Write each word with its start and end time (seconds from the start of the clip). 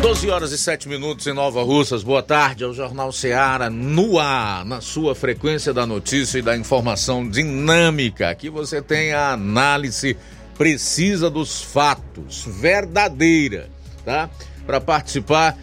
12 0.00 0.30
horas 0.30 0.52
e 0.52 0.58
7 0.58 0.88
minutos 0.88 1.26
em 1.26 1.32
Nova 1.32 1.60
Russas. 1.64 2.04
Boa 2.04 2.22
tarde 2.22 2.62
ao 2.62 2.72
Jornal 2.72 3.10
Seara 3.10 3.68
no 3.68 4.16
ar, 4.18 4.64
na 4.64 4.80
sua 4.80 5.12
frequência 5.12 5.74
da 5.74 5.84
notícia 5.84 6.38
e 6.38 6.42
da 6.42 6.56
informação 6.56 7.28
dinâmica. 7.28 8.30
Aqui 8.30 8.48
você 8.48 8.80
tem 8.80 9.12
a 9.12 9.32
análise 9.32 10.16
precisa 10.56 11.28
dos 11.28 11.62
fatos, 11.62 12.44
verdadeira, 12.46 13.68
tá? 14.04 14.30
Para 14.64 14.80
participar, 14.80 15.56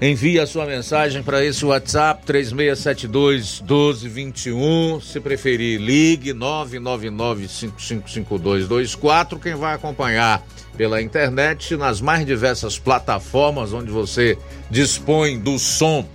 envie 0.00 0.38
a 0.38 0.46
sua 0.46 0.66
mensagem 0.66 1.22
para 1.22 1.44
esse 1.44 1.64
WhatsApp 1.64 2.24
3672 2.26 3.60
1221. 3.60 5.00
Se 5.00 5.20
preferir, 5.20 5.80
ligue 5.80 6.32
999 6.32 7.48
555224. 7.48 9.38
Quem 9.38 9.54
vai 9.54 9.74
acompanhar 9.74 10.44
pela 10.76 11.00
internet, 11.00 11.76
nas 11.76 12.00
mais 12.00 12.26
diversas 12.26 12.78
plataformas 12.78 13.72
onde 13.72 13.90
você 13.90 14.38
dispõe 14.70 15.38
do 15.38 15.58
som 15.58 16.06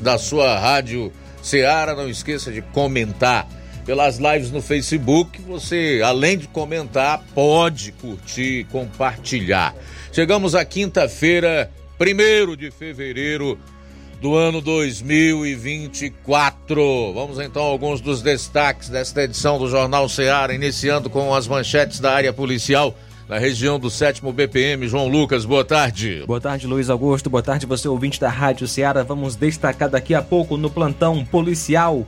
da 0.00 0.16
sua 0.16 0.58
rádio 0.58 1.12
Ceará. 1.42 1.94
Não 1.94 2.08
esqueça 2.08 2.50
de 2.50 2.62
comentar 2.62 3.46
pelas 3.84 4.18
lives 4.18 4.50
no 4.50 4.62
Facebook. 4.62 5.40
Você, 5.42 6.00
além 6.04 6.38
de 6.38 6.48
comentar, 6.48 7.22
pode 7.34 7.92
curtir, 7.92 8.66
compartilhar. 8.70 9.74
Chegamos 10.12 10.54
à 10.54 10.64
quinta-feira, 10.64 11.70
1 12.00 12.56
de 12.56 12.70
fevereiro 12.70 13.58
do 14.20 14.36
ano 14.36 14.60
2024. 14.60 17.12
Vamos 17.12 17.40
então 17.40 17.62
a 17.62 17.66
alguns 17.66 18.00
dos 18.00 18.22
destaques 18.22 18.88
desta 18.88 19.24
edição 19.24 19.58
do 19.58 19.68
Jornal 19.68 20.08
Ceará, 20.08 20.54
iniciando 20.54 21.10
com 21.10 21.34
as 21.34 21.48
manchetes 21.48 21.98
da 21.98 22.12
área 22.12 22.32
policial 22.32 22.94
na 23.28 23.38
região 23.38 23.78
do 23.78 23.90
sétimo 23.90 24.32
BPM. 24.32 24.88
João 24.88 25.08
Lucas, 25.08 25.44
boa 25.44 25.64
tarde. 25.64 26.24
Boa 26.26 26.40
tarde, 26.40 26.66
Luiz 26.66 26.88
Augusto. 26.88 27.28
Boa 27.28 27.42
tarde, 27.42 27.66
você 27.66 27.86
ouvinte 27.88 28.20
da 28.20 28.28
Rádio 28.28 28.68
Ceará. 28.68 29.02
Vamos 29.02 29.36
destacar 29.36 29.90
daqui 29.90 30.14
a 30.14 30.22
pouco 30.22 30.56
no 30.56 30.70
plantão 30.70 31.24
policial. 31.24 32.06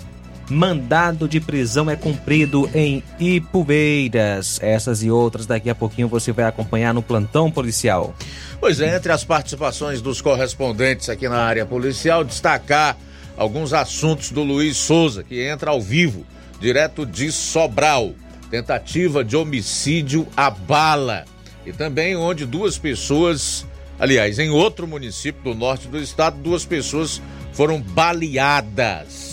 Mandado 0.51 1.29
de 1.29 1.41
prisão 1.41 1.89
é 1.89 1.97
cumprido 1.97 2.69
em 2.75 3.03
Ipueiras. 3.19 4.59
Essas 4.61 5.03
e 5.03 5.11
outras 5.11 5.47
daqui 5.47 5.71
a 5.71 5.75
pouquinho 5.75 6.09
você 6.09 6.33
vai 6.33 6.45
acompanhar 6.45 6.93
no 6.93 7.03
plantão 7.03 7.51
policial. 7.51 8.15
Pois 8.61 8.81
é, 8.81 8.97
entre 8.97 9.13
as 9.13 9.25
participações 9.25 10.03
dos 10.03 10.21
correspondentes 10.21 11.09
aqui 11.09 11.29
na 11.29 11.39
área 11.39 11.65
policial, 11.65 12.25
destacar 12.25 12.97
alguns 13.37 13.73
assuntos 13.73 14.31
do 14.31 14.43
Luiz 14.43 14.77
Souza, 14.77 15.23
que 15.23 15.41
entra 15.43 15.71
ao 15.71 15.81
vivo, 15.81 16.27
direto 16.61 17.07
de 17.07 17.31
Sobral 17.31 18.13
tentativa 18.51 19.25
de 19.25 19.37
homicídio 19.37 20.27
à 20.37 20.51
bala. 20.51 21.25
E 21.65 21.73
também 21.73 22.17
onde 22.17 22.45
duas 22.45 22.77
pessoas, 22.77 23.65
aliás, 23.99 24.39
em 24.39 24.51
outro 24.51 24.87
município 24.87 25.43
do 25.43 25.55
norte 25.55 25.89
do 25.89 25.99
estado, 25.99 26.37
duas 26.43 26.65
pessoas 26.65 27.23
foram 27.53 27.81
baleadas. 27.81 29.30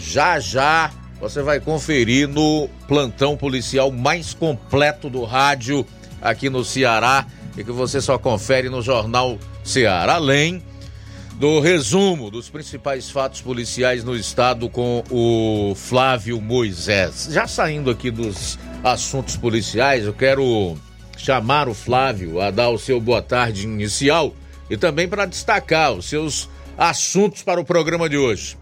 Já 0.00 0.40
já 0.40 0.90
você 1.20 1.42
vai 1.42 1.60
conferir 1.60 2.26
no 2.26 2.68
plantão 2.88 3.36
policial 3.36 3.92
mais 3.92 4.32
completo 4.32 5.10
do 5.10 5.22
rádio 5.24 5.86
aqui 6.20 6.48
no 6.48 6.64
Ceará 6.64 7.26
e 7.56 7.62
que 7.62 7.70
você 7.70 8.00
só 8.00 8.18
confere 8.18 8.70
no 8.70 8.80
jornal 8.80 9.38
Ceará, 9.62 10.14
além 10.14 10.62
do 11.34 11.60
resumo 11.60 12.30
dos 12.30 12.48
principais 12.48 13.10
fatos 13.10 13.40
policiais 13.40 14.02
no 14.02 14.16
estado 14.16 14.68
com 14.68 15.04
o 15.10 15.74
Flávio 15.74 16.40
Moisés. 16.40 17.28
Já 17.30 17.46
saindo 17.46 17.90
aqui 17.90 18.10
dos 18.10 18.58
assuntos 18.82 19.36
policiais, 19.36 20.06
eu 20.06 20.14
quero 20.14 20.76
chamar 21.16 21.68
o 21.68 21.74
Flávio 21.74 22.40
a 22.40 22.50
dar 22.50 22.70
o 22.70 22.78
seu 22.78 23.00
boa 23.00 23.20
tarde 23.20 23.64
inicial 23.64 24.34
e 24.70 24.76
também 24.76 25.06
para 25.06 25.26
destacar 25.26 25.92
os 25.92 26.06
seus 26.06 26.48
assuntos 26.78 27.42
para 27.42 27.60
o 27.60 27.64
programa 27.64 28.08
de 28.08 28.16
hoje. 28.16 28.59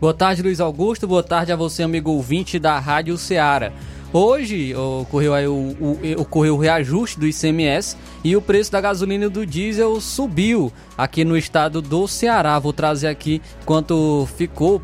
Boa 0.00 0.14
tarde, 0.14 0.42
Luiz 0.42 0.60
Augusto. 0.60 1.06
Boa 1.06 1.22
tarde 1.22 1.52
a 1.52 1.56
você, 1.56 1.82
amigo 1.82 2.10
ouvinte 2.10 2.58
da 2.58 2.78
Rádio 2.78 3.18
Ceará. 3.18 3.70
Hoje 4.10 4.74
ocorreu, 4.74 5.34
aí 5.34 5.46
o, 5.46 5.52
o, 5.52 5.98
ocorreu 6.22 6.54
o 6.54 6.58
reajuste 6.58 7.20
do 7.20 7.26
ICMS 7.26 7.98
e 8.24 8.34
o 8.34 8.40
preço 8.40 8.72
da 8.72 8.80
gasolina 8.80 9.26
e 9.26 9.28
do 9.28 9.44
diesel 9.44 10.00
subiu 10.00 10.72
aqui 10.96 11.22
no 11.22 11.36
estado 11.36 11.82
do 11.82 12.08
Ceará. 12.08 12.58
Vou 12.58 12.72
trazer 12.72 13.08
aqui 13.08 13.42
quanto 13.66 14.26
ficou, 14.38 14.82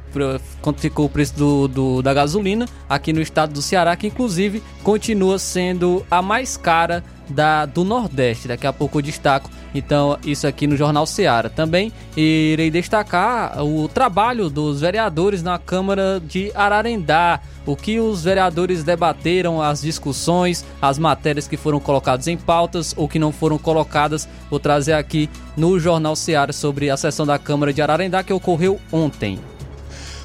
quanto 0.61 0.83
ficou 0.83 1.07
o 1.07 1.09
preço 1.09 1.35
do, 1.35 1.67
do, 1.67 2.03
da 2.03 2.13
gasolina 2.13 2.67
aqui 2.87 3.11
no 3.11 3.23
estado 3.23 3.55
do 3.55 3.63
Ceará, 3.63 3.97
que 3.97 4.09
inclusive 4.09 4.63
continua 4.83 5.39
sendo 5.39 6.05
a 6.11 6.21
mais 6.21 6.59
cara 6.59 7.03
da, 7.27 7.65
do 7.65 7.85
Nordeste. 7.85 8.49
Daqui 8.49 8.67
a 8.67 8.73
pouco 8.73 8.99
eu 8.99 9.03
destaco 9.03 9.51
então 9.75 10.19
isso 10.25 10.47
aqui 10.47 10.67
no 10.67 10.77
Jornal 10.77 11.07
Seara. 11.07 11.51
Também 11.51 11.93
irei 12.17 12.71
destacar 12.71 13.63
o 13.65 13.89
trabalho 13.89 14.49
dos 14.49 14.81
vereadores 14.81 15.43
na 15.43 15.59
Câmara 15.59 16.21
de 16.25 16.51
Ararendá, 16.55 17.41
o 17.65 17.77
que 17.77 17.99
os 17.99 18.25
vereadores 18.25 18.85
debateram, 18.85 19.61
as 19.61 19.83
discussões, 19.83 20.65
as 20.81 20.99
matérias 20.99 21.49
que 21.49 21.57
foram 21.57 21.81
colocadas 21.81 22.27
em 22.29 22.37
pautas 22.37 22.95
ou 22.97 23.09
que 23.09 23.19
não 23.19 23.33
foram 23.33 23.59
colocadas. 23.59 24.29
Vou 24.49 24.61
trazer 24.61 24.93
aqui 24.93 25.29
no 25.57 25.79
Jornal 25.79 26.17
Seara 26.17 26.53
sobre 26.53 26.91
a 26.91 26.97
sessão 26.97 27.27
da 27.27 27.39
Câmara 27.39 27.73
de 27.73 27.83
Ararendá 27.83 28.23
que 28.23 28.33
ocorreu 28.33 28.81
ontem. 28.93 29.39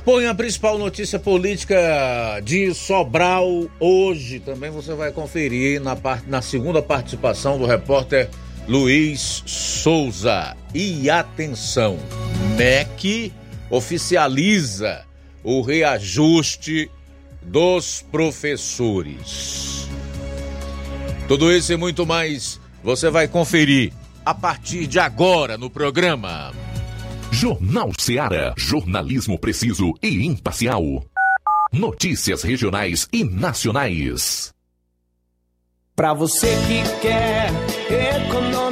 Bom, 0.04 0.20
e 0.20 0.26
a 0.26 0.34
principal 0.34 0.80
notícia 0.80 1.20
política 1.20 1.76
de 2.44 2.74
Sobral 2.74 3.68
hoje 3.80 4.40
também 4.40 4.72
você 4.72 4.96
vai 4.96 5.12
conferir 5.12 5.80
na, 5.80 5.96
part... 5.96 6.24
na 6.28 6.42
segunda 6.42 6.82
participação 6.82 7.60
do 7.60 7.68
repórter 7.68 8.28
Luiz 8.68 9.44
Souza. 9.46 10.56
E 10.74 11.10
atenção, 11.10 11.98
MEC 12.56 13.34
oficializa 13.70 15.04
o 15.44 15.62
reajuste 15.62 16.90
dos 17.42 18.06
professores. 18.12 19.88
Tudo 21.28 21.52
isso 21.52 21.74
e 21.74 21.78
muito 21.78 22.06
mais 22.06 22.60
você 22.84 23.10
vai 23.10 23.28
conferir 23.28 23.94
a 24.26 24.34
partir 24.34 24.88
de 24.88 25.00
agora 25.00 25.58
no 25.58 25.70
programa. 25.70 26.54
Jornal 27.32 27.92
Ceará, 27.98 28.54
jornalismo 28.58 29.40
preciso 29.40 29.94
e 30.02 30.26
imparcial. 30.26 31.04
Notícias 31.72 32.44
regionais 32.44 33.08
e 33.12 33.24
nacionais. 33.24 34.54
Para 35.96 36.14
você 36.14 36.50
que 36.68 37.02
quer 37.02 37.50
economizar. 37.90 38.51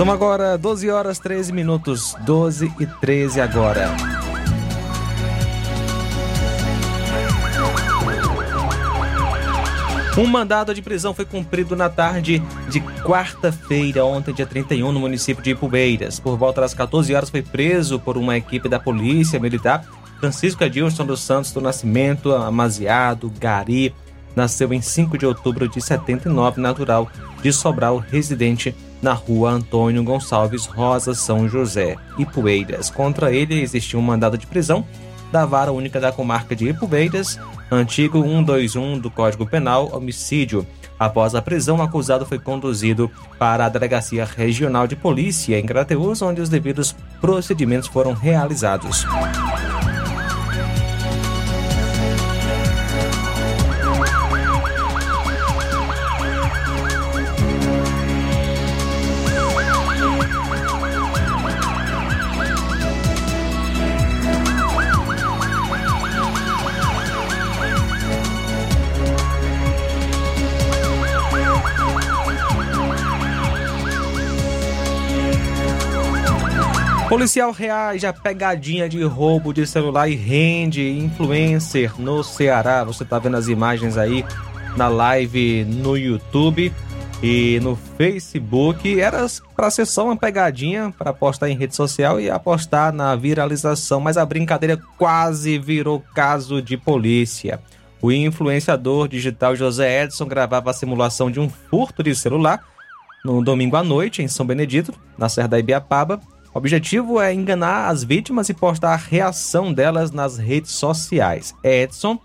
São 0.00 0.10
agora 0.10 0.56
12 0.56 0.88
horas 0.88 1.18
13 1.18 1.52
minutos, 1.52 2.16
12 2.20 2.72
e 2.80 2.86
13 2.86 3.38
agora. 3.38 3.90
Um 10.16 10.26
mandado 10.26 10.72
de 10.72 10.80
prisão 10.80 11.12
foi 11.12 11.26
cumprido 11.26 11.76
na 11.76 11.90
tarde 11.90 12.42
de 12.70 12.80
quarta-feira, 13.04 14.02
ontem, 14.02 14.32
dia 14.32 14.46
31, 14.46 14.90
no 14.90 15.00
município 15.00 15.44
de 15.44 15.50
Ipubeiras. 15.50 16.18
Por 16.18 16.38
volta 16.38 16.62
das 16.62 16.72
14 16.72 17.14
horas, 17.14 17.28
foi 17.28 17.42
preso 17.42 18.00
por 18.00 18.16
uma 18.16 18.38
equipe 18.38 18.70
da 18.70 18.80
Polícia 18.80 19.38
Militar 19.38 19.84
Francisco 20.18 20.64
Adilson 20.64 21.04
dos 21.04 21.20
Santos 21.20 21.52
do 21.52 21.60
Nascimento, 21.60 22.32
Amaziado, 22.32 23.30
Gari. 23.38 23.94
Nasceu 24.34 24.72
em 24.72 24.80
5 24.80 25.18
de 25.18 25.26
outubro 25.26 25.68
de 25.68 25.78
79, 25.78 26.58
natural 26.58 27.06
de 27.42 27.52
Sobral, 27.52 27.98
residente 27.98 28.74
na 29.02 29.12
rua 29.12 29.50
Antônio 29.50 30.02
Gonçalves 30.02 30.66
Rosa, 30.66 31.14
São 31.14 31.48
José, 31.48 31.96
Ipueiras. 32.18 32.90
Contra 32.90 33.32
ele 33.32 33.60
existiu 33.60 33.98
um 33.98 34.02
mandado 34.02 34.36
de 34.36 34.46
prisão 34.46 34.84
da 35.32 35.46
Vara 35.46 35.72
Única 35.72 36.00
da 36.00 36.12
Comarca 36.12 36.56
de 36.56 36.68
Ipueiras, 36.68 37.38
antigo 37.70 38.22
121 38.22 38.98
do 38.98 39.10
Código 39.10 39.46
Penal, 39.46 39.90
homicídio. 39.92 40.66
Após 40.98 41.34
a 41.34 41.40
prisão, 41.40 41.78
o 41.78 41.82
acusado 41.82 42.26
foi 42.26 42.38
conduzido 42.38 43.10
para 43.38 43.64
a 43.64 43.68
Delegacia 43.70 44.24
Regional 44.24 44.86
de 44.86 44.96
Polícia 44.96 45.58
em 45.58 45.64
Crateus, 45.64 46.20
onde 46.20 46.42
os 46.42 46.50
devidos 46.50 46.94
procedimentos 47.20 47.88
foram 47.88 48.12
realizados. 48.12 49.06
Policial 77.10 77.50
reage 77.50 78.06
a 78.06 78.12
pegadinha 78.12 78.88
de 78.88 79.02
roubo 79.02 79.52
de 79.52 79.66
celular 79.66 80.08
e 80.08 80.14
rende 80.14 80.88
influencer 80.90 82.00
no 82.00 82.22
Ceará. 82.22 82.84
Você 82.84 83.04
tá 83.04 83.18
vendo 83.18 83.36
as 83.36 83.48
imagens 83.48 83.98
aí 83.98 84.24
na 84.76 84.86
live 84.86 85.64
no 85.64 85.98
YouTube 85.98 86.72
e 87.20 87.58
no 87.64 87.74
Facebook. 87.74 89.00
Era 89.00 89.26
para 89.56 89.72
ser 89.72 89.86
só 89.86 90.04
uma 90.04 90.16
pegadinha 90.16 90.94
para 90.96 91.12
postar 91.12 91.50
em 91.50 91.56
rede 91.56 91.74
social 91.74 92.20
e 92.20 92.30
apostar 92.30 92.92
na 92.92 93.16
viralização, 93.16 93.98
mas 93.98 94.16
a 94.16 94.24
brincadeira 94.24 94.80
quase 94.96 95.58
virou 95.58 96.00
caso 96.14 96.62
de 96.62 96.76
polícia. 96.76 97.58
O 98.00 98.12
influenciador 98.12 99.08
digital 99.08 99.56
José 99.56 100.04
Edson 100.04 100.26
gravava 100.26 100.70
a 100.70 100.74
simulação 100.74 101.28
de 101.28 101.40
um 101.40 101.50
furto 101.50 102.04
de 102.04 102.14
celular 102.14 102.64
no 103.24 103.42
domingo 103.42 103.74
à 103.74 103.82
noite 103.82 104.22
em 104.22 104.28
São 104.28 104.46
Benedito, 104.46 104.94
na 105.18 105.28
Serra 105.28 105.48
da 105.48 105.58
Ibiapaba 105.58 106.20
o 106.52 106.58
objetivo 106.58 107.20
é 107.20 107.32
enganar 107.32 107.88
as 107.88 108.02
vítimas 108.02 108.48
e 108.48 108.54
postar 108.54 108.92
a 108.92 108.96
reação 108.96 109.72
delas 109.72 110.10
nas 110.10 110.36
redes 110.36 110.72
sociais. 110.72 111.54
Edson, 111.62 112.18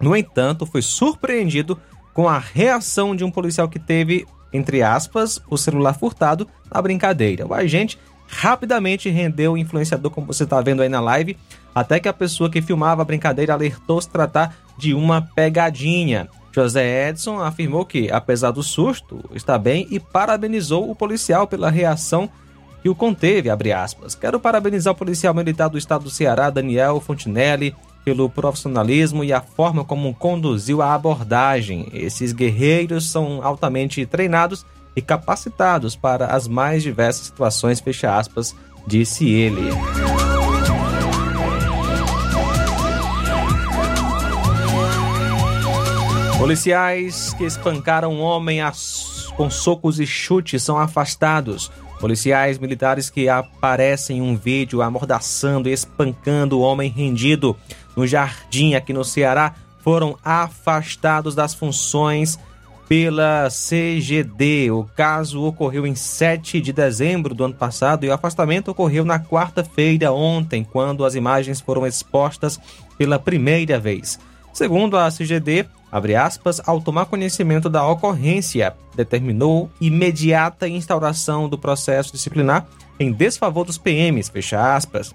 no 0.00 0.16
entanto, 0.16 0.66
foi 0.66 0.82
surpreendido 0.82 1.78
com 2.12 2.28
a 2.28 2.38
reação 2.38 3.14
de 3.14 3.22
um 3.22 3.30
policial 3.30 3.68
que 3.68 3.78
teve, 3.78 4.26
entre 4.52 4.82
aspas, 4.82 5.40
o 5.48 5.56
celular 5.56 5.94
furtado 5.94 6.48
na 6.72 6.82
brincadeira. 6.82 7.46
O 7.46 7.54
agente 7.54 7.98
rapidamente 8.26 9.08
rendeu 9.08 9.52
o 9.52 9.58
influenciador, 9.58 10.10
como 10.10 10.26
você 10.26 10.44
está 10.44 10.60
vendo 10.60 10.82
aí 10.82 10.88
na 10.88 11.00
live, 11.00 11.36
até 11.74 12.00
que 12.00 12.08
a 12.08 12.12
pessoa 12.12 12.50
que 12.50 12.62
filmava 12.62 13.02
a 13.02 13.04
brincadeira 13.04 13.52
alertou 13.52 14.00
se 14.00 14.08
tratar 14.08 14.56
de 14.76 14.94
uma 14.94 15.22
pegadinha. 15.22 16.28
José 16.52 17.08
Edson 17.08 17.38
afirmou 17.40 17.84
que, 17.84 18.10
apesar 18.10 18.50
do 18.50 18.62
susto, 18.62 19.24
está 19.32 19.56
bem 19.56 19.86
e 19.90 20.00
parabenizou 20.00 20.90
o 20.90 20.96
policial 20.96 21.46
pela 21.46 21.70
reação 21.70 22.28
que 22.82 22.88
o 22.88 22.94
conteve, 22.94 23.50
abre 23.50 23.72
aspas. 23.72 24.14
Quero 24.14 24.40
parabenizar 24.40 24.92
o 24.92 24.96
policial 24.96 25.34
militar 25.34 25.68
do 25.68 25.78
estado 25.78 26.04
do 26.04 26.10
Ceará, 26.10 26.50
Daniel 26.50 27.00
Fontinelli, 27.00 27.74
pelo 28.04 28.28
profissionalismo 28.30 29.22
e 29.22 29.32
a 29.32 29.40
forma 29.40 29.84
como 29.84 30.14
conduziu 30.14 30.80
a 30.80 30.94
abordagem. 30.94 31.88
Esses 31.92 32.32
guerreiros 32.32 33.10
são 33.10 33.40
altamente 33.42 34.04
treinados 34.06 34.64
e 34.96 35.02
capacitados 35.02 35.94
para 35.94 36.26
as 36.26 36.48
mais 36.48 36.82
diversas 36.82 37.26
situações, 37.26 37.80
fecha 37.80 38.16
aspas, 38.16 38.54
disse 38.86 39.28
ele. 39.28 39.70
Policiais 46.38 47.34
que 47.34 47.44
espancaram 47.44 48.14
um 48.14 48.20
homem 48.22 48.60
com 49.36 49.50
socos 49.50 50.00
e 50.00 50.06
chutes 50.06 50.62
são 50.62 50.78
afastados. 50.78 51.70
Policiais 52.00 52.58
militares 52.58 53.10
que 53.10 53.28
aparecem 53.28 54.18
em 54.18 54.22
um 54.22 54.34
vídeo 54.34 54.80
amordaçando 54.80 55.68
e 55.68 55.72
espancando 55.72 56.58
o 56.58 56.62
homem 56.62 56.90
rendido 56.90 57.54
no 57.94 58.06
jardim 58.06 58.74
aqui 58.74 58.90
no 58.92 59.04
Ceará 59.04 59.54
foram 59.82 60.18
afastados 60.24 61.34
das 61.34 61.52
funções 61.52 62.38
pela 62.88 63.48
CGD. 63.50 64.70
O 64.70 64.84
caso 64.96 65.42
ocorreu 65.44 65.86
em 65.86 65.94
7 65.94 66.60
de 66.60 66.72
dezembro 66.72 67.34
do 67.34 67.44
ano 67.44 67.54
passado 67.54 68.04
e 68.04 68.08
o 68.08 68.12
afastamento 68.12 68.70
ocorreu 68.70 69.04
na 69.04 69.20
quarta-feira, 69.20 70.10
ontem, 70.10 70.64
quando 70.64 71.04
as 71.04 71.14
imagens 71.14 71.60
foram 71.60 71.86
expostas 71.86 72.58
pela 72.96 73.18
primeira 73.18 73.78
vez. 73.78 74.18
Segundo 74.52 74.96
a 74.96 75.08
CGD, 75.10 75.66
abre 75.90 76.14
aspas, 76.14 76.60
ao 76.66 76.80
tomar 76.80 77.06
conhecimento 77.06 77.68
da 77.68 77.86
ocorrência, 77.86 78.74
determinou 78.94 79.70
imediata 79.80 80.68
instauração 80.68 81.48
do 81.48 81.58
processo 81.58 82.12
disciplinar 82.12 82.66
em 82.98 83.12
desfavor 83.12 83.64
dos 83.64 83.78
PMs, 83.78 84.28
fecha 84.28 84.74
aspas. 84.74 85.14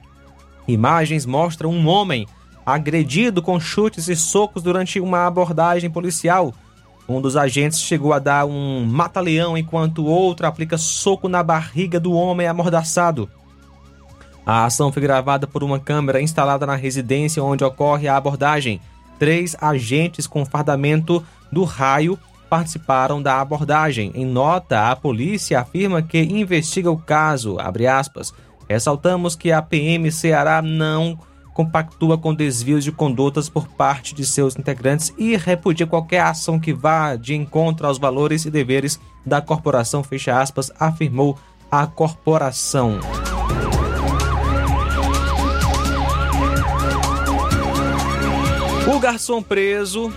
Imagens 0.67 1.25
mostram 1.25 1.70
um 1.70 1.88
homem 1.88 2.27
agredido 2.65 3.41
com 3.41 3.60
chutes 3.60 4.08
e 4.08 4.15
socos 4.15 4.63
durante 4.63 5.00
uma 5.00 5.27
abordagem 5.27 5.89
policial. 5.89 6.53
Um 7.08 7.22
dos 7.22 7.38
agentes 7.38 7.79
chegou 7.79 8.12
a 8.13 8.20
dar 8.20 8.46
um 8.46 8.84
mata-leão 8.84 9.55
enquanto 9.55 10.00
o 10.00 10.08
outro 10.08 10.48
aplica 10.48 10.77
soco 10.77 11.29
na 11.29 11.44
barriga 11.44 12.00
do 12.00 12.13
homem 12.13 12.48
amordaçado. 12.48 13.29
A 14.44 14.65
ação 14.65 14.91
foi 14.91 15.01
gravada 15.01 15.46
por 15.46 15.63
uma 15.63 15.79
câmera 15.79 16.22
instalada 16.22 16.65
na 16.65 16.75
residência 16.75 17.44
onde 17.44 17.63
ocorre 17.63 18.08
a 18.08 18.17
abordagem. 18.17 18.82
Três 19.18 19.56
agentes 19.62 20.28
com 20.28 20.46
fardamento 20.46 21.24
do 21.52 21.64
raio 21.64 22.18
participaram 22.50 23.22
da 23.22 23.40
abordagem. 23.40 24.12
Em 24.16 24.26
nota, 24.26 24.92
a 24.92 24.96
polícia 24.96 25.60
afirma 25.60 26.02
que 26.02 26.22
investiga 26.22 26.92
o 26.92 26.98
caso. 26.98 27.58
Ressaltamos 28.70 29.36
que 29.36 29.52
a 29.52 29.62
PM 29.62 30.12
Ceará 30.12 30.62
não 30.62 31.18
compactua 31.54 32.18
com 32.18 32.34
desvios 32.34 32.84
de 32.84 32.92
condutas 32.92 33.48
por 33.48 33.66
parte 33.66 34.14
de 34.14 34.26
seus 34.26 34.58
integrantes 34.58 35.14
e 35.18 35.38
repudia 35.38 35.88
qualquer 35.88 36.20
ação 36.20 36.60
que 36.60 36.74
vá 36.74 37.16
de 37.16 37.34
encontro 37.34 37.88
aos 37.88 37.98
valores 37.98 38.44
e 38.44 38.52
deveres 38.52 39.00
da 39.26 39.42
corporação, 39.42 40.04
fecha 40.04 40.38
aspas, 40.38 40.70
afirmou 40.78 41.38
a 41.72 41.88
corporação. 41.88 43.00
O 48.96 49.00
garçom 49.00 49.44
preso 49.44 50.10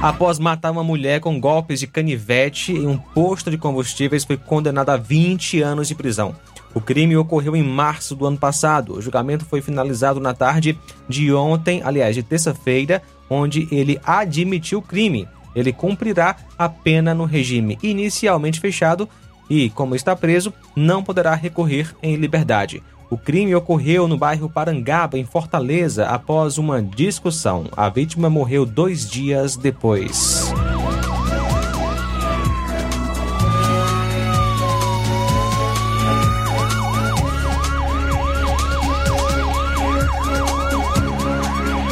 após 0.00 0.38
matar 0.38 0.70
uma 0.70 0.82
mulher 0.82 1.20
com 1.20 1.38
golpes 1.38 1.80
de 1.80 1.86
canivete 1.86 2.72
em 2.72 2.86
um 2.86 2.96
posto 2.96 3.50
de 3.50 3.58
combustíveis 3.58 4.24
foi 4.24 4.38
condenado 4.38 4.88
a 4.88 4.96
20 4.96 5.60
anos 5.60 5.86
de 5.86 5.94
prisão. 5.94 6.34
O 6.72 6.80
crime 6.80 7.14
ocorreu 7.14 7.54
em 7.54 7.62
março 7.62 8.16
do 8.16 8.24
ano 8.24 8.38
passado. 8.38 8.94
O 8.94 9.02
julgamento 9.02 9.44
foi 9.44 9.60
finalizado 9.60 10.18
na 10.18 10.32
tarde 10.32 10.78
de 11.06 11.30
ontem, 11.30 11.82
aliás, 11.84 12.14
de 12.14 12.22
terça-feira, 12.22 13.02
onde 13.28 13.68
ele 13.70 14.00
admitiu 14.02 14.78
o 14.78 14.82
crime. 14.82 15.28
Ele 15.54 15.74
cumprirá 15.74 16.36
a 16.58 16.70
pena 16.70 17.12
no 17.12 17.26
regime 17.26 17.78
inicialmente 17.82 18.60
fechado 18.60 19.06
e, 19.50 19.68
como 19.68 19.94
está 19.94 20.16
preso, 20.16 20.54
não 20.74 21.04
poderá 21.04 21.34
recorrer 21.34 21.94
em 22.02 22.16
liberdade. 22.16 22.82
O 23.10 23.18
crime 23.18 23.54
ocorreu 23.54 24.08
no 24.08 24.16
bairro 24.16 24.48
Parangaba, 24.50 25.18
em 25.18 25.24
Fortaleza, 25.24 26.06
após 26.06 26.58
uma 26.58 26.82
discussão. 26.82 27.66
A 27.76 27.88
vítima 27.88 28.30
morreu 28.30 28.64
dois 28.64 29.08
dias 29.08 29.56
depois. 29.56 30.52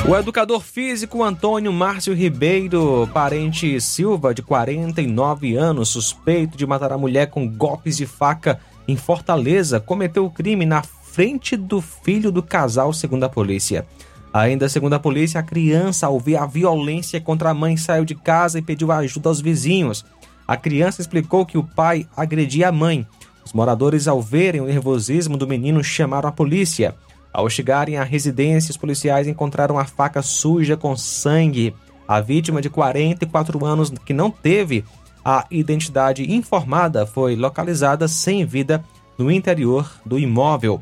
O 0.05 0.17
educador 0.17 0.61
físico 0.61 1.23
Antônio 1.23 1.73
Márcio 1.73 2.13
Ribeiro, 2.13 3.09
parente 3.15 3.81
Silva, 3.81 4.35
de 4.35 4.43
49 4.43 5.57
anos, 5.57 5.91
suspeito 5.91 6.59
de 6.59 6.67
matar 6.67 6.93
a 6.93 6.99
mulher 6.99 7.31
com 7.31 7.49
golpes 7.49 7.97
de 7.97 8.05
faca 8.05 8.59
em 8.87 8.97
Fortaleza, 8.97 9.79
cometeu 9.79 10.27
o 10.27 10.31
crime 10.31 10.67
na 10.67 10.83
frente 11.13 11.59
do 11.59 11.83
filho 11.83 12.33
do 12.33 12.43
casal, 12.43 12.91
segundo 12.91 13.25
a 13.25 13.29
polícia. 13.29 13.87
Ainda 14.33 14.67
segundo 14.67 14.95
a 14.95 14.99
polícia, 14.99 15.41
a 15.41 15.43
criança, 15.43 16.07
ao 16.07 16.19
ver 16.19 16.37
a 16.37 16.47
violência 16.47 17.21
contra 17.21 17.51
a 17.51 17.55
mãe, 17.55 17.77
saiu 17.77 18.03
de 18.03 18.15
casa 18.15 18.59
e 18.59 18.63
pediu 18.63 18.91
ajuda 18.91 19.29
aos 19.29 19.39
vizinhos. 19.39 20.07
A 20.49 20.57
criança 20.57 21.03
explicou 21.03 21.45
que 21.45 21.59
o 21.59 21.65
pai 21.65 22.09
agredia 22.17 22.71
a 22.71 22.73
mãe. 22.73 23.07
Os 23.45 23.53
moradores, 23.53 24.09
ao 24.09 24.23
verem 24.23 24.63
o 24.63 24.67
nervosismo 24.67 25.37
do 25.37 25.47
menino, 25.47 25.85
chamaram 25.85 26.31
a 26.31 26.33
polícia. 26.33 26.95
Ao 27.31 27.49
chegarem 27.51 27.99
à 27.99 28.05
residência, 28.05 28.71
os 28.71 28.79
policiais 28.79 29.29
encontraram 29.29 29.79
a 29.79 29.85
faca 29.85 30.23
suja 30.23 30.79
com 30.79 30.97
sangue. 30.97 31.75
A 32.09 32.23
vítima 32.23 32.63
de 32.63 32.71
44 32.71 33.67
anos, 33.67 33.91
que 33.91 34.15
não 34.15 34.31
teve 34.31 34.83
a 35.23 35.45
identidade 35.51 36.33
informada, 36.33 37.05
foi 37.05 37.37
localizada 37.37 38.09
sem 38.09 38.47
vida 38.47 38.83
no 39.19 39.31
interior 39.31 39.91
do 40.07 40.19
imóvel. 40.19 40.81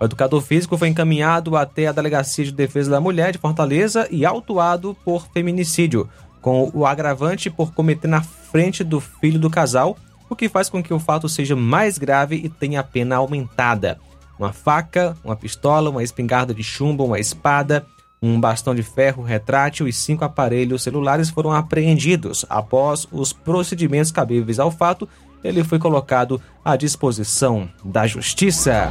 O 0.00 0.04
educador 0.04 0.40
físico 0.40 0.76
foi 0.76 0.88
encaminhado 0.88 1.56
até 1.56 1.86
a 1.86 1.92
Delegacia 1.92 2.44
de 2.44 2.52
Defesa 2.52 2.90
da 2.90 3.00
Mulher 3.00 3.32
de 3.32 3.38
Fortaleza 3.38 4.08
e 4.10 4.24
autuado 4.26 4.96
por 5.04 5.26
feminicídio, 5.28 6.08
com 6.40 6.70
o 6.74 6.84
agravante 6.84 7.48
por 7.48 7.72
cometer 7.72 8.08
na 8.08 8.22
frente 8.22 8.82
do 8.82 9.00
filho 9.00 9.38
do 9.38 9.48
casal, 9.48 9.96
o 10.28 10.36
que 10.36 10.48
faz 10.48 10.68
com 10.68 10.82
que 10.82 10.92
o 10.92 10.98
fato 10.98 11.28
seja 11.28 11.54
mais 11.54 11.96
grave 11.96 12.36
e 12.36 12.48
tenha 12.48 12.80
a 12.80 12.84
pena 12.84 13.16
aumentada 13.16 13.98
uma 14.38 14.52
faca, 14.52 15.16
uma 15.24 15.36
pistola, 15.36 15.90
uma 15.90 16.02
espingarda 16.02 16.54
de 16.54 16.62
chumbo, 16.62 17.04
uma 17.04 17.18
espada, 17.18 17.86
um 18.20 18.40
bastão 18.40 18.74
de 18.74 18.82
ferro 18.82 19.22
retrátil 19.22 19.86
e 19.86 19.92
cinco 19.92 20.24
aparelhos 20.24 20.82
celulares 20.82 21.30
foram 21.30 21.52
apreendidos. 21.52 22.44
Após 22.48 23.06
os 23.12 23.32
procedimentos 23.32 24.10
cabíveis 24.10 24.58
ao 24.58 24.70
fato, 24.70 25.08
ele 25.42 25.62
foi 25.62 25.78
colocado 25.78 26.40
à 26.64 26.74
disposição 26.74 27.68
da 27.84 28.06
Justiça. 28.06 28.90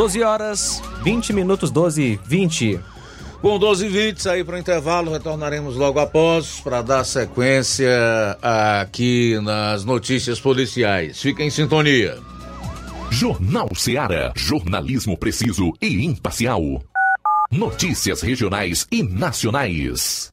12 0.00 0.22
horas, 0.22 0.82
20 1.02 1.34
minutos, 1.34 1.70
12 1.70 2.02
e 2.02 2.20
20. 2.24 2.80
Com 3.42 3.58
12 3.58 3.84
e 3.84 3.88
20, 3.90 4.22
sair 4.22 4.44
para 4.44 4.56
o 4.56 4.58
intervalo, 4.58 5.12
retornaremos 5.12 5.76
logo 5.76 6.00
após 6.00 6.58
para 6.60 6.80
dar 6.80 7.04
sequência 7.04 7.90
aqui 8.40 9.38
nas 9.42 9.84
notícias 9.84 10.40
policiais. 10.40 11.20
Fiquem 11.20 11.48
em 11.48 11.50
sintonia. 11.50 12.16
Jornal 13.10 13.68
Seara. 13.74 14.32
Jornalismo 14.34 15.18
preciso 15.18 15.70
e 15.82 16.06
imparcial. 16.06 16.82
Notícias 17.52 18.22
regionais 18.22 18.86
e 18.90 19.02
nacionais. 19.02 20.32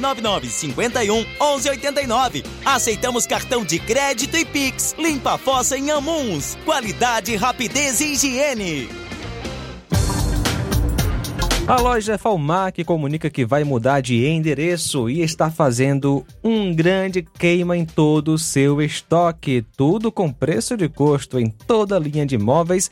999 0.00 0.48
51 0.48 1.26
11 1.40 1.70
89. 1.70 2.44
Aceitamos 2.64 3.26
cartão 3.26 3.64
de 3.64 3.78
crédito 3.78 4.36
e 4.36 4.44
Pix. 4.44 4.94
Limpa 4.98 5.34
a 5.34 5.38
fossa 5.38 5.76
em 5.76 5.90
Amuns. 5.90 6.56
Qualidade, 6.64 7.34
rapidez 7.36 8.00
e 8.00 8.12
higiene. 8.12 9.06
A 11.68 11.80
loja 11.80 12.16
Falmac 12.16 12.84
comunica 12.84 13.28
que 13.28 13.44
vai 13.44 13.64
mudar 13.64 14.00
de 14.00 14.24
endereço 14.24 15.10
e 15.10 15.20
está 15.20 15.50
fazendo 15.50 16.24
um 16.42 16.72
grande 16.72 17.22
queima 17.22 17.76
em 17.76 17.84
todo 17.84 18.34
o 18.34 18.38
seu 18.38 18.80
estoque. 18.80 19.66
Tudo 19.76 20.12
com 20.12 20.30
preço 20.30 20.76
de 20.76 20.88
custo 20.88 21.40
em 21.40 21.50
toda 21.50 21.96
a 21.96 21.98
linha 21.98 22.24
de 22.24 22.38
móveis 22.38 22.88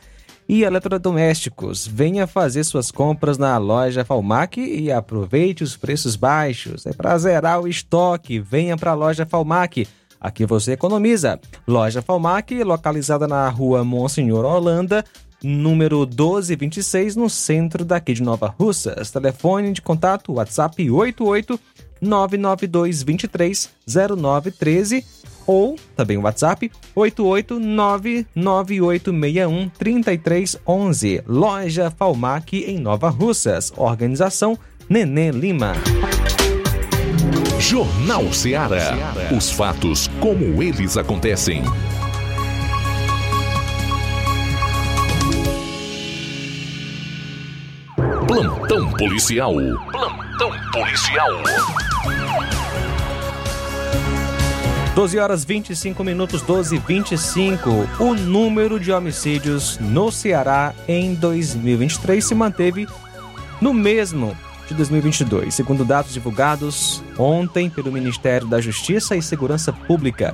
e 0.47 0.63
eletrodomésticos. 0.63 1.87
Venha 1.87 2.27
fazer 2.27 2.63
suas 2.63 2.91
compras 2.91 3.37
na 3.37 3.57
loja 3.57 4.05
Falmac 4.05 4.59
e 4.59 4.91
aproveite 4.91 5.63
os 5.63 5.75
preços 5.75 6.15
baixos. 6.15 6.85
É 6.85 6.93
para 6.93 7.17
zerar 7.17 7.61
o 7.61 7.67
estoque. 7.67 8.39
Venha 8.39 8.77
para 8.77 8.91
a 8.91 8.95
loja 8.95 9.25
Falmac. 9.25 9.87
Aqui 10.19 10.45
você 10.45 10.73
economiza. 10.73 11.39
Loja 11.67 12.01
Falmac, 12.01 12.63
localizada 12.63 13.27
na 13.27 13.47
rua 13.49 13.83
Monsenhor 13.83 14.45
Holanda, 14.45 15.03
número 15.43 15.99
1226, 15.99 17.15
no 17.15 17.29
centro 17.29 17.85
daqui 17.85 18.13
de 18.13 18.23
Nova 18.23 18.47
Russas. 18.47 19.11
Telefone 19.11 19.71
de 19.71 19.81
contato 19.81 20.33
WhatsApp 20.33 20.89
88 20.89 21.59
992 22.01 23.03
23 23.03 23.69
0913 23.87 25.05
ou 25.45 25.75
também 25.95 26.17
o 26.17 26.21
WhatsApp 26.21 26.71
8899861 26.95 29.69
3311. 29.77 31.21
Loja 31.27 31.91
Falmac 31.91 32.57
em 32.57 32.79
Nova 32.79 33.09
Russas. 33.09 33.73
Organização 33.75 34.57
Nenê 34.89 35.31
Lima. 35.31 35.73
Jornal 37.59 38.31
Ceará. 38.31 38.93
Os 39.35 39.49
fatos 39.49 40.07
como 40.19 40.61
eles 40.61 40.97
acontecem. 40.97 41.63
Plantão 48.27 48.91
policial. 48.91 49.55
Plantão 49.91 50.51
policial. 50.71 51.31
12 54.95 55.19
horas 55.19 55.43
25 55.43 56.03
minutos, 56.05 56.41
12 56.41 56.77
e 56.77 56.79
25. 56.79 57.69
O 57.99 58.15
número 58.15 58.79
de 58.79 58.93
homicídios 58.93 59.77
no 59.77 60.09
Ceará 60.09 60.73
em 60.87 61.13
2023 61.13 62.23
se 62.23 62.33
manteve 62.33 62.87
no 63.59 63.73
mesmo 63.73 64.33
de 64.69 64.73
2022, 64.73 65.53
segundo 65.53 65.83
dados 65.83 66.13
divulgados 66.13 67.03
ontem 67.17 67.69
pelo 67.69 67.91
Ministério 67.91 68.47
da 68.47 68.61
Justiça 68.61 69.17
e 69.17 69.21
Segurança 69.21 69.73
Pública. 69.73 70.33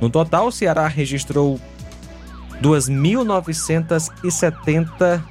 No 0.00 0.08
total, 0.08 0.46
o 0.46 0.52
Ceará 0.52 0.88
registrou 0.88 1.60
2.970 2.62 5.22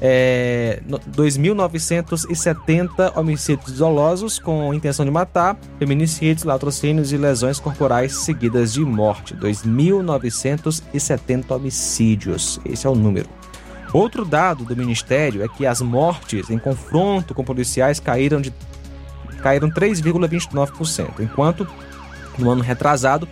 é, 0.00 0.80
2.970 0.88 3.16
homicídios 3.16 3.78
dolosos 3.78 4.38
com 4.38 4.72
intenção 4.74 5.04
de 5.04 5.10
matar, 5.10 5.58
feminicídios, 5.78 6.44
latrocínios 6.44 7.12
e 7.12 7.16
lesões 7.16 7.58
corporais 7.58 8.14
seguidas 8.16 8.74
de 8.74 8.84
morte. 8.84 9.34
2.970 9.34 11.50
homicídios. 11.50 12.60
Esse 12.64 12.86
é 12.86 12.90
o 12.90 12.94
número. 12.94 13.28
Outro 13.92 14.24
dado 14.24 14.64
do 14.64 14.76
Ministério 14.76 15.42
é 15.42 15.48
que 15.48 15.64
as 15.64 15.80
mortes 15.80 16.50
em 16.50 16.58
confronto 16.58 17.32
com 17.34 17.44
policiais 17.44 18.00
caíram 18.00 18.40
de 18.40 18.52
caíram 19.42 19.70
3,29%, 19.70 21.20
enquanto 21.20 21.68
no 22.38 22.50
ano 22.50 22.62
retrasado 22.62 23.28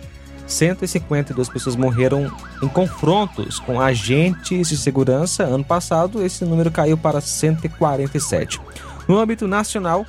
152 0.47 1.49
pessoas 1.49 1.75
morreram 1.75 2.31
em 2.61 2.67
confrontos 2.67 3.59
com 3.59 3.81
agentes 3.81 4.69
de 4.69 4.77
segurança. 4.77 5.43
Ano 5.43 5.63
passado, 5.63 6.23
esse 6.23 6.45
número 6.45 6.69
caiu 6.69 6.97
para 6.97 7.19
147. 7.19 8.61
No 9.07 9.19
âmbito 9.19 9.47
nacional, 9.47 10.05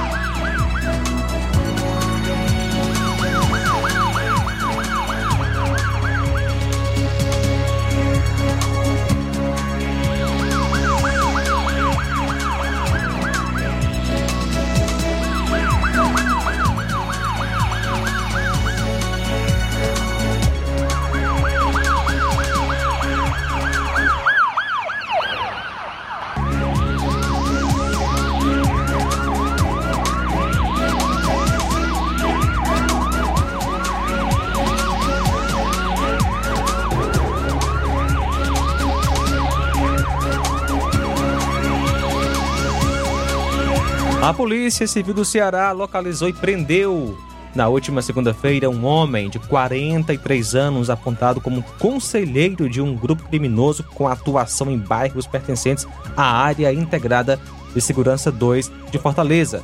A 44.34 44.36
Polícia 44.36 44.84
Civil 44.88 45.14
do 45.14 45.24
Ceará 45.24 45.70
localizou 45.70 46.28
e 46.28 46.32
prendeu 46.32 47.16
na 47.54 47.68
última 47.68 48.02
segunda-feira 48.02 48.68
um 48.68 48.84
homem 48.84 49.30
de 49.30 49.38
43 49.38 50.56
anos 50.56 50.90
apontado 50.90 51.40
como 51.40 51.62
conselheiro 51.78 52.68
de 52.68 52.80
um 52.80 52.96
grupo 52.96 53.22
criminoso 53.28 53.84
com 53.94 54.08
atuação 54.08 54.68
em 54.72 54.76
bairros 54.76 55.24
pertencentes 55.24 55.86
à 56.16 56.24
área 56.24 56.72
integrada 56.72 57.38
de 57.72 57.80
segurança 57.80 58.32
2 58.32 58.72
de 58.90 58.98
Fortaleza. 58.98 59.62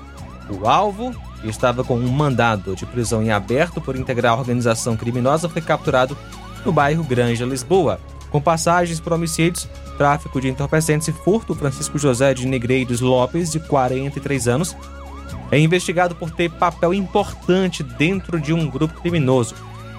O 0.48 0.68
alvo, 0.68 1.12
que 1.40 1.48
estava 1.48 1.82
com 1.82 1.96
um 1.96 2.08
mandado 2.08 2.76
de 2.76 2.86
prisão 2.86 3.24
em 3.24 3.32
aberto 3.32 3.80
por 3.80 3.96
integrar 3.96 4.34
a 4.34 4.38
organização 4.38 4.96
criminosa, 4.96 5.48
foi 5.48 5.62
capturado 5.62 6.16
no 6.64 6.70
bairro 6.70 7.02
Granja, 7.02 7.44
Lisboa. 7.44 7.98
Com 8.30 8.40
passagens 8.40 9.00
por 9.00 9.12
homicídios, 9.12 9.68
tráfico 9.98 10.40
de 10.40 10.48
entorpecentes 10.48 11.08
e 11.08 11.12
furto, 11.12 11.54
Francisco 11.54 11.98
José 11.98 12.32
de 12.32 12.46
Negreiros 12.46 13.00
Lopes, 13.00 13.50
de 13.50 13.58
43 13.60 14.48
anos, 14.48 14.76
é 15.50 15.58
investigado 15.58 16.14
por 16.14 16.30
ter 16.30 16.50
papel 16.50 16.94
importante 16.94 17.82
dentro 17.82 18.40
de 18.40 18.52
um 18.52 18.68
grupo 18.70 19.00
criminoso. 19.00 19.54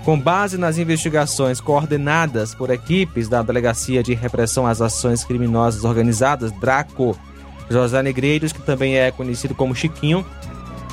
Com 0.05 0.19
base 0.19 0.57
nas 0.57 0.77
investigações 0.77 1.59
coordenadas 1.59 2.55
por 2.55 2.71
equipes 2.71 3.27
da 3.27 3.43
Delegacia 3.43 4.01
de 4.01 4.13
Repressão 4.13 4.65
às 4.65 4.81
Ações 4.81 5.23
Criminosas 5.23 5.83
Organizadas, 5.83 6.51
DRACO, 6.53 7.15
José 7.69 8.01
Negreiros, 8.01 8.51
que 8.51 8.61
também 8.61 8.97
é 8.97 9.11
conhecido 9.11 9.53
como 9.53 9.75
Chiquinho, 9.75 10.25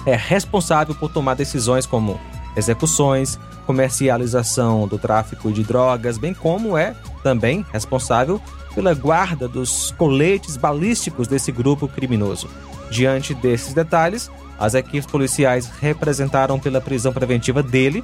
é 0.05 0.14
responsável 0.14 0.94
por 0.94 1.11
tomar 1.11 1.35
decisões 1.35 1.87
como 1.87 2.20
execuções, 2.57 3.38
comercialização 3.68 4.88
do 4.88 4.96
tráfico 4.96 5.52
de 5.52 5.62
drogas, 5.62 6.16
bem 6.16 6.33
como 6.33 6.74
é 6.74 6.94
também 7.22 7.66
responsável 7.70 8.40
pela 8.74 8.94
guarda 8.94 9.46
dos 9.46 9.90
coletes 9.98 10.57
balísticos 10.57 11.28
desse 11.28 11.52
grupo 11.52 11.87
criminoso. 11.87 12.48
Diante 12.90 13.35
desses 13.35 13.74
detalhes, 13.74 14.31
as 14.59 14.72
equipes 14.72 15.04
policiais 15.04 15.70
representaram 15.83 16.59
pela 16.59 16.81
prisão 16.81 17.12
preventiva 17.12 17.62
dele. 17.62 18.02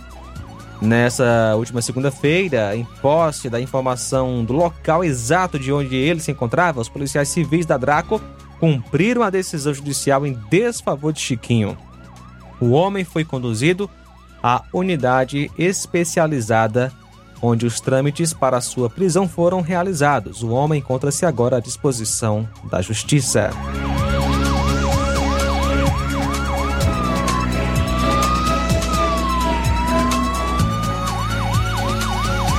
Nessa 0.83 1.55
última 1.57 1.81
segunda-feira, 1.81 2.77
em 2.77 2.85
posse 3.01 3.49
da 3.49 3.59
informação 3.59 4.45
do 4.45 4.53
local 4.53 5.03
exato 5.03 5.59
de 5.59 5.73
onde 5.73 5.97
ele 5.97 6.21
se 6.21 6.31
encontrava, 6.31 6.83
os 6.83 6.91
policiais 6.91 7.31
civis 7.31 7.65
da 7.65 7.79
Draco 7.79 8.21
cumpriram 8.61 9.23
a 9.23 9.31
decisão 9.31 9.73
judicial 9.73 10.27
em 10.27 10.39
desfavor 10.51 11.15
de 11.15 11.21
Chiquinho. 11.21 11.75
O 12.61 12.73
homem 12.73 13.03
foi 13.03 13.25
conduzido 13.25 13.89
à 14.45 14.63
unidade 14.75 15.51
especializada 15.59 16.93
onde 17.41 17.65
os 17.65 17.81
trâmites 17.81 18.35
para 18.35 18.61
sua 18.61 18.91
prisão 18.91 19.27
foram 19.27 19.63
realizados. 19.63 20.43
O 20.43 20.51
homem 20.51 20.81
encontra-se 20.81 21.25
agora 21.25 21.57
à 21.57 21.61
disposição 21.61 22.47
da 22.71 22.83
Justiça. 22.83 23.51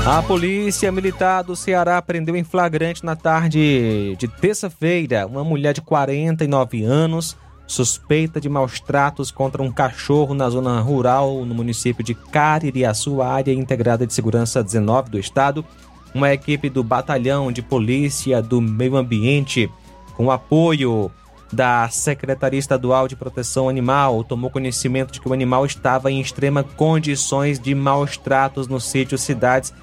A 0.08 0.22
Polícia 0.24 0.92
Militar 0.92 1.44
do 1.44 1.56
Ceará 1.56 2.00
prendeu 2.02 2.36
em 2.36 2.44
flagrante 2.44 3.06
na 3.06 3.16
tarde 3.16 4.16
de 4.18 4.28
terça-feira 4.28 5.28
uma 5.28 5.44
mulher 5.44 5.74
de 5.74 5.82
49 5.82 6.84
anos 6.84 7.38
suspeita 7.68 8.40
de 8.40 8.48
maus 8.48 8.80
tratos 8.80 9.32
contra 9.32 9.62
um 9.62 9.72
cachorro 9.72 10.34
na 10.34 10.50
zona 10.50 10.80
rural 10.80 11.46
no 11.46 11.56
município 11.56 12.04
de 12.04 12.14
Caririaçu, 12.14 13.22
área 13.22 13.54
integrada 13.54 14.06
de 14.06 14.14
segurança 14.14 14.64
19 14.64 15.10
do 15.10 15.20
estado. 15.20 15.66
Uma 16.14 16.32
equipe 16.32 16.70
do 16.70 16.84
Batalhão 16.84 17.52
de 17.52 17.62
Polícia 17.62 18.42
do 18.42 18.62
Meio 18.62 18.96
Ambiente, 18.96 19.70
com 20.16 20.32
apoio 20.32 21.12
da 21.52 21.88
Secretaria 21.90 22.60
Estadual 22.60 23.08
de 23.08 23.16
Proteção 23.16 23.70
Animal, 23.70 24.24
tomou 24.24 24.50
conhecimento 24.50 25.12
de 25.12 25.22
que 25.22 25.30
o 25.30 25.34
animal 25.34 25.66
estava 25.66 26.12
em 26.12 26.20
extrema 26.20 26.64
condições 26.64 27.60
de 27.60 27.76
maus 27.76 28.18
tratos 28.18 28.68
no 28.68 28.80
sítio 28.80 29.18
Cidades 29.18 29.74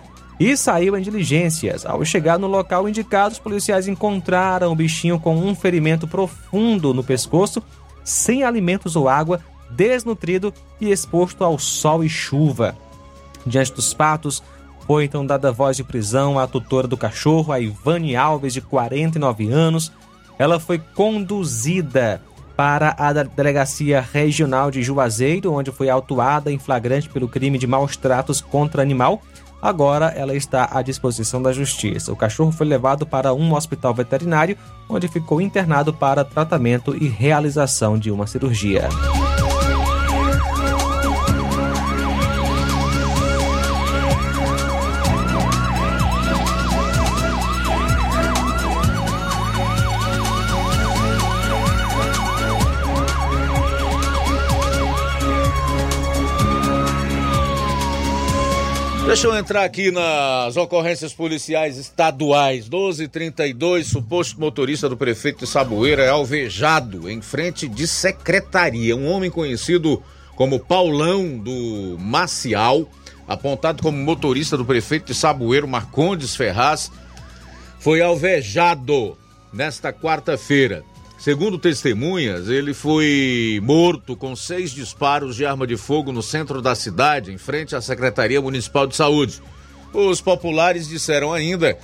e 0.43 0.57
saiu 0.57 0.97
em 0.97 1.03
diligências. 1.03 1.87
Ao 1.87 2.05
chegar 2.05 2.37
no 2.37 2.49
local 2.49 2.89
indicado, 2.89 3.33
os 3.33 3.39
policiais 3.39 3.87
encontraram 3.87 4.73
o 4.73 4.75
bichinho 4.75 5.21
com 5.21 5.37
um 5.37 5.55
ferimento 5.55 6.09
profundo 6.09 6.93
no 6.93 7.05
pescoço, 7.05 7.63
sem 8.03 8.43
alimentos 8.43 8.97
ou 8.97 9.09
água, 9.09 9.39
desnutrido 9.71 10.53
e 10.81 10.91
exposto 10.91 11.45
ao 11.45 11.61
sol 11.61 12.03
e 12.03 12.09
chuva. 12.09 12.77
Diante 13.47 13.73
dos 13.73 13.93
fatos, 13.93 14.43
foi 14.85 15.05
então 15.05 15.25
dada 15.25 15.53
voz 15.53 15.77
de 15.77 15.85
prisão 15.85 16.41
à 16.41 16.47
tutora 16.49 16.89
do 16.89 16.97
cachorro, 16.97 17.53
a 17.53 17.61
Ivane 17.61 18.17
Alves, 18.17 18.53
de 18.53 18.61
49 18.61 19.49
anos. 19.49 19.93
Ela 20.41 20.59
foi 20.59 20.79
conduzida 20.79 22.21
para 22.57 22.97
a 22.99 23.13
Delegacia 23.13 24.05
Regional 24.13 24.73
de 24.73 24.83
Juazeiro, 24.83 25.53
onde 25.53 25.71
foi 25.71 25.89
autuada 25.89 26.51
em 26.51 26.59
flagrante 26.59 27.09
pelo 27.09 27.29
crime 27.29 27.59
de 27.59 27.67
maus 27.67 27.97
tratos 27.97 28.41
contra 28.41 28.83
animal 28.83 29.23
Agora 29.63 30.07
ela 30.07 30.35
está 30.35 30.69
à 30.73 30.83
disposição 30.83 31.41
da 31.41 31.53
justiça. 31.53 32.13
O 32.13 32.17
cachorro 32.17 32.51
foi 32.51 32.67
levado 32.67 33.07
para 33.07 33.33
um 33.33 33.55
hospital 33.55 33.95
veterinário, 33.95 34.59
onde 34.89 35.07
ficou 35.07 35.41
internado 35.41 35.95
para 35.95 36.25
tratamento 36.25 36.97
e 37.01 37.07
realização 37.07 37.97
de 37.97 38.11
uma 38.11 38.27
cirurgia. 38.27 38.89
Deixa 59.13 59.27
eu 59.27 59.37
entrar 59.37 59.65
aqui 59.65 59.91
nas 59.91 60.57
ocorrências 60.57 61.13
policiais 61.13 61.77
estaduais. 61.77 62.67
1232, 62.67 63.87
suposto 63.87 64.41
motorista 64.41 64.89
do 64.89 64.97
prefeito 64.97 65.41
de 65.41 65.47
Saboeira 65.47 66.03
é 66.03 66.09
alvejado 66.09 67.11
em 67.11 67.21
frente 67.21 67.69
de 67.69 67.87
secretaria. 67.87 68.97
Um 68.97 69.07
homem 69.07 69.31
conhecido 69.31 70.03
como 70.35 70.59
Paulão 70.59 71.37
do 71.37 71.99
Macial, 72.01 72.89
apontado 73.29 73.83
como 73.83 73.99
motorista 73.99 74.57
do 74.57 74.65
prefeito 74.65 75.09
de 75.09 75.15
Saboeiro, 75.15 75.69
Marcondes 75.69 76.35
Ferraz, 76.35 76.91
foi 77.79 78.01
alvejado 78.01 79.19
nesta 79.53 79.93
quarta-feira. 79.93 80.83
Segundo 81.23 81.57
testemunhas, 81.57 82.49
ele 82.49 82.75
foi 82.75 83.61
morto 83.63 84.17
com 84.17 84.35
seis 84.35 84.73
disparos 84.73 85.37
de 85.37 85.47
arma 85.47 85.69
de 85.69 85.77
fogo 85.77 86.11
no 86.11 86.21
centro 86.21 86.61
da 86.61 86.75
cidade, 86.75 87.31
em 87.31 87.39
frente 87.39 87.77
à 87.77 87.81
Secretaria 87.81 88.41
Municipal 88.41 88.89
de 88.89 88.97
Saúde. 88.97 89.41
Os 89.95 90.21
populares 90.21 90.89
disseram 90.89 91.33
ainda 91.33 91.79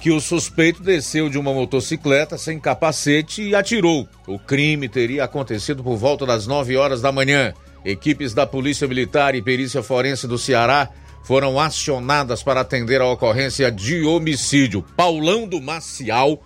que 0.00 0.10
o 0.10 0.18
suspeito 0.18 0.82
desceu 0.82 1.28
de 1.28 1.36
uma 1.36 1.52
motocicleta 1.52 2.38
sem 2.38 2.58
capacete 2.58 3.42
e 3.42 3.54
atirou. 3.54 4.08
O 4.26 4.38
crime 4.38 4.88
teria 4.88 5.24
acontecido 5.24 5.84
por 5.84 5.98
volta 5.98 6.24
das 6.24 6.46
9 6.46 6.74
horas 6.78 7.02
da 7.02 7.12
manhã. 7.12 7.52
Equipes 7.84 8.32
da 8.32 8.46
Polícia 8.46 8.88
Militar 8.88 9.34
e 9.34 9.42
Perícia 9.42 9.82
Forense 9.82 10.26
do 10.26 10.38
Ceará 10.38 10.88
foram 11.22 11.60
acionadas 11.60 12.42
para 12.42 12.62
atender 12.62 13.02
a 13.02 13.06
ocorrência 13.06 13.70
de 13.70 14.04
homicídio. 14.04 14.82
Paulão 14.96 15.46
do 15.46 15.60
Macial 15.60 16.42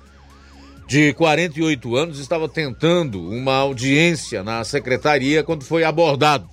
de 0.87 1.13
48 1.15 1.97
anos, 1.97 2.19
estava 2.19 2.49
tentando 2.49 3.21
uma 3.31 3.55
audiência 3.55 4.43
na 4.43 4.63
secretaria 4.65 5.43
quando 5.43 5.65
foi 5.65 5.85
abordado. 5.85 6.49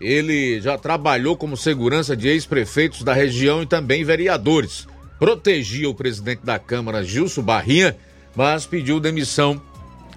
Ele 0.00 0.60
já 0.60 0.76
trabalhou 0.76 1.36
como 1.36 1.56
segurança 1.56 2.16
de 2.16 2.28
ex-prefeitos 2.28 3.02
da 3.02 3.12
região 3.12 3.62
e 3.62 3.66
também 3.66 4.04
vereadores. 4.04 4.86
Protegia 5.18 5.88
o 5.88 5.94
presidente 5.94 6.44
da 6.44 6.58
Câmara, 6.58 7.04
Gilson 7.04 7.42
Barrinha, 7.42 7.96
mas 8.34 8.66
pediu 8.66 9.00
demissão 9.00 9.60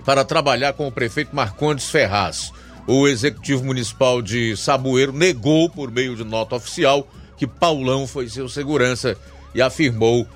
para 0.06 0.26
trabalhar 0.26 0.74
com 0.74 0.88
o 0.88 0.92
prefeito 0.92 1.36
Marcondes 1.36 1.90
Ferraz. 1.90 2.52
O 2.86 3.08
executivo 3.08 3.64
municipal 3.64 4.22
de 4.22 4.58
Saboeiro 4.58 5.14
negou, 5.14 5.70
por 5.70 5.92
meio 5.92 6.16
de 6.16 6.24
nota 6.24 6.56
oficial, 6.56 7.08
que 7.38 7.48
Paulão 7.48 8.08
foi 8.08 8.28
seu 8.28 8.50
segurança 8.50 9.16
e 9.54 9.62
afirmou 9.62 10.28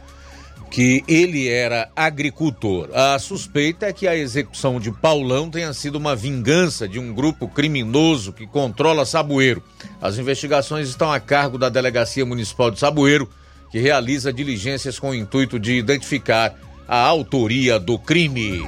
que 0.73 1.03
ele 1.07 1.47
era 1.47 1.91
agricultor. 1.95 2.89
A 2.95 3.19
suspeita 3.19 3.86
é 3.86 3.93
que 3.93 4.07
a 4.07 4.15
execução 4.15 4.79
de 4.79 4.91
Paulão 4.91 5.47
tenha 5.47 5.71
sido 5.71 5.97
uma 5.97 6.15
vingança 6.15 6.88
de 6.88 6.99
um 6.99 7.13
grupo 7.13 7.47
criminoso 7.47 8.33
que 8.33 8.47
controla 8.47 9.05
Saboeiro. 9.05 9.62
As 10.01 10.17
investigações 10.17 10.89
estão 10.89 11.12
a 11.12 11.19
cargo 11.19 11.59
da 11.59 11.69
Delegacia 11.69 12.25
Municipal 12.25 12.71
de 12.71 12.79
Saboeiro, 12.79 13.29
que 13.69 13.77
realiza 13.77 14.33
diligências 14.33 14.97
com 14.97 15.12
o 15.12 15.15
intuito 15.15 15.59
de 15.59 15.73
identificar 15.73 16.55
a 16.88 16.97
autoria 16.97 17.79
do 17.79 17.99
crime. 17.99 18.65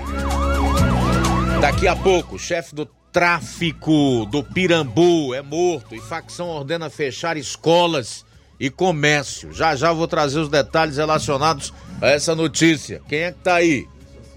Daqui 1.60 1.88
a 1.88 1.96
pouco, 1.96 2.38
chefe 2.38 2.76
do 2.76 2.86
tráfico 3.12 4.28
do 4.28 4.44
Pirambu 4.44 5.34
é 5.34 5.42
morto 5.42 5.96
e 5.96 6.00
facção 6.00 6.50
ordena 6.50 6.88
fechar 6.88 7.36
escolas 7.36 8.24
e 8.60 8.70
comércio. 8.70 9.52
Já 9.52 9.76
já 9.76 9.92
vou 9.92 10.08
trazer 10.08 10.40
os 10.40 10.50
detalhes 10.50 10.98
relacionados 10.98 11.74
a 12.02 12.08
essa 12.08 12.36
notícia. 12.36 13.02
Quem 13.08 13.20
é 13.20 13.32
que 13.32 13.40
tá 13.40 13.56
aí? 13.56 13.88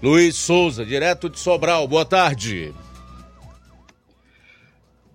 Luiz 0.01 0.35
Souza, 0.35 0.85
direto 0.85 1.29
de 1.29 1.39
Sobral. 1.39 1.87
Boa 1.87 2.05
tarde. 2.05 2.73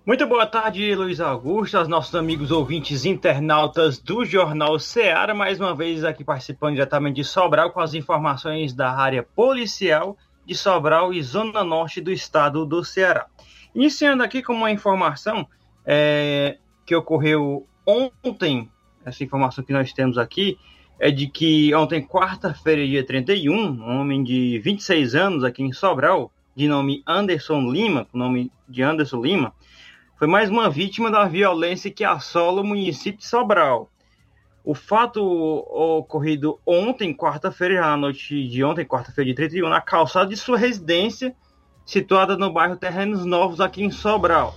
Muito 0.05 0.27
boa 0.27 0.45
tarde, 0.45 0.93
Luiz 0.93 1.19
Augusto, 1.19 1.79
aos 1.79 1.87
nossos 1.87 2.13
amigos 2.13 2.51
ouvintes 2.51 3.05
internautas 3.05 3.97
do 3.97 4.23
Jornal 4.23 4.77
Ceará, 4.77 5.33
mais 5.33 5.59
uma 5.59 5.73
vez 5.73 6.03
aqui 6.03 6.23
participando 6.23 6.75
diretamente 6.75 7.15
de 7.15 7.23
Sobral 7.23 7.71
com 7.71 7.79
as 7.79 7.95
informações 7.95 8.71
da 8.71 8.91
área 8.91 9.23
policial 9.23 10.15
de 10.45 10.53
Sobral 10.53 11.11
e 11.11 11.23
Zona 11.23 11.63
Norte 11.63 11.99
do 11.99 12.11
estado 12.11 12.67
do 12.67 12.83
Ceará. 12.83 13.25
Iniciando 13.73 14.21
aqui 14.21 14.43
com 14.43 14.53
uma 14.53 14.69
informação 14.69 15.47
é, 15.83 16.59
que 16.85 16.95
ocorreu 16.95 17.65
ontem 17.83 18.69
essa 19.05 19.23
informação 19.23 19.63
que 19.63 19.71
nós 19.71 19.93
temos 19.93 20.17
aqui 20.17 20.57
é 20.99 21.11
de 21.11 21.27
que 21.27 21.73
ontem, 21.75 22.01
quarta-feira, 22.01 22.85
dia 22.85 23.05
31, 23.05 23.53
um 23.53 23.99
homem 23.99 24.23
de 24.23 24.59
26 24.59 25.13
anos 25.13 25.43
aqui 25.43 25.61
em 25.61 25.71
Sobral, 25.71 26.31
de 26.55 26.67
nome 26.67 27.03
Anderson 27.05 27.69
Lima, 27.69 28.05
com 28.05 28.17
nome 28.17 28.51
de 28.67 28.81
Anderson 28.81 29.21
Lima, 29.21 29.53
foi 30.17 30.27
mais 30.27 30.49
uma 30.49 30.69
vítima 30.69 31.11
da 31.11 31.25
violência 31.25 31.91
que 31.91 32.03
assola 32.03 32.61
o 32.61 32.65
município 32.65 33.19
de 33.19 33.27
Sobral. 33.27 33.89
O 34.63 34.73
fato 34.73 35.21
ocorrido 35.21 36.59
ontem, 36.65 37.13
quarta-feira, 37.13 37.85
à 37.85 37.97
noite 37.97 38.47
de 38.47 38.63
ontem, 38.63 38.85
quarta-feira 38.85 39.29
de 39.29 39.35
31, 39.35 39.69
na 39.69 39.81
calçada 39.81 40.29
de 40.29 40.37
sua 40.37 40.57
residência, 40.57 41.35
situada 41.85 42.35
no 42.35 42.51
bairro 42.51 42.77
Terrenos 42.77 43.25
Novos, 43.25 43.59
aqui 43.59 43.83
em 43.83 43.91
Sobral. 43.91 44.55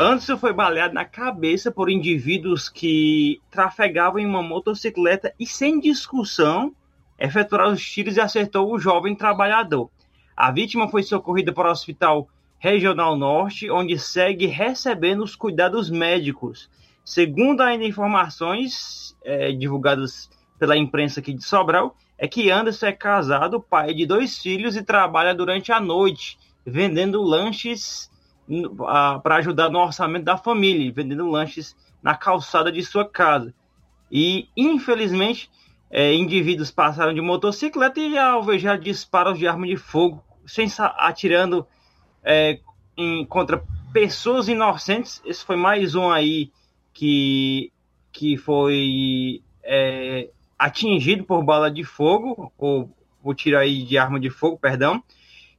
Anderson 0.00 0.38
foi 0.38 0.52
baleado 0.52 0.94
na 0.94 1.04
cabeça 1.04 1.72
por 1.72 1.90
indivíduos 1.90 2.68
que 2.68 3.40
trafegavam 3.50 4.20
em 4.20 4.26
uma 4.26 4.40
motocicleta 4.40 5.34
e, 5.40 5.44
sem 5.44 5.80
discussão, 5.80 6.72
efetuaram 7.18 7.72
os 7.72 7.84
tiros 7.84 8.16
e 8.16 8.20
acertou 8.20 8.72
o 8.72 8.78
jovem 8.78 9.16
trabalhador. 9.16 9.90
A 10.36 10.52
vítima 10.52 10.86
foi 10.86 11.02
socorrida 11.02 11.52
para 11.52 11.66
o 11.66 11.72
Hospital 11.72 12.28
Regional 12.60 13.16
Norte, 13.16 13.68
onde 13.68 13.98
segue 13.98 14.46
recebendo 14.46 15.24
os 15.24 15.34
cuidados 15.34 15.90
médicos. 15.90 16.70
Segundo 17.04 17.60
ainda 17.60 17.84
informações 17.84 19.16
é, 19.24 19.50
divulgadas 19.50 20.30
pela 20.60 20.76
imprensa 20.76 21.18
aqui 21.18 21.34
de 21.34 21.42
Sobral, 21.42 21.96
é 22.16 22.28
que 22.28 22.52
Anderson 22.52 22.86
é 22.86 22.92
casado, 22.92 23.60
pai 23.60 23.92
de 23.94 24.06
dois 24.06 24.38
filhos 24.38 24.76
e 24.76 24.82
trabalha 24.84 25.34
durante 25.34 25.72
a 25.72 25.80
noite, 25.80 26.38
vendendo 26.64 27.20
lanches 27.20 28.07
para 29.22 29.36
ajudar 29.36 29.70
no 29.70 29.78
orçamento 29.78 30.24
da 30.24 30.36
família, 30.36 30.92
vendendo 30.92 31.30
lanches 31.30 31.76
na 32.02 32.14
calçada 32.14 32.72
de 32.72 32.82
sua 32.84 33.08
casa. 33.08 33.54
E, 34.10 34.48
infelizmente, 34.56 35.50
é, 35.90 36.14
indivíduos 36.14 36.70
passaram 36.70 37.12
de 37.12 37.20
motocicleta 37.20 38.00
e 38.00 38.16
alvejaram 38.16 38.80
disparos 38.80 39.38
de 39.38 39.46
arma 39.46 39.66
de 39.66 39.76
fogo, 39.76 40.22
sem 40.46 40.66
atirando 40.96 41.66
é, 42.22 42.60
em, 42.96 43.24
contra 43.24 43.62
pessoas 43.92 44.48
inocentes. 44.48 45.22
Esse 45.24 45.44
foi 45.44 45.56
mais 45.56 45.94
um 45.94 46.10
aí 46.10 46.50
que, 46.92 47.72
que 48.12 48.36
foi 48.36 49.42
é, 49.62 50.30
atingido 50.58 51.24
por 51.24 51.42
bala 51.42 51.70
de 51.70 51.84
fogo, 51.84 52.52
ou, 52.56 52.90
ou 53.22 53.34
tiro 53.34 53.58
aí 53.58 53.82
de 53.82 53.98
arma 53.98 54.18
de 54.18 54.30
fogo, 54.30 54.58
perdão. 54.58 55.02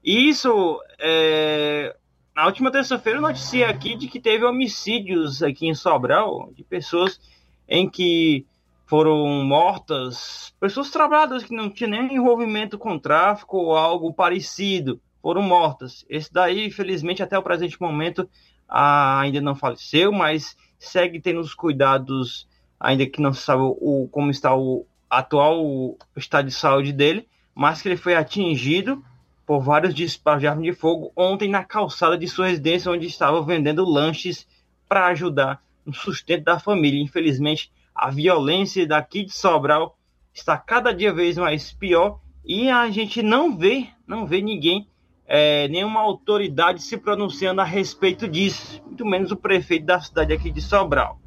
E 0.04 0.30
isso 0.30 0.82
é, 1.00 1.96
na 2.40 2.46
última 2.46 2.72
terça-feira, 2.72 3.20
noticiei 3.20 3.66
aqui 3.66 3.98
de 3.98 4.08
que 4.08 4.18
teve 4.18 4.46
homicídios 4.46 5.44
aqui 5.44 5.68
em 5.68 5.76
Sobral 5.76 6.50
de 6.56 6.64
pessoas 6.64 7.20
em 7.68 7.90
que 7.90 8.46
foram 8.86 9.44
mortas, 9.44 10.56
pessoas 10.58 10.90
trabalhadas 10.90 11.44
que 11.44 11.54
não 11.54 11.70
tinham 11.70 11.92
nem 11.92 12.16
envolvimento 12.16 12.78
com 12.78 12.98
tráfico 12.98 13.58
ou 13.58 13.76
algo 13.76 14.14
parecido, 14.14 15.02
foram 15.22 15.42
mortas. 15.42 16.06
Esse 16.08 16.32
daí, 16.32 16.66
infelizmente, 16.66 17.22
até 17.22 17.38
o 17.38 17.44
presente 17.44 17.80
momento, 17.82 18.30
ainda 18.70 19.42
não 19.42 19.54
faleceu, 19.54 20.10
mas 20.14 20.56
segue 20.80 21.20
tendo 21.20 21.42
os 21.42 21.54
cuidados, 21.54 22.48
ainda 22.80 23.06
que 23.06 23.22
não 23.22 23.34
se 23.34 23.42
sabe 23.42 23.64
o, 23.64 24.08
como 24.10 24.32
está 24.32 24.56
o 24.56 24.86
atual 25.10 25.98
estado 26.16 26.46
de 26.46 26.54
saúde 26.54 26.94
dele, 26.94 27.28
mas 27.54 27.82
que 27.82 27.90
ele 27.90 27.98
foi 27.98 28.16
atingido 28.16 29.04
por 29.50 29.62
vários 29.64 29.96
disparos 29.96 30.42
de 30.42 30.48
arma 30.48 30.62
de 30.62 30.74
fogo 30.74 31.12
ontem 31.16 31.50
na 31.50 31.64
calçada 31.64 32.16
de 32.16 32.28
sua 32.28 32.46
residência, 32.46 32.92
onde 32.92 33.08
estava 33.08 33.42
vendendo 33.42 33.84
lanches 33.84 34.48
para 34.88 35.08
ajudar 35.08 35.60
no 35.84 35.92
sustento 35.92 36.44
da 36.44 36.60
família. 36.60 37.02
Infelizmente, 37.02 37.72
a 37.96 38.12
violência 38.12 38.86
daqui 38.86 39.26
de 39.26 39.34
Sobral 39.34 39.98
está 40.32 40.56
cada 40.56 40.94
dia 40.94 41.12
vez 41.12 41.36
mais 41.36 41.72
pior 41.74 42.20
e 42.46 42.70
a 42.70 42.92
gente 42.92 43.24
não 43.24 43.58
vê, 43.58 43.88
não 44.06 44.28
vê 44.28 44.40
ninguém, 44.40 44.88
é, 45.26 45.68
nenhuma 45.68 46.02
autoridade 46.02 46.84
se 46.84 46.96
pronunciando 46.96 47.60
a 47.60 47.64
respeito 47.64 48.28
disso, 48.28 48.80
muito 48.86 49.04
menos 49.04 49.32
o 49.32 49.36
prefeito 49.36 49.88
da 49.88 50.00
cidade 50.00 50.32
aqui 50.32 50.52
de 50.52 50.62
Sobral. 50.62 51.20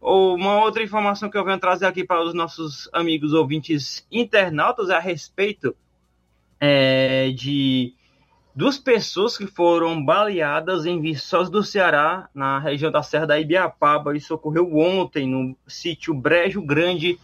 Uma 0.00 0.60
outra 0.62 0.84
informação 0.84 1.28
que 1.28 1.36
eu 1.36 1.44
venho 1.44 1.58
trazer 1.58 1.86
aqui 1.86 2.04
para 2.04 2.22
os 2.22 2.32
nossos 2.32 2.88
amigos 2.92 3.32
ouvintes 3.32 4.06
internautas 4.08 4.88
é 4.88 4.94
a 4.94 5.00
respeito 5.00 5.74
é, 6.60 7.30
de 7.30 7.94
duas 8.54 8.76
pessoas 8.78 9.38
que 9.38 9.46
foram 9.46 10.04
baleadas 10.04 10.84
em 10.84 11.00
Viçosa 11.00 11.50
do 11.50 11.62
Ceará, 11.62 12.28
na 12.34 12.58
região 12.58 12.92
da 12.92 13.02
Serra 13.02 13.26
da 13.26 13.40
Ibiapaba. 13.40 14.14
Isso 14.14 14.34
ocorreu 14.34 14.76
ontem 14.76 15.26
no 15.26 15.56
sítio 15.66 16.12
Brejo 16.12 16.60
Grande, 16.60 17.18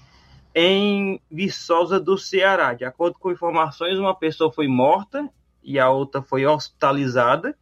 em 0.54 1.20
Viçosa 1.30 2.00
do 2.00 2.16
Ceará. 2.16 2.72
De 2.72 2.84
acordo 2.84 3.18
com 3.18 3.30
informações, 3.30 3.98
uma 3.98 4.14
pessoa 4.14 4.50
foi 4.50 4.66
morta 4.66 5.28
e 5.62 5.78
a 5.78 5.90
outra 5.90 6.22
foi 6.22 6.46
hospitalizada. 6.46 7.54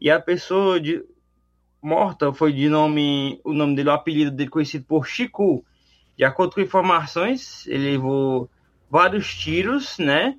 E 0.00 0.10
a 0.10 0.18
pessoa 0.18 0.80
de, 0.80 1.04
morta 1.80 2.32
foi 2.32 2.52
de 2.52 2.68
nome, 2.68 3.40
o 3.44 3.52
nome 3.52 3.76
dele, 3.76 3.90
o 3.90 3.92
apelido 3.92 4.32
dele 4.32 4.50
conhecido 4.50 4.84
por 4.84 5.06
Chico. 5.06 5.64
De 6.16 6.24
acordo 6.24 6.54
com 6.54 6.60
informações, 6.60 7.66
ele 7.68 7.92
levou 7.92 8.50
vários 8.90 9.32
tiros, 9.34 9.96
né? 9.98 10.36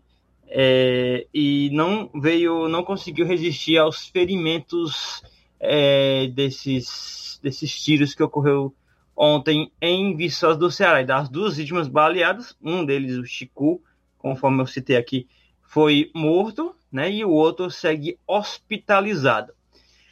É, 0.55 1.25
e 1.33 1.71
não 1.73 2.11
veio, 2.13 2.67
não 2.67 2.83
conseguiu 2.83 3.25
resistir 3.25 3.75
aos 3.79 4.07
ferimentos 4.07 5.23
é, 5.59 6.27
desses, 6.27 7.39
desses 7.41 7.83
tiros 7.83 8.13
que 8.13 8.21
ocorreu 8.21 8.71
ontem 9.15 9.71
em 9.81 10.15
Viçosa 10.15 10.59
do 10.59 10.69
Ceará. 10.69 11.01
E 11.01 11.05
das 11.05 11.27
duas 11.27 11.57
vítimas 11.57 11.87
baleadas, 11.87 12.55
um 12.61 12.85
deles, 12.85 13.17
o 13.17 13.25
Chico, 13.25 13.81
conforme 14.19 14.61
eu 14.61 14.67
citei 14.67 14.95
aqui, 14.95 15.27
foi 15.63 16.11
morto, 16.13 16.75
né? 16.91 17.11
E 17.11 17.25
o 17.25 17.31
outro 17.31 17.71
segue 17.71 18.19
hospitalizado. 18.27 19.53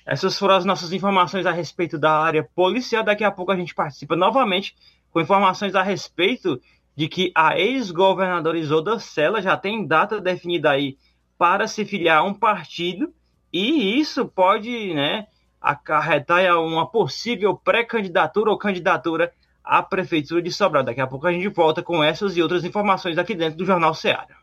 Essas 0.04 0.40
foram 0.40 0.56
as 0.56 0.66
nossas 0.66 0.92
informações 0.92 1.46
a 1.46 1.52
respeito 1.52 2.00
da 2.00 2.18
área 2.18 2.44
policial. 2.56 3.04
Daqui 3.04 3.24
a 3.24 3.30
pouco 3.30 3.52
a 3.52 3.56
gente 3.56 3.76
participa 3.76 4.16
novamente 4.16 4.76
com 5.12 5.22
informações 5.22 5.76
a 5.76 5.84
respeito 5.84 6.60
de 6.96 7.08
que 7.08 7.32
a 7.36 7.58
ex-governadora 7.58 8.58
Isolda 8.58 9.00
Sela 9.00 9.42
já 9.42 9.56
tem 9.58 9.86
data 9.86 10.20
definida 10.20 10.72
aí 10.72 10.98
para 11.38 11.68
se 11.68 11.86
filiar 11.86 12.20
a 12.20 12.24
um 12.24 12.34
partido 12.34 13.14
e 13.52 14.00
isso 14.00 14.26
pode, 14.26 14.94
né, 14.94 15.28
acarretar 15.60 16.58
uma 16.60 16.86
possível 16.86 17.56
pré-candidatura 17.56 18.50
ou 18.50 18.58
candidatura 18.58 19.32
à 19.64 19.84
prefeitura 19.84 20.42
de 20.42 20.52
Sobral. 20.52 20.84
Daqui 20.84 21.02
a 21.02 21.08
pouco 21.08 21.28
a 21.28 21.32
gente 21.32 21.48
volta 21.50 21.84
com 21.84 22.04
essas 22.04 22.36
e 22.38 22.42
outras 22.42 22.64
informações 22.64 23.18
aqui 23.18 23.36
dentro 23.36 23.58
do 23.58 23.66
Jornal 23.66 23.94
Ceará. 23.94 24.42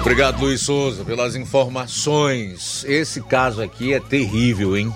Obrigado, 0.00 0.40
Luiz 0.40 0.62
Souza, 0.62 1.04
pelas 1.04 1.36
informações. 1.36 2.84
Esse 2.84 3.22
caso 3.22 3.62
aqui 3.62 3.94
é 3.94 4.00
terrível, 4.00 4.76
hein? 4.76 4.92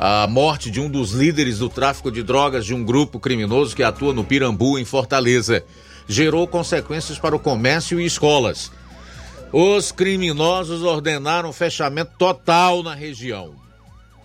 A 0.00 0.28
morte 0.28 0.70
de 0.70 0.80
um 0.80 0.88
dos 0.88 1.10
líderes 1.10 1.58
do 1.58 1.68
tráfico 1.68 2.10
de 2.10 2.22
drogas 2.22 2.64
de 2.64 2.72
um 2.72 2.84
grupo 2.84 3.18
criminoso 3.18 3.74
que 3.74 3.82
atua 3.82 4.14
no 4.14 4.22
Pirambu, 4.22 4.78
em 4.78 4.84
Fortaleza, 4.84 5.64
gerou 6.06 6.46
consequências 6.46 7.18
para 7.18 7.34
o 7.34 7.40
comércio 7.40 8.00
e 8.00 8.06
escolas. 8.06 8.70
Os 9.52 9.90
criminosos 9.90 10.82
ordenaram 10.82 11.52
fechamento 11.52 12.12
total 12.16 12.82
na 12.82 12.94
região. 12.94 13.54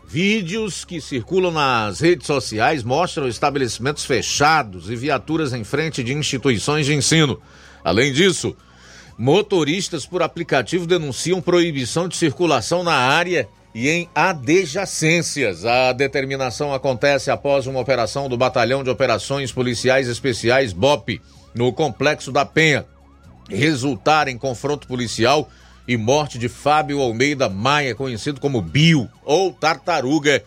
Vídeos 0.08 0.86
que 0.86 1.02
circulam 1.02 1.52
nas 1.52 2.02
redes 2.02 2.28
sociais 2.28 2.84
mostram 2.84 3.28
estabelecimentos 3.28 4.06
fechados 4.06 4.92
e 4.92 4.96
viaturas 4.96 5.54
em 5.54 5.64
frente 5.64 6.04
de 6.04 6.14
instituições 6.14 6.86
de 6.86 6.94
ensino. 6.94 7.42
Além 7.84 8.14
disso, 8.14 8.56
Motoristas 9.18 10.06
por 10.06 10.24
aplicativo 10.24 10.88
denunciam 10.88 11.42
proibição 11.42 12.08
de 12.08 12.18
circulação 12.18 12.84
na 12.84 12.96
área 12.96 13.48
e 13.74 13.90
em 13.90 14.10
adjacências. 14.14 15.66
A 15.66 15.94
determinação 15.94 16.74
acontece 16.74 17.32
após 17.32 17.68
uma 17.68 17.80
operação 17.80 18.30
do 18.30 18.38
Batalhão 18.38 18.84
de 18.84 18.90
Operações 18.90 19.52
Policiais 19.52 20.08
Especiais 20.08 20.74
BOP 20.74 21.22
no 21.56 21.72
Complexo 21.74 22.32
da 22.32 22.46
Penha 22.46 22.86
resultar 23.50 24.28
em 24.28 24.38
confronto 24.38 24.88
policial 24.88 25.50
e 25.88 25.98
morte 25.98 26.38
de 26.38 26.48
Fábio 26.48 27.02
Almeida 27.02 27.50
Maia, 27.50 27.96
conhecido 27.96 28.40
como 28.40 28.62
Bio 28.62 29.10
ou 29.24 29.52
Tartaruga, 29.52 30.44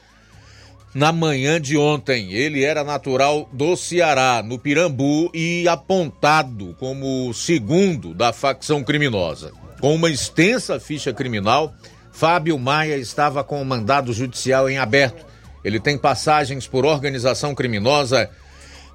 na 0.95 1.13
manhã 1.13 1.61
de 1.61 1.77
ontem. 1.77 2.33
Ele 2.33 2.65
era 2.65 2.83
natural 2.83 3.49
do 3.53 3.77
Ceará, 3.77 4.43
no 4.43 4.59
Pirambu, 4.59 5.31
e 5.35 5.69
apontado 5.69 6.75
como 6.79 7.33
segundo 7.35 8.15
da 8.15 8.33
facção 8.33 8.83
criminosa. 8.83 9.53
Com 9.79 9.95
uma 9.95 10.09
extensa 10.09 10.81
ficha 10.81 11.13
criminal, 11.13 11.75
Fábio 12.17 12.59
Maia 12.59 12.97
estava 12.97 13.45
com 13.45 13.61
o 13.61 13.65
mandado 13.65 14.11
judicial 14.11 14.71
em 14.71 14.79
aberto. 14.79 15.27
Ele 15.63 15.79
tem 15.79 15.99
passagens 15.99 16.67
por 16.67 16.87
organização 16.87 17.55
criminosa, 17.55 18.31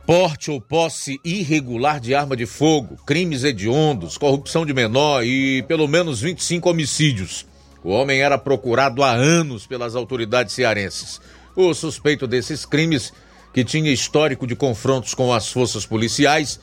porte 0.08 0.50
ou 0.50 0.60
posse 0.60 1.22
irregular 1.24 2.00
de 2.00 2.16
arma 2.16 2.36
de 2.36 2.48
fogo, 2.48 2.98
crimes 3.06 3.44
hediondos, 3.44 4.18
corrupção 4.18 4.66
de 4.66 4.74
menor 4.74 5.24
e 5.24 5.62
pelo 5.68 5.88
menos 5.88 6.20
25 6.20 6.68
homicídios. 6.68 7.46
O 7.84 7.92
homem 7.92 8.24
era 8.24 8.40
procurado 8.40 9.04
há 9.04 9.12
anos 9.12 9.68
pelas 9.68 9.96
autoridades 9.96 10.56
cearenses. 10.56 11.22
O 11.56 11.76
suspeito 11.76 12.26
desses 12.26 12.66
crimes, 12.66 13.14
que 13.54 13.64
tinha 13.64 13.94
histórico 13.94 14.48
de 14.48 14.56
confrontos 14.56 15.14
com 15.14 15.32
as 15.32 15.52
forças 15.52 15.86
policiais, 15.86 16.60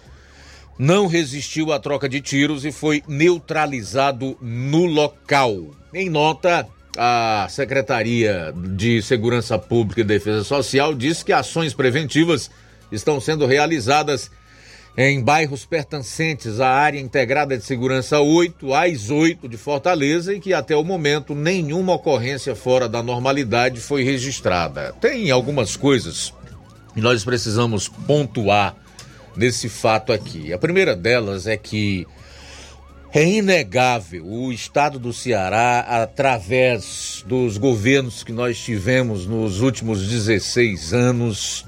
não 0.78 1.06
resistiu 1.06 1.72
à 1.72 1.78
troca 1.78 2.08
de 2.08 2.20
tiros 2.20 2.64
e 2.64 2.70
foi 2.70 3.02
neutralizado 3.08 4.38
no 4.40 4.84
local. 4.86 5.74
Em 5.92 6.08
nota, 6.08 6.66
a 6.96 7.46
Secretaria 7.50 8.54
de 8.54 9.02
Segurança 9.02 9.58
Pública 9.58 10.02
e 10.02 10.04
Defesa 10.04 10.44
Social 10.44 10.94
diz 10.94 11.22
que 11.22 11.32
ações 11.32 11.74
preventivas 11.74 12.50
estão 12.92 13.20
sendo 13.20 13.46
realizadas 13.46 14.30
em 14.96 15.22
bairros 15.22 15.64
pertencentes 15.64 16.58
à 16.58 16.70
área 16.70 16.98
integrada 16.98 17.56
de 17.56 17.64
segurança 17.64 18.18
8, 18.18 18.74
AIS 18.74 19.10
8 19.10 19.48
de 19.48 19.56
Fortaleza, 19.56 20.34
e 20.34 20.40
que 20.40 20.52
até 20.52 20.74
o 20.74 20.82
momento 20.82 21.36
nenhuma 21.36 21.92
ocorrência 21.92 22.56
fora 22.56 22.88
da 22.88 23.00
normalidade 23.00 23.80
foi 23.80 24.02
registrada. 24.02 24.92
Tem 25.00 25.30
algumas 25.30 25.76
coisas 25.76 26.34
que 26.94 27.00
nós 27.00 27.22
precisamos 27.22 27.86
pontuar 27.86 28.74
nesse 29.38 29.68
fato 29.68 30.12
aqui. 30.12 30.52
A 30.52 30.58
primeira 30.58 30.96
delas 30.96 31.46
é 31.46 31.56
que 31.56 32.06
é 33.14 33.24
inegável 33.24 34.26
o 34.26 34.52
estado 34.52 34.98
do 34.98 35.12
Ceará, 35.12 35.80
através 36.02 37.24
dos 37.26 37.56
governos 37.56 38.22
que 38.24 38.32
nós 38.32 38.58
tivemos 38.58 39.26
nos 39.26 39.60
últimos 39.60 40.06
16 40.06 40.92
anos, 40.92 41.64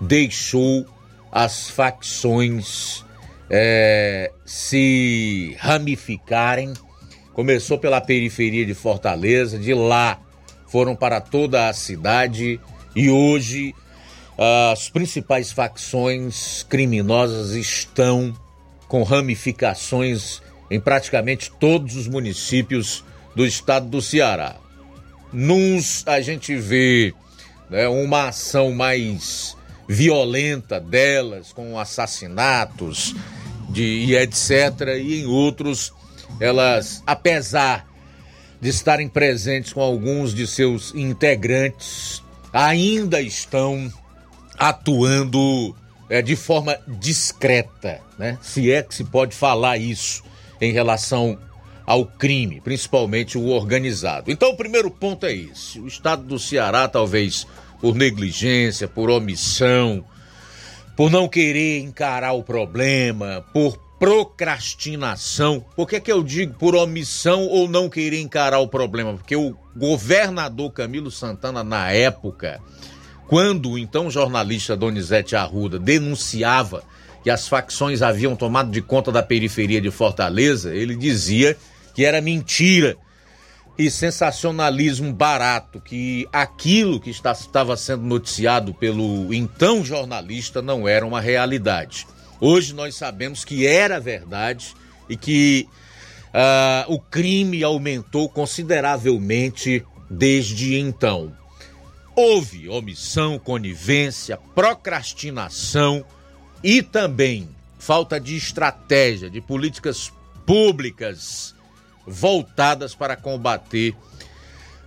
deixou 0.00 0.86
as 1.30 1.70
facções 1.70 3.04
é, 3.48 4.32
se 4.44 5.54
ramificarem. 5.58 6.72
Começou 7.34 7.78
pela 7.78 8.00
periferia 8.00 8.66
de 8.66 8.74
Fortaleza, 8.74 9.58
de 9.58 9.74
lá 9.74 10.18
foram 10.66 10.94
para 10.94 11.20
toda 11.20 11.68
a 11.68 11.72
cidade 11.72 12.60
e 12.94 13.10
hoje 13.10 13.74
as 14.38 14.88
principais 14.88 15.52
facções 15.52 16.64
criminosas 16.68 17.52
estão 17.52 18.34
com 18.88 19.02
ramificações 19.02 20.40
em 20.70 20.80
praticamente 20.80 21.50
todos 21.58 21.96
os 21.96 22.08
municípios 22.08 23.04
do 23.34 23.44
estado 23.44 23.88
do 23.88 24.00
Ceará. 24.00 24.56
Nuns 25.32 26.02
a 26.06 26.20
gente 26.20 26.56
vê 26.56 27.14
né, 27.68 27.88
uma 27.88 28.28
ação 28.28 28.72
mais 28.72 29.56
violenta 29.88 30.78
delas, 30.80 31.52
com 31.52 31.78
assassinatos 31.78 33.14
de, 33.68 33.82
e 33.82 34.16
etc. 34.16 34.98
E 35.00 35.20
em 35.20 35.26
outros, 35.26 35.92
elas, 36.40 37.02
apesar 37.06 37.86
de 38.60 38.68
estarem 38.68 39.08
presentes 39.08 39.72
com 39.72 39.80
alguns 39.80 40.34
de 40.34 40.46
seus 40.46 40.94
integrantes, 40.94 42.22
ainda 42.52 43.20
estão 43.20 43.92
atuando 44.60 45.74
é, 46.10 46.20
de 46.20 46.36
forma 46.36 46.76
discreta, 46.86 48.02
né? 48.18 48.36
Se 48.42 48.70
é 48.70 48.82
que 48.82 48.94
se 48.94 49.04
pode 49.04 49.34
falar 49.34 49.78
isso 49.78 50.22
em 50.60 50.70
relação 50.70 51.38
ao 51.86 52.04
crime, 52.04 52.60
principalmente 52.60 53.38
o 53.38 53.46
organizado. 53.46 54.30
Então, 54.30 54.50
o 54.50 54.56
primeiro 54.56 54.90
ponto 54.90 55.24
é 55.24 55.34
esse: 55.34 55.80
o 55.80 55.86
estado 55.86 56.24
do 56.24 56.38
Ceará 56.38 56.86
talvez 56.86 57.46
por 57.80 57.94
negligência, 57.94 58.86
por 58.86 59.08
omissão, 59.08 60.04
por 60.94 61.10
não 61.10 61.26
querer 61.26 61.80
encarar 61.80 62.34
o 62.34 62.42
problema, 62.42 63.42
por 63.54 63.78
procrastinação. 63.98 65.64
Por 65.74 65.88
que, 65.88 66.00
que 66.00 66.12
eu 66.12 66.22
digo 66.22 66.54
por 66.54 66.74
omissão 66.74 67.46
ou 67.46 67.66
não 67.66 67.88
querer 67.88 68.20
encarar 68.20 68.58
o 68.58 68.68
problema? 68.68 69.14
Porque 69.14 69.36
o 69.36 69.56
governador 69.74 70.70
Camilo 70.72 71.10
Santana, 71.10 71.64
na 71.64 71.90
época, 71.92 72.60
quando 73.30 73.70
o 73.70 73.78
então 73.78 74.10
jornalista 74.10 74.76
Donizete 74.76 75.36
Arruda 75.36 75.78
denunciava 75.78 76.82
que 77.22 77.30
as 77.30 77.46
facções 77.46 78.02
haviam 78.02 78.34
tomado 78.34 78.72
de 78.72 78.82
conta 78.82 79.12
da 79.12 79.22
periferia 79.22 79.80
de 79.80 79.88
Fortaleza, 79.88 80.74
ele 80.74 80.96
dizia 80.96 81.56
que 81.94 82.04
era 82.04 82.20
mentira 82.20 82.96
e 83.78 83.88
sensacionalismo 83.88 85.12
barato, 85.12 85.80
que 85.80 86.26
aquilo 86.32 86.98
que 86.98 87.10
estava 87.10 87.76
sendo 87.76 88.02
noticiado 88.02 88.74
pelo 88.74 89.32
então 89.32 89.84
jornalista 89.84 90.60
não 90.60 90.88
era 90.88 91.06
uma 91.06 91.20
realidade. 91.20 92.08
Hoje 92.40 92.74
nós 92.74 92.96
sabemos 92.96 93.44
que 93.44 93.64
era 93.64 94.00
verdade 94.00 94.74
e 95.08 95.16
que 95.16 95.68
uh, 96.34 96.92
o 96.92 96.98
crime 96.98 97.62
aumentou 97.62 98.28
consideravelmente 98.28 99.84
desde 100.10 100.74
então. 100.74 101.38
Houve 102.22 102.68
omissão, 102.68 103.38
conivência, 103.38 104.36
procrastinação 104.54 106.04
e 106.62 106.82
também 106.82 107.48
falta 107.78 108.20
de 108.20 108.36
estratégia, 108.36 109.30
de 109.30 109.40
políticas 109.40 110.12
públicas 110.44 111.54
voltadas 112.06 112.94
para 112.94 113.16
combater 113.16 113.96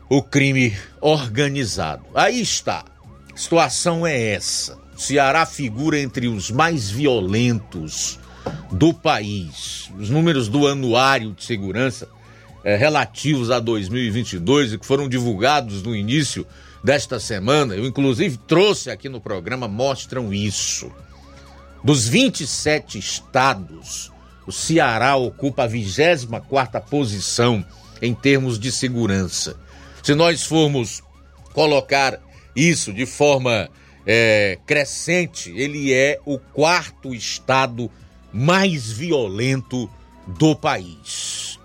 o 0.07 0.21
crime 0.21 0.77
organizado. 1.01 2.05
Aí 2.13 2.39
está. 2.39 2.85
A 3.33 3.35
situação 3.35 4.05
é 4.05 4.15
essa. 4.35 4.77
Ceará 4.95 5.43
figura 5.47 5.99
entre 5.99 6.27
os 6.27 6.51
mais 6.51 6.91
violentos 6.91 8.19
do 8.71 8.93
país. 8.93 9.89
Os 9.97 10.07
números 10.07 10.47
do 10.47 10.67
Anuário 10.67 11.33
de 11.33 11.43
Segurança 11.43 12.07
eh, 12.63 12.75
relativos 12.75 13.49
a 13.49 13.59
2022 13.59 14.73
e 14.73 14.77
que 14.77 14.85
foram 14.85 15.09
divulgados 15.09 15.81
no 15.81 15.95
início 15.95 16.45
desta 16.83 17.19
semana, 17.19 17.75
eu 17.75 17.85
inclusive 17.85 18.37
trouxe 18.37 18.91
aqui 18.91 19.07
no 19.07 19.21
programa, 19.21 19.67
mostram 19.67 20.33
isso. 20.33 20.91
Dos 21.83 22.07
27 22.07 22.97
estados, 22.97 24.11
o 24.45 24.51
Ceará 24.51 25.15
ocupa 25.15 25.63
a 25.63 25.67
24 25.67 26.81
posição 26.81 27.65
em 28.01 28.13
termos 28.13 28.59
de 28.59 28.71
segurança. 28.71 29.55
Se 30.01 30.13
nós 30.13 30.43
formos 30.43 31.01
colocar 31.53 32.19
isso 32.55 32.91
de 32.91 33.05
forma 33.05 33.69
é, 34.05 34.57
crescente, 34.65 35.51
ele 35.55 35.93
é 35.93 36.19
o 36.25 36.37
quarto 36.37 37.13
estado 37.13 37.89
mais 38.33 38.91
violento 38.91 39.89
do 40.27 40.55
país. 40.55 41.57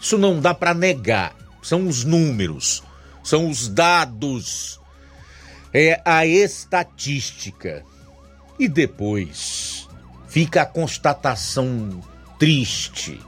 Isso 0.00 0.16
não 0.16 0.40
dá 0.40 0.54
para 0.54 0.72
negar, 0.72 1.34
são 1.62 1.86
os 1.86 2.04
números, 2.04 2.82
são 3.26 3.50
os 3.50 3.66
dados, 3.66 4.80
é 5.74 6.00
a 6.04 6.24
estatística. 6.24 7.84
E 8.56 8.68
depois 8.68 9.88
fica 10.28 10.62
a 10.62 10.66
constatação 10.66 12.00
triste 12.38 13.20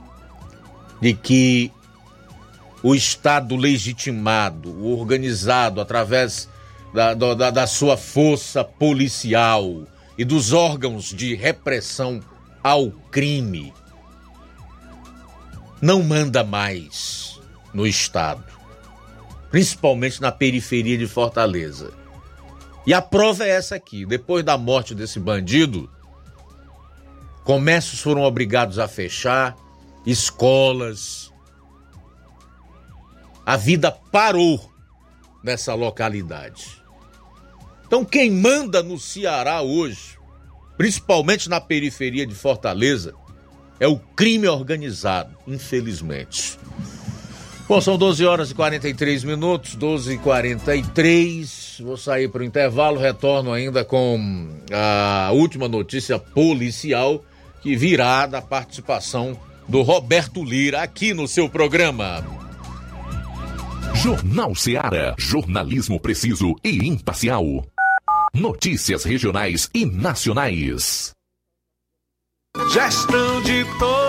de 1.01 1.13
que 1.13 1.69
o 2.81 2.95
Estado 2.95 3.57
legitimado, 3.57 4.85
organizado 4.85 5.81
através 5.81 6.47
da, 6.93 7.13
da, 7.13 7.51
da 7.51 7.67
sua 7.67 7.97
força 7.97 8.63
policial 8.63 9.85
e 10.17 10.23
dos 10.23 10.53
órgãos 10.53 11.13
de 11.13 11.35
repressão 11.35 12.21
ao 12.63 12.89
crime, 13.11 13.73
não 15.81 16.01
manda 16.01 16.41
mais 16.41 17.37
no 17.73 17.85
Estado, 17.85 18.58
principalmente 19.49 20.21
na 20.21 20.31
periferia 20.31 20.97
de 20.97 21.07
Fortaleza. 21.07 21.91
E 22.85 22.93
a 22.93 23.01
prova 23.01 23.45
é 23.45 23.49
essa 23.49 23.75
aqui: 23.75 24.05
depois 24.05 24.43
da 24.43 24.57
morte 24.57 24.95
desse 24.95 25.19
bandido, 25.19 25.89
comércios 27.43 28.01
foram 28.01 28.23
obrigados 28.23 28.79
a 28.79 28.87
fechar, 28.87 29.55
escolas. 30.05 31.31
A 33.45 33.57
vida 33.57 33.91
parou 33.91 34.71
nessa 35.43 35.73
localidade. 35.73 36.79
Então, 37.85 38.05
quem 38.05 38.29
manda 38.29 38.83
no 38.83 38.99
Ceará 38.99 39.61
hoje, 39.61 40.19
principalmente 40.77 41.49
na 41.49 41.59
periferia 41.59 42.27
de 42.27 42.35
Fortaleza, 42.35 43.15
é 43.79 43.87
o 43.87 43.97
crime 43.97 44.47
organizado, 44.47 45.35
infelizmente. 45.47 46.59
Bom, 47.69 47.79
são 47.79 47.99
12 47.99 48.25
horas 48.25 48.49
e 48.49 48.55
43 48.55 49.23
minutos, 49.23 49.75
12 49.75 50.15
e 50.15 50.17
43. 50.17 51.81
Vou 51.81 51.95
sair 51.97 52.27
para 52.27 52.41
o 52.41 52.43
intervalo, 52.43 52.99
retorno 52.99 53.53
ainda 53.53 53.85
com 53.85 54.49
a 54.73 55.29
última 55.31 55.67
notícia 55.67 56.17
policial 56.17 57.23
que 57.61 57.75
virá 57.75 58.25
da 58.25 58.41
participação 58.41 59.39
do 59.67 59.83
Roberto 59.83 60.43
Lira 60.43 60.81
aqui 60.81 61.13
no 61.13 61.27
seu 61.27 61.47
programa. 61.47 62.25
Jornal 63.93 64.55
Ceará, 64.55 65.13
jornalismo 65.15 65.99
preciso 65.99 66.55
e 66.63 66.87
imparcial. 66.87 67.45
Notícias 68.33 69.03
regionais 69.03 69.69
e 69.75 69.85
nacionais. 69.85 71.11
Gestão 72.73 73.43
de 73.43 73.63
todos 73.77 74.08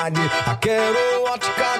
Qualidade, 0.00 0.20
a 0.46 0.56
Quero 0.56 1.24
Ótica 1.24 1.64
com 1.64 1.79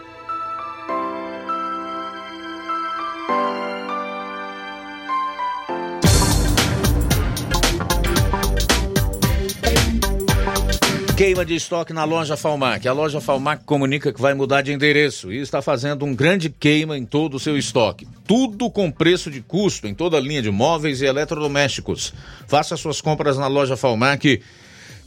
De 11.45 11.55
estoque 11.55 11.91
na 11.91 12.03
loja 12.03 12.37
Falmac. 12.37 12.87
A 12.87 12.93
loja 12.93 13.19
Falmac 13.19 13.63
comunica 13.63 14.13
que 14.13 14.21
vai 14.21 14.35
mudar 14.35 14.61
de 14.61 14.71
endereço 14.71 15.33
e 15.33 15.39
está 15.39 15.59
fazendo 15.59 16.05
um 16.05 16.13
grande 16.13 16.51
queima 16.51 16.95
em 16.95 17.03
todo 17.03 17.33
o 17.33 17.39
seu 17.39 17.57
estoque. 17.57 18.07
Tudo 18.27 18.69
com 18.69 18.91
preço 18.91 19.31
de 19.31 19.41
custo 19.41 19.87
em 19.87 19.95
toda 19.95 20.17
a 20.17 20.19
linha 20.19 20.41
de 20.41 20.51
móveis 20.51 21.01
e 21.01 21.05
eletrodomésticos. 21.05 22.13
Faça 22.47 22.77
suas 22.77 23.01
compras 23.01 23.39
na 23.39 23.47
loja 23.47 23.75
Falmac 23.75 24.39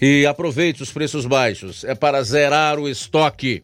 e 0.03 0.27
aproveite 0.27 0.83
os 0.83 0.91
preços 0.91 1.25
baixos. 1.25 1.85
É 1.85 1.95
para 1.95 2.21
zerar 2.25 2.81
o 2.81 2.89
estoque. 2.89 3.63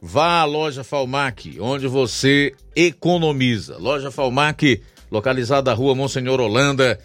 Vá 0.00 0.40
à 0.40 0.44
loja 0.44 0.84
Falmac, 0.84 1.58
onde 1.58 1.86
você 1.86 2.52
economiza. 2.76 3.78
Loja 3.78 4.10
Falmac, 4.10 4.82
localizada 5.10 5.70
na 5.70 5.76
rua 5.76 5.94
Monsenhor 5.94 6.38
Holanda, 6.38 7.00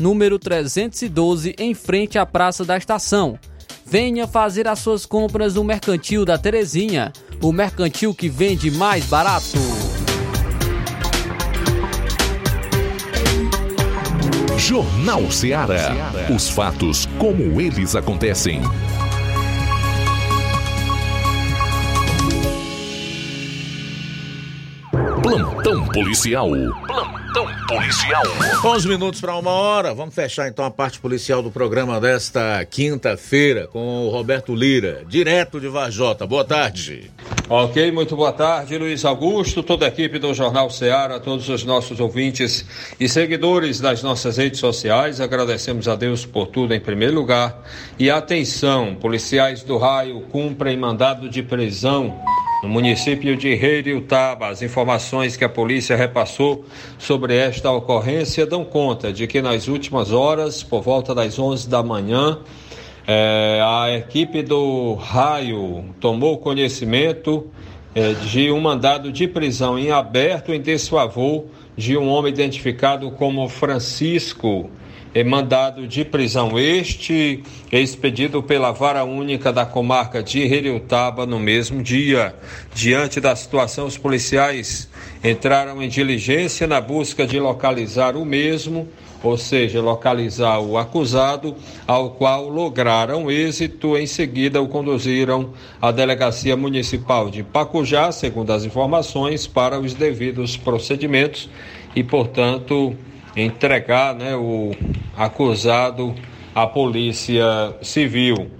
número 0.00 0.38
312, 0.38 1.54
em 1.58 1.74
frente 1.74 2.18
à 2.18 2.26
Praça 2.26 2.64
da 2.64 2.76
Estação. 2.76 3.38
Venha 3.86 4.26
fazer 4.26 4.66
as 4.66 4.78
suas 4.78 5.04
compras 5.04 5.54
no 5.54 5.64
Mercantil 5.64 6.24
da 6.24 6.38
Terezinha, 6.38 7.12
o 7.42 7.52
mercantil 7.52 8.14
que 8.14 8.28
vende 8.28 8.70
mais 8.70 9.04
barato. 9.06 9.58
Jornal 14.56 15.30
Ceará. 15.30 15.90
Os 16.34 16.48
fatos 16.48 17.06
como 17.18 17.60
eles 17.60 17.96
acontecem. 17.96 18.60
Plantão 25.22 25.86
policial. 25.88 26.48
Plantão 26.86 27.46
policial. 27.68 28.22
11 28.64 28.88
minutos 28.88 29.20
para 29.20 29.36
uma 29.36 29.50
hora. 29.50 29.92
Vamos 29.92 30.14
fechar 30.14 30.48
então 30.48 30.64
a 30.64 30.70
parte 30.70 30.98
policial 30.98 31.42
do 31.42 31.50
programa 31.50 32.00
desta 32.00 32.64
quinta-feira 32.64 33.66
com 33.66 34.06
o 34.06 34.10
Roberto 34.10 34.54
Lira, 34.54 35.04
direto 35.06 35.60
de 35.60 35.68
Vajota. 35.68 36.26
Boa 36.26 36.44
tarde. 36.44 37.10
Ok, 37.48 37.90
muito 37.90 38.16
boa 38.16 38.32
tarde, 38.32 38.78
Luiz 38.78 39.04
Augusto, 39.04 39.62
toda 39.62 39.84
a 39.84 39.88
equipe 39.88 40.18
do 40.18 40.32
Jornal 40.32 40.70
Ceará, 40.70 41.18
todos 41.18 41.48
os 41.48 41.64
nossos 41.64 41.98
ouvintes 41.98 42.64
e 42.98 43.08
seguidores 43.08 43.80
das 43.80 44.02
nossas 44.02 44.36
redes 44.36 44.60
sociais. 44.60 45.20
Agradecemos 45.20 45.88
a 45.88 45.96
Deus 45.96 46.24
por 46.24 46.46
tudo 46.46 46.72
em 46.72 46.80
primeiro 46.80 47.14
lugar. 47.14 47.60
E 47.98 48.10
atenção, 48.10 48.94
policiais 48.94 49.62
do 49.62 49.76
raio 49.76 50.20
cumprem 50.30 50.76
mandado 50.76 51.28
de 51.28 51.42
prisão 51.42 52.18
no 52.62 52.68
município 52.68 53.36
de 53.36 53.54
Reiriutaba. 53.54 54.48
As 54.48 54.62
informações 54.62 55.36
que 55.36 55.44
a 55.44 55.48
polícia 55.48 55.96
repassou 55.96 56.64
sobre 56.98 57.36
esta 57.36 57.70
ocorrência 57.70 58.46
dão 58.46 58.64
conta 58.64 59.12
de 59.12 59.26
que 59.26 59.40
nas 59.40 59.68
últimas 59.68 60.12
horas, 60.12 60.62
por 60.62 60.82
volta 60.82 61.14
das 61.14 61.38
11 61.38 61.68
da 61.68 61.82
manhã, 61.82 62.38
eh, 63.06 63.60
a 63.62 63.96
equipe 63.96 64.42
do 64.42 64.94
Raio 64.94 65.84
tomou 66.00 66.38
conhecimento 66.38 67.46
eh, 67.94 68.14
de 68.26 68.50
um 68.52 68.60
mandado 68.60 69.10
de 69.10 69.26
prisão 69.26 69.78
em 69.78 69.90
aberto 69.90 70.52
em 70.52 70.60
desfavor 70.60 71.46
de 71.76 71.96
um 71.96 72.08
homem 72.08 72.32
identificado 72.32 73.10
como 73.12 73.48
Francisco 73.48 74.70
mandado 75.24 75.86
de 75.86 76.04
prisão 76.04 76.58
este 76.58 77.42
expedido 77.72 78.42
pela 78.42 78.70
vara 78.70 79.04
única 79.04 79.52
da 79.52 79.66
comarca 79.66 80.22
de 80.22 80.40
Heriutaba 80.40 81.26
no 81.26 81.38
mesmo 81.38 81.82
dia. 81.82 82.34
Diante 82.74 83.20
da 83.20 83.34
situação, 83.34 83.86
os 83.86 83.98
policiais 83.98 84.88
entraram 85.22 85.82
em 85.82 85.88
diligência 85.88 86.66
na 86.66 86.80
busca 86.80 87.26
de 87.26 87.40
localizar 87.40 88.16
o 88.16 88.24
mesmo, 88.24 88.88
ou 89.22 89.36
seja, 89.36 89.82
localizar 89.82 90.60
o 90.60 90.78
acusado, 90.78 91.54
ao 91.86 92.10
qual 92.10 92.48
lograram 92.48 93.30
êxito. 93.30 93.96
Em 93.96 94.06
seguida, 94.06 94.62
o 94.62 94.68
conduziram 94.68 95.50
à 95.82 95.90
delegacia 95.90 96.56
municipal 96.56 97.28
de 97.28 97.42
Pacujá, 97.42 98.12
segundo 98.12 98.52
as 98.52 98.64
informações, 98.64 99.46
para 99.46 99.78
os 99.78 99.92
devidos 99.92 100.56
procedimentos 100.56 101.50
e, 101.94 102.02
portanto, 102.02 102.96
entregar 103.36 104.14
né, 104.14 104.34
o 104.34 104.72
acusado 105.16 106.14
à 106.54 106.66
polícia 106.66 107.74
civil. 107.82 108.50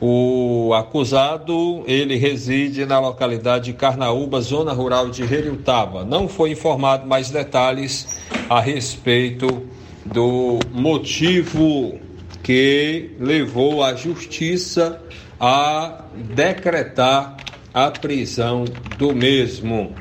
O 0.00 0.72
acusado, 0.74 1.84
ele 1.86 2.16
reside 2.16 2.86
na 2.86 2.98
localidade 2.98 3.66
de 3.66 3.72
Carnaúba, 3.74 4.40
zona 4.40 4.72
rural 4.72 5.10
de 5.10 5.22
Heriutaba. 5.22 6.04
Não 6.04 6.26
foi 6.26 6.52
informado 6.52 7.06
mais 7.06 7.30
detalhes 7.30 8.18
a 8.48 8.60
respeito 8.60 9.66
do 10.06 10.58
motivo 10.72 11.98
que 12.42 13.10
levou 13.20 13.84
a 13.84 13.94
justiça 13.94 15.02
a 15.38 16.04
decretar 16.34 17.36
a 17.72 17.90
prisão 17.90 18.64
do 18.96 19.14
mesmo. 19.14 19.94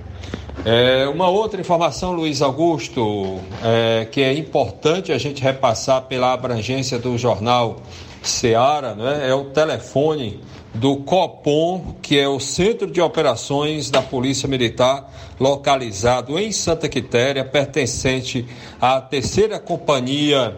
É, 0.66 1.08
uma 1.08 1.30
outra 1.30 1.62
informação, 1.62 2.12
Luiz 2.12 2.42
Augusto, 2.42 3.40
é, 3.64 4.06
que 4.12 4.22
é 4.22 4.34
importante 4.34 5.12
a 5.12 5.18
gente 5.18 5.42
repassar 5.42 6.02
pela 6.04 6.34
abrangência 6.34 7.00
do 7.00 7.18
jornal 7.18 7.78
Seara, 8.22 8.94
né, 8.94 9.30
é 9.30 9.34
o 9.34 9.46
telefone 9.46 10.42
do 10.74 10.98
COPOM, 10.98 11.96
que 12.02 12.20
é 12.20 12.28
o 12.28 12.40
Centro 12.42 12.92
de 12.92 13.00
Operações 13.00 13.90
da 13.90 14.02
Polícia 14.02 14.50
Militar, 14.50 15.10
localizado 15.40 16.38
em 16.38 16.52
Santa 16.52 16.90
Quitéria, 16.90 17.46
pertencente 17.46 18.46
à 18.82 19.00
terceira 19.00 19.60
companhia 19.60 20.58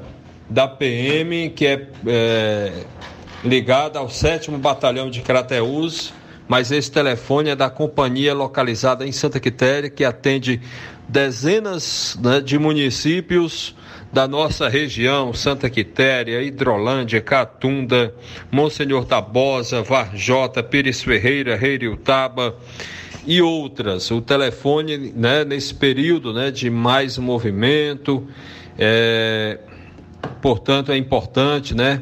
da 0.49 0.68
PM, 0.68 1.52
que 1.52 1.68
é, 1.68 1.88
é 2.08 2.74
ligada 3.43 3.99
ao 3.99 4.10
sétimo 4.10 4.58
Batalhão 4.58 5.10
de 5.12 5.22
Crateús 5.22 6.12
mas 6.52 6.70
esse 6.70 6.91
telefone 6.91 7.52
é 7.52 7.56
da 7.56 7.70
companhia 7.70 8.34
localizada 8.34 9.08
em 9.08 9.12
Santa 9.14 9.39
Quitéria, 9.39 9.89
que 9.89 10.04
atende 10.04 10.60
dezenas 11.08 12.20
né, 12.22 12.41
de 12.41 12.60
municípios 12.60 13.74
da 14.12 14.28
nossa 14.28 14.68
região, 14.68 15.34
Santa 15.34 15.70
Quitéria, 15.70 16.43
Hidrolândia, 16.43 17.22
Catunda, 17.22 18.14
Monsenhor 18.52 19.06
Tabosa, 19.06 19.82
Varjota, 19.82 20.62
Pires 20.62 21.02
Ferreira, 21.02 21.56
Reiriutaba 21.56 22.54
e 23.26 23.41
outras. 23.41 24.12
O 24.12 24.20
telefone, 24.20 25.14
né, 25.16 25.45
nesse 25.45 25.74
período 25.74 26.34
né, 26.34 26.52
de 26.52 26.70
mais 26.70 27.18
movimento, 27.18 28.28
é, 28.78 29.58
portanto, 30.41 30.91
é 30.91 30.97
importante, 30.97 31.74
né? 31.74 32.02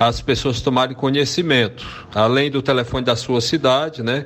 As 0.00 0.20
pessoas 0.22 0.62
tomarem 0.62 0.96
conhecimento, 0.96 1.86
além 2.14 2.50
do 2.50 2.62
telefone 2.62 3.04
da 3.04 3.14
sua 3.14 3.42
cidade, 3.42 4.02
né? 4.02 4.24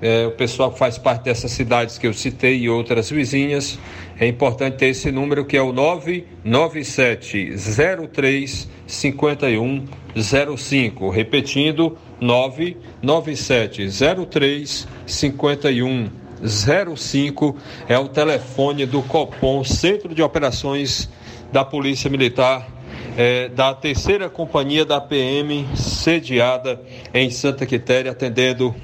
É, 0.00 0.26
o 0.26 0.32
pessoal 0.32 0.72
que 0.72 0.80
faz 0.80 0.98
parte 0.98 1.22
dessas 1.22 1.52
cidades 1.52 1.96
que 1.96 2.08
eu 2.08 2.12
citei 2.12 2.58
e 2.58 2.68
outras 2.68 3.08
vizinhas, 3.08 3.78
é 4.18 4.26
importante 4.26 4.78
ter 4.78 4.86
esse 4.86 5.12
número 5.12 5.44
que 5.44 5.56
é 5.56 5.62
o 5.62 5.72
99703 5.72 8.68
5105. 8.84 11.08
Repetindo, 11.08 11.96
99703 12.20 14.88
5105 15.06 17.56
é 17.88 17.96
o 17.96 18.08
telefone 18.08 18.86
do 18.86 19.02
Copom, 19.02 19.62
Centro 19.62 20.12
de 20.12 20.20
Operações 20.20 21.08
da 21.52 21.64
Polícia 21.64 22.10
Militar 22.10 22.81
é, 23.16 23.48
da 23.48 23.74
terceira 23.74 24.28
companhia 24.28 24.84
da 24.84 25.00
PM, 25.00 25.66
sediada 25.76 26.80
em 27.12 27.30
Santa 27.30 27.66
Quitéria, 27.66 28.12
atendendo 28.12 28.74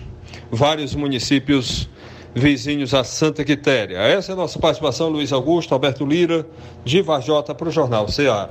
vários 0.50 0.94
municípios 0.94 1.88
vizinhos 2.34 2.94
a 2.94 3.04
Santa 3.04 3.44
Quitéria. 3.44 3.98
Essa 3.98 4.32
é 4.32 4.34
a 4.34 4.36
nossa 4.36 4.58
participação, 4.58 5.08
Luiz 5.08 5.32
Augusto, 5.32 5.74
Alberto 5.74 6.04
Lira, 6.04 6.46
de 6.84 7.02
Varjota 7.02 7.54
para 7.54 7.68
o 7.68 7.70
Jornal 7.70 8.08
Ceará. 8.08 8.50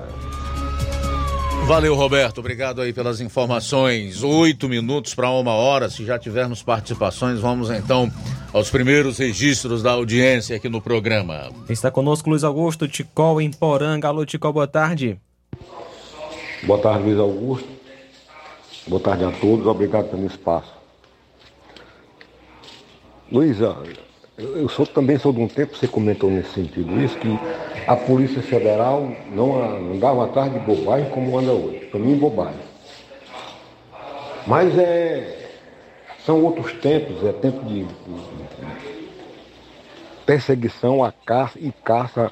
Valeu, 1.66 1.96
Roberto. 1.96 2.38
Obrigado 2.38 2.82
aí 2.82 2.94
pelas 2.94 3.20
informações. 3.20 4.24
Oito 4.24 4.70
minutos 4.70 5.14
para 5.14 5.30
uma 5.30 5.52
hora. 5.52 5.90
Se 5.90 6.06
já 6.06 6.18
tivermos 6.18 6.64
participações, 6.64 7.42
vamos 7.42 7.70
então 7.70 8.10
aos 8.54 8.70
primeiros 8.70 9.18
registros 9.18 9.84
da 9.84 9.92
audiência 9.92 10.56
aqui 10.56 10.70
no 10.70 10.82
programa. 10.82 11.50
Está 11.68 11.92
conosco 11.92 12.30
Luiz 12.30 12.46
Augusto 12.46 12.88
Ticol 12.88 13.42
em 13.42 13.52
Poranga. 13.52 14.08
Alô, 14.08 14.26
Ticol, 14.26 14.54
boa 14.54 14.68
tarde. 14.68 15.20
Boa 16.64 16.80
tarde, 16.80 17.03
Luiz 17.03 17.20
Augusto. 17.20 17.70
Boa 18.88 19.01
tarde 19.01 19.24
a 19.26 19.32
todos. 19.32 19.66
Obrigado 19.68 20.10
pelo 20.10 20.26
espaço. 20.26 20.74
Luísa, 23.32 23.76
eu 24.38 24.68
sou, 24.70 24.86
também 24.86 25.20
sou 25.20 25.34
de 25.34 25.41
um 25.41 25.47
tempo, 25.47 25.76
você 25.76 25.88
comentou 25.88 26.32
nesse 26.32 26.51
sentido, 26.53 26.99
isso, 27.01 27.18
que 27.18 27.39
a 27.86 27.95
Polícia 27.95 28.41
Federal 28.41 29.12
não 29.32 29.93
andava 29.93 30.26
atrás 30.26 30.51
de 30.51 30.60
bobagem 30.60 31.10
como 31.10 31.38
anda 31.38 31.51
hoje. 31.51 31.86
Para 31.88 31.99
mim, 31.99 32.16
bobagem. 32.16 32.60
Mas 34.47 34.78
é, 34.80 35.49
são 36.26 36.43
outros 36.43 36.74
tempos, 36.74 37.24
é 37.26 37.34
tempo 37.34 37.66
de, 37.66 37.84
de 37.84 39.08
perseguição 40.26 41.03
à 41.03 41.12
caça 41.12 41.60
e 41.60 41.72
caça 41.84 42.32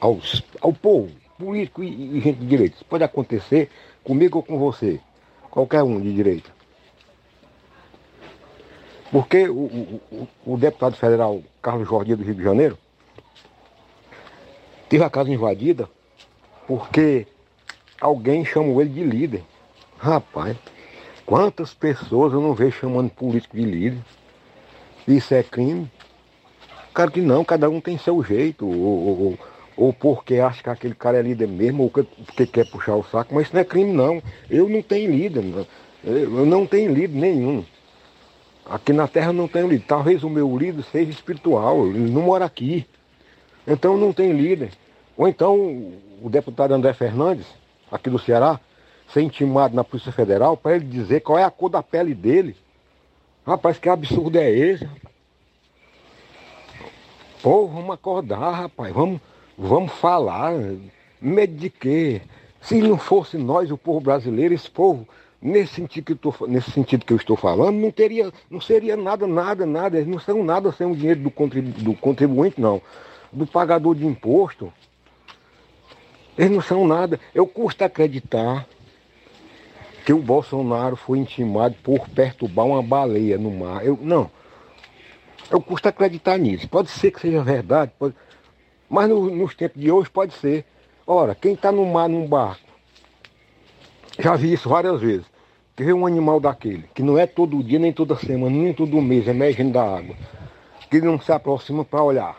aos, 0.00 0.42
ao 0.60 0.72
povo, 0.72 1.10
político 1.40 1.82
e, 1.82 2.18
e 2.18 2.20
gente 2.20 2.38
de 2.38 2.46
direito. 2.46 2.74
Isso 2.74 2.84
pode 2.84 3.02
acontecer 3.02 3.70
comigo 4.04 4.38
ou 4.38 4.44
com 4.44 4.58
você, 4.58 5.00
qualquer 5.50 5.82
um 5.82 6.00
de 6.00 6.12
direita. 6.14 6.50
Porque 9.10 9.48
o, 9.48 10.00
o, 10.12 10.28
o, 10.46 10.56
deputado 10.56 10.94
federal 10.94 11.42
Carlos 11.60 11.88
Jordi 11.88 12.14
do 12.14 12.22
Rio 12.22 12.34
de 12.34 12.42
Janeiro 12.44 12.78
teve 14.88 15.02
a 15.02 15.10
casa 15.10 15.30
invadida 15.30 15.88
porque 16.66 17.26
alguém 18.00 18.44
chamou 18.44 18.80
ele 18.80 18.90
de 18.90 19.02
líder. 19.02 19.42
Rapaz, 19.98 20.56
quantas 21.26 21.74
pessoas 21.74 22.32
eu 22.32 22.40
não 22.40 22.54
vejo 22.54 22.78
chamando 22.78 23.10
político 23.10 23.56
de 23.56 23.64
líder? 23.64 23.98
Isso 25.08 25.34
é 25.34 25.42
crime? 25.42 25.90
Cara 26.94 27.10
que 27.10 27.20
não, 27.20 27.44
cada 27.44 27.68
um 27.68 27.80
tem 27.80 27.98
seu 27.98 28.22
jeito, 28.22 28.66
ou, 28.66 28.74
ou, 28.74 29.38
ou 29.80 29.94
porque 29.94 30.34
acha 30.34 30.62
que 30.62 30.68
aquele 30.68 30.94
cara 30.94 31.18
é 31.18 31.22
líder 31.22 31.48
mesmo, 31.48 31.84
ou 31.84 31.90
porque 31.90 32.46
quer 32.46 32.70
puxar 32.70 32.96
o 32.96 33.02
saco, 33.02 33.34
mas 33.34 33.46
isso 33.46 33.54
não 33.54 33.62
é 33.62 33.64
crime 33.64 33.90
não. 33.90 34.22
Eu 34.50 34.68
não 34.68 34.82
tenho 34.82 35.10
líder, 35.10 35.42
eu 36.04 36.44
não 36.44 36.66
tenho 36.66 36.92
líder 36.92 37.18
nenhum. 37.18 37.64
Aqui 38.66 38.92
na 38.92 39.08
terra 39.08 39.32
não 39.32 39.48
tem 39.48 39.66
líder. 39.66 39.86
Talvez 39.88 40.22
o 40.22 40.28
meu 40.28 40.54
líder 40.54 40.84
seja 40.92 41.10
espiritual, 41.10 41.86
ele 41.86 42.10
não 42.10 42.20
mora 42.20 42.44
aqui. 42.44 42.86
Então 43.66 43.96
não 43.96 44.12
tem 44.12 44.32
líder. 44.32 44.70
Ou 45.16 45.26
então 45.26 45.56
o 46.20 46.28
deputado 46.28 46.74
André 46.74 46.92
Fernandes, 46.92 47.46
aqui 47.90 48.10
do 48.10 48.18
Ceará, 48.18 48.60
ser 49.10 49.22
intimado 49.22 49.74
na 49.74 49.82
Polícia 49.82 50.12
Federal 50.12 50.58
para 50.58 50.76
ele 50.76 50.84
dizer 50.84 51.20
qual 51.20 51.38
é 51.38 51.44
a 51.44 51.50
cor 51.50 51.70
da 51.70 51.82
pele 51.82 52.14
dele. 52.14 52.54
Rapaz, 53.46 53.78
que 53.78 53.88
absurdo 53.88 54.36
é 54.36 54.50
esse? 54.50 54.86
Pô, 57.42 57.66
vamos 57.66 57.94
acordar, 57.94 58.50
rapaz. 58.50 58.92
Vamos, 58.92 59.22
vamos 59.60 59.92
falar. 59.92 60.54
Medo 61.20 61.54
de 61.54 61.68
quê? 61.68 62.22
Se 62.62 62.80
não 62.80 62.96
fosse 62.96 63.36
nós, 63.36 63.70
o 63.70 63.76
povo 63.76 64.00
brasileiro, 64.00 64.54
esse 64.54 64.70
povo 64.70 65.06
nesse 65.40 65.74
sentido 65.74 66.04
que 66.04 66.12
eu, 66.12 66.16
tô, 66.16 66.46
nesse 66.46 66.70
sentido 66.70 67.04
que 67.04 67.12
eu 67.12 67.16
estou 67.16 67.36
falando, 67.36 67.76
não 67.76 67.90
teria, 67.90 68.30
não 68.50 68.60
seria 68.60 68.96
nada, 68.96 69.26
nada, 69.26 69.64
nada, 69.64 69.96
eles 69.96 70.08
não 70.08 70.18
são 70.18 70.44
nada 70.44 70.70
sem 70.72 70.86
o 70.86 70.94
dinheiro 70.94 71.20
do, 71.20 71.30
contribu, 71.30 71.70
do 71.80 71.94
contribuinte, 71.94 72.60
não. 72.60 72.80
Do 73.32 73.46
pagador 73.46 73.94
de 73.94 74.06
imposto. 74.06 74.72
Eles 76.36 76.50
não 76.50 76.60
são 76.60 76.86
nada. 76.86 77.20
Eu 77.34 77.46
custa 77.46 77.84
acreditar 77.84 78.66
que 80.04 80.12
o 80.12 80.18
Bolsonaro 80.18 80.96
foi 80.96 81.18
intimado 81.18 81.74
por 81.82 82.08
perturbar 82.08 82.66
uma 82.66 82.82
baleia 82.82 83.38
no 83.38 83.50
mar. 83.50 83.84
Eu, 83.84 83.98
não. 84.00 84.30
Eu 85.50 85.60
custa 85.60 85.90
acreditar 85.90 86.38
nisso. 86.38 86.68
Pode 86.68 86.90
ser 86.90 87.10
que 87.10 87.20
seja 87.20 87.42
verdade, 87.42 87.92
pode... 87.98 88.14
mas 88.90 89.08
no, 89.08 89.30
nos 89.30 89.54
tempos 89.54 89.80
de 89.80 89.90
hoje 89.90 90.10
pode 90.10 90.34
ser. 90.34 90.64
Ora, 91.06 91.34
quem 91.34 91.54
está 91.54 91.70
no 91.70 91.86
mar 91.86 92.08
num 92.08 92.26
barco, 92.26 92.60
já 94.18 94.34
vi 94.34 94.52
isso 94.52 94.68
várias 94.68 95.00
vezes. 95.00 95.26
Que 95.76 95.84
vê 95.84 95.92
um 95.92 96.04
animal 96.04 96.40
daquele, 96.40 96.84
que 96.94 97.02
não 97.02 97.16
é 97.16 97.26
todo 97.26 97.62
dia, 97.62 97.78
nem 97.78 97.92
toda 97.92 98.16
semana, 98.16 98.54
nem 98.54 98.74
todo 98.74 99.00
mês, 99.00 99.26
emergendo 99.26 99.72
da 99.72 99.82
água. 99.82 100.14
Que 100.90 101.00
não 101.00 101.18
se 101.18 101.32
aproxima 101.32 101.84
para 101.84 102.02
olhar. 102.02 102.36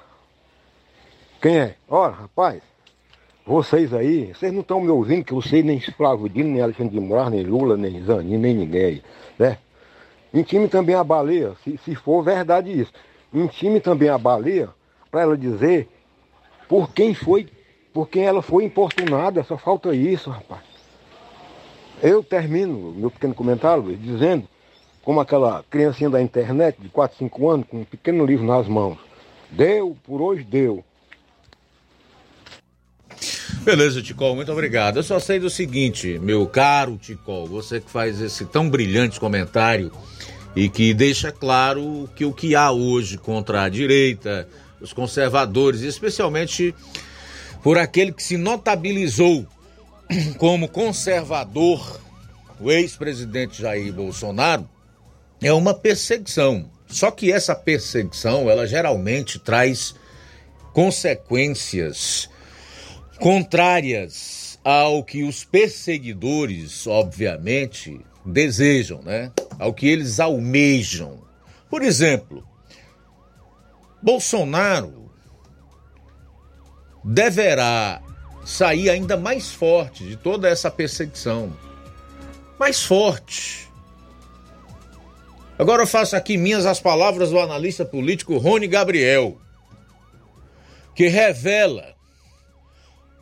Quem 1.42 1.58
é? 1.58 1.76
Ora, 1.90 2.12
rapaz, 2.12 2.62
vocês 3.44 3.94
aí, 3.94 4.32
vocês 4.34 4.54
não 4.54 4.62
estão 4.62 4.80
me 4.80 4.90
ouvindo, 4.90 5.24
que 5.24 5.34
eu 5.34 5.42
sei 5.42 5.64
nem 5.64 5.80
Flávio 5.80 6.30
Dino, 6.30 6.52
nem 6.52 6.62
Alexandre 6.62 6.94
de 6.94 7.00
Moraes, 7.00 7.32
nem 7.32 7.44
Lula, 7.44 7.76
nem 7.76 8.04
Zanin, 8.04 8.38
nem 8.38 8.54
ninguém 8.54 9.02
né? 9.40 9.58
Intime 10.32 10.68
também 10.68 10.96
a 10.96 11.04
baleia, 11.04 11.54
se, 11.64 11.78
se 11.80 11.96
for 11.96 12.22
verdade 12.22 12.72
isso. 12.72 12.94
Intime 13.34 13.80
também 13.80 14.10
a 14.10 14.18
baleia 14.18 14.70
para 15.10 15.22
ela 15.22 15.38
dizer 15.38 15.90
por 16.72 16.94
quem 16.94 17.14
foi, 17.14 17.50
por 17.94 18.08
quem 18.08 18.24
ela 18.24 18.42
foi 18.42 18.64
importunada, 18.64 19.44
só 19.44 19.58
falta 19.58 19.94
isso, 19.94 20.30
rapaz. 20.30 20.62
Eu 22.02 22.24
termino 22.24 22.94
meu 22.96 23.12
pequeno 23.12 23.36
comentário 23.36 23.84
Luiz, 23.84 24.02
dizendo 24.02 24.48
como 25.04 25.20
aquela 25.20 25.66
criancinha 25.70 26.10
da 26.10 26.22
internet 26.22 26.78
de 26.80 26.88
4, 26.88 27.18
5 27.18 27.50
anos 27.50 27.68
com 27.70 27.82
um 27.82 27.84
pequeno 27.84 28.26
livro 28.26 28.46
nas 28.46 28.70
mãos. 28.70 28.98
Deu, 29.50 29.98
por 30.02 30.22
hoje 30.22 30.46
deu. 30.46 30.82
Beleza, 33.66 34.02
Ticol, 34.02 34.34
muito 34.34 34.54
obrigado. 34.54 34.96
Eu 34.96 35.04
só 35.04 35.20
sei 35.20 35.40
do 35.40 35.50
seguinte, 35.50 36.18
meu 36.20 36.48
caro 36.48 36.96
Ticol, 36.96 37.48
você 37.48 37.82
que 37.82 37.92
faz 37.92 38.22
esse 38.22 38.46
tão 38.46 38.70
brilhante 38.70 39.20
comentário 39.20 39.92
e 40.56 40.70
que 40.70 40.94
deixa 40.94 41.34
claro 41.34 42.10
que 42.16 42.24
o 42.24 42.32
que 42.32 42.56
há 42.56 42.72
hoje 42.72 43.18
contra 43.18 43.64
a 43.64 43.70
direita, 43.70 44.48
os 44.82 44.94
conservadores, 44.94 45.82
especialmente 45.82 46.74
por 47.64 47.78
aquele 47.78 48.12
que 48.12 48.24
se 48.24 48.38
notabilizou 48.38 49.46
como 50.38 50.68
conservador, 50.68 52.00
o 52.60 52.72
ex-presidente 52.72 53.62
Jair 53.62 53.94
Bolsonaro, 53.94 54.68
é 55.42 55.54
uma 55.54 55.74
perseguição. 55.74 56.70
Só 56.88 57.10
que 57.10 57.32
essa 57.32 57.56
perseguição, 57.56 58.50
ela 58.50 58.68
geralmente 58.68 59.40
traz 59.40 59.96
consequências 60.74 62.30
contrárias 63.20 64.60
ao 64.64 65.04
que 65.04 65.24
os 65.24 65.44
perseguidores, 65.44 66.86
obviamente, 66.86 68.00
desejam, 68.26 69.02
né? 69.02 69.32
Ao 69.58 69.74
que 69.74 69.88
eles 69.88 70.20
almejam. 70.20 71.20
Por 71.70 71.82
exemplo, 71.82 72.46
Bolsonaro 74.02 75.12
deverá 77.04 78.02
sair 78.46 78.90
ainda 78.90 79.18
mais 79.18 79.52
forte 79.52 80.04
de 80.04 80.16
toda 80.16 80.50
essa 80.50 80.72
perseguição. 80.72 81.56
Mais 82.60 82.84
forte. 82.84 83.70
Agora 85.58 85.84
eu 85.84 85.88
faço 85.88 86.16
aqui 86.16 86.38
minhas 86.38 86.66
as 86.66 86.80
palavras 86.80 87.30
do 87.30 87.40
analista 87.40 87.86
político 87.86 88.38
Rony 88.38 88.68
Gabriel, 88.68 89.38
que 90.96 91.08
revela 91.08 91.96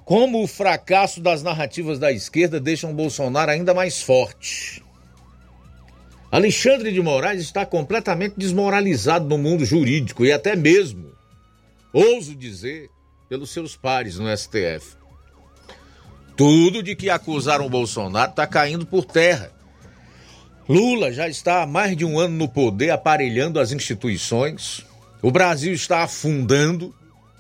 como 0.06 0.42
o 0.42 0.48
fracasso 0.48 1.22
das 1.22 1.44
narrativas 1.44 2.00
da 2.00 2.12
esquerda 2.12 2.60
deixam 2.60 2.96
Bolsonaro 2.96 3.52
ainda 3.52 3.74
mais 3.74 4.02
forte. 4.02 4.84
Alexandre 6.32 6.92
de 6.92 7.02
Moraes 7.02 7.42
está 7.42 7.66
completamente 7.66 8.36
desmoralizado 8.38 9.28
no 9.28 9.38
mundo 9.38 9.66
jurídico 9.66 10.24
e 10.24 10.32
até 10.32 10.56
mesmo, 10.56 11.12
ouso 11.92 12.36
dizer, 12.36 12.90
pelos 13.28 13.50
seus 13.50 13.76
pares 13.76 14.20
no 14.20 14.26
STF. 14.38 14.96
Tudo 16.38 16.84
de 16.84 16.96
que 16.96 17.10
acusaram 17.10 17.66
o 17.66 17.70
Bolsonaro 17.70 18.30
está 18.30 18.46
caindo 18.46 18.86
por 18.86 19.06
terra. 19.06 19.52
Lula 20.70 21.12
já 21.12 21.28
está 21.28 21.64
há 21.64 21.66
mais 21.66 21.98
de 21.98 22.06
um 22.06 22.20
ano 22.20 22.38
no 22.38 22.48
poder, 22.48 22.92
aparelhando 22.92 23.60
as 23.60 23.72
instituições. 23.72 24.86
O 25.24 25.32
Brasil 25.32 25.74
está 25.74 26.04
afundando 26.04 26.96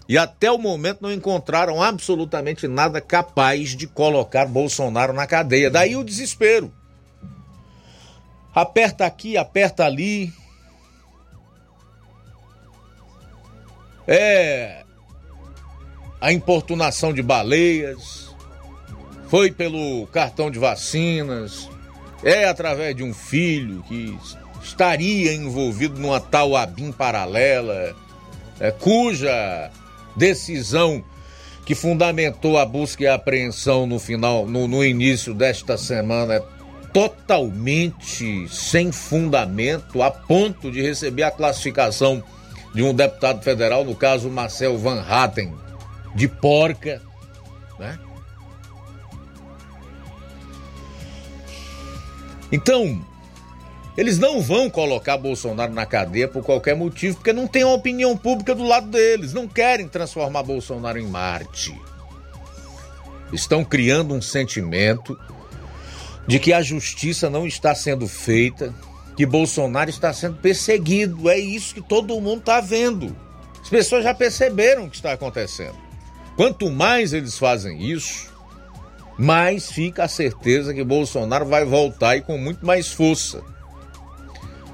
e 0.08 0.18
até 0.18 0.52
o 0.52 0.58
momento 0.58 1.04
não 1.04 1.14
encontraram 1.14 1.82
absolutamente 1.82 2.68
nada 2.68 3.00
capaz 3.00 3.76
de 3.76 3.86
colocar 3.86 4.48
Bolsonaro 4.48 5.14
na 5.14 5.28
cadeia. 5.28 5.70
Daí 5.70 5.96
o 5.96 6.04
desespero. 6.04 6.74
Aperta 8.62 9.06
aqui, 9.06 9.38
aperta 9.38 9.86
ali. 9.86 10.34
É 14.08 14.84
a 16.22 16.34
importunação 16.34 17.14
de 17.14 17.22
baleias 17.22 18.30
foi 19.30 19.52
pelo 19.52 20.08
cartão 20.08 20.50
de 20.50 20.58
vacinas, 20.58 21.70
é 22.24 22.46
através 22.46 22.96
de 22.96 23.04
um 23.04 23.14
filho 23.14 23.84
que 23.88 24.18
estaria 24.64 25.34
envolvido 25.34 26.00
numa 26.00 26.20
tal 26.20 26.58
ABIN 26.58 26.92
paralela, 26.92 27.96
é, 28.60 28.72
cuja 28.72 29.70
decisão 30.16 31.04
que 31.64 31.76
fundamentou 31.76 32.58
a 32.58 32.66
busca 32.66 33.04
e 33.04 33.08
a 33.08 33.14
apreensão 33.14 33.86
no 33.86 34.00
final, 34.00 34.48
no, 34.48 34.68
no 34.68 34.84
início 34.84 35.34
desta 35.34 35.78
semana 35.78 36.34
é 36.34 36.44
totalmente 36.94 38.48
sem 38.50 38.92
fundamento, 38.92 40.02
a 40.02 40.12
ponto 40.12 40.72
de 40.72 40.82
receber 40.82 41.24
a 41.24 41.32
classificação 41.32 42.24
de 42.74 42.84
um 42.84 42.94
deputado 42.94 43.42
federal, 43.42 43.84
no 43.84 43.96
caso 43.96 44.30
Marcel 44.30 44.78
Van 44.78 45.02
Hatten, 45.02 45.54
de 46.16 46.28
porca, 46.28 47.02
né? 47.78 47.98
Então, 52.52 53.06
eles 53.96 54.18
não 54.18 54.42
vão 54.42 54.70
colocar 54.70 55.18
Bolsonaro 55.18 55.74
na 55.74 55.86
cadeia 55.86 56.28
por 56.28 56.44
qualquer 56.44 56.76
motivo, 56.76 57.18
porque 57.18 57.34
não 57.34 57.48
tem 57.48 57.64
uma 57.64 57.76
opinião 57.76 58.16
pública 58.16 58.56
do 58.56 58.64
lado 58.64 58.88
deles. 58.88 59.34
Não 59.34 59.48
querem 59.48 59.88
transformar 59.88 60.42
Bolsonaro 60.44 60.98
em 60.98 61.06
Marte. 61.06 61.80
Estão 63.32 63.64
criando 63.64 64.14
um 64.14 64.22
sentimento 64.22 65.20
de 66.28 66.40
que 66.40 66.54
a 66.54 66.62
justiça 66.62 67.30
não 67.30 67.48
está 67.48 67.74
sendo 67.74 68.08
feita, 68.08 68.74
que 69.16 69.26
Bolsonaro 69.26 69.90
está 69.90 70.14
sendo 70.14 70.38
perseguido. 70.38 71.30
É 71.30 71.38
isso 71.38 71.74
que 71.74 71.82
todo 71.82 72.20
mundo 72.22 72.40
está 72.40 72.62
vendo. 72.62 73.16
As 73.62 73.70
pessoas 73.70 74.04
já 74.04 74.14
perceberam 74.14 74.86
o 74.86 74.90
que 74.90 74.96
está 74.96 75.12
acontecendo. 75.12 75.76
Quanto 76.36 76.72
mais 76.72 77.12
eles 77.12 77.38
fazem 77.38 77.82
isso, 77.84 78.32
mais 79.18 79.70
fica 79.70 80.06
a 80.06 80.08
certeza 80.08 80.74
que 80.74 80.84
Bolsonaro 80.84 81.46
vai 81.46 81.66
voltar 81.66 82.16
e 82.16 82.22
com 82.22 82.38
muito 82.38 82.66
mais 82.66 82.88
força. 82.88 83.44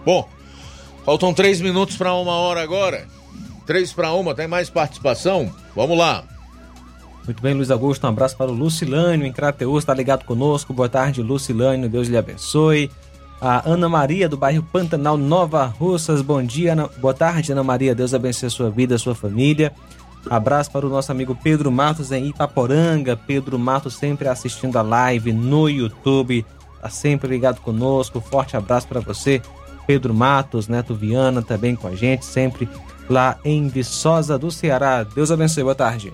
Bom, 0.05 0.29
faltam 1.03 1.33
três 1.33 1.59
minutos 1.59 1.97
para 1.97 2.13
uma 2.13 2.33
hora 2.33 2.61
agora. 2.61 3.07
Três 3.65 3.91
para 3.91 4.13
uma, 4.13 4.35
tem 4.35 4.47
mais 4.47 4.69
participação? 4.69 5.51
Vamos 5.75 5.97
lá. 5.97 6.23
Muito 7.25 7.41
bem, 7.41 7.55
Luiz 7.55 7.71
Augusto, 7.71 8.05
um 8.05 8.09
abraço 8.09 8.37
para 8.37 8.51
o 8.51 8.53
Lucilânio 8.53 9.25
em 9.25 9.33
Crateus, 9.33 9.79
está 9.79 9.95
ligado 9.95 10.23
conosco. 10.25 10.71
Boa 10.71 10.87
tarde, 10.87 11.23
Lucilânio, 11.23 11.89
Deus 11.89 12.07
lhe 12.07 12.15
abençoe. 12.15 12.91
A 13.41 13.67
Ana 13.67 13.89
Maria, 13.89 14.29
do 14.29 14.37
bairro 14.37 14.61
Pantanal, 14.61 15.17
Nova 15.17 15.65
Russas, 15.65 16.21
bom 16.21 16.43
dia. 16.43 16.73
Ana... 16.73 16.87
Boa 16.99 17.15
tarde, 17.15 17.51
Ana 17.51 17.63
Maria, 17.63 17.95
Deus 17.95 18.13
abençoe 18.13 18.45
a 18.45 18.49
sua 18.51 18.69
vida, 18.69 18.93
a 18.93 18.99
sua 18.99 19.15
família. 19.15 19.73
Abraço 20.29 20.69
para 20.71 20.85
o 20.85 20.89
nosso 20.89 21.11
amigo 21.11 21.35
Pedro 21.43 21.71
Matos 21.71 22.11
em 22.11 22.27
Ipaporanga. 22.27 23.17
Pedro 23.17 23.57
Matos 23.57 23.95
sempre 23.95 24.27
assistindo 24.27 24.77
a 24.77 24.83
live 24.83 25.33
no 25.33 25.67
YouTube, 25.67 26.45
está 26.75 26.89
sempre 26.89 27.27
ligado 27.27 27.59
conosco. 27.59 28.21
Forte 28.21 28.55
abraço 28.55 28.87
para 28.87 28.99
você. 28.99 29.41
Pedro 29.87 30.13
Matos, 30.13 30.67
Neto 30.67 30.93
Viana 30.93 31.41
também 31.41 31.75
com 31.75 31.87
a 31.87 31.95
gente, 31.95 32.23
sempre 32.23 32.69
lá 33.09 33.37
em 33.43 33.67
Viçosa 33.67 34.37
do 34.37 34.51
Ceará. 34.51 35.03
Deus 35.03 35.31
abençoe, 35.31 35.63
boa 35.63 35.75
tarde. 35.75 36.13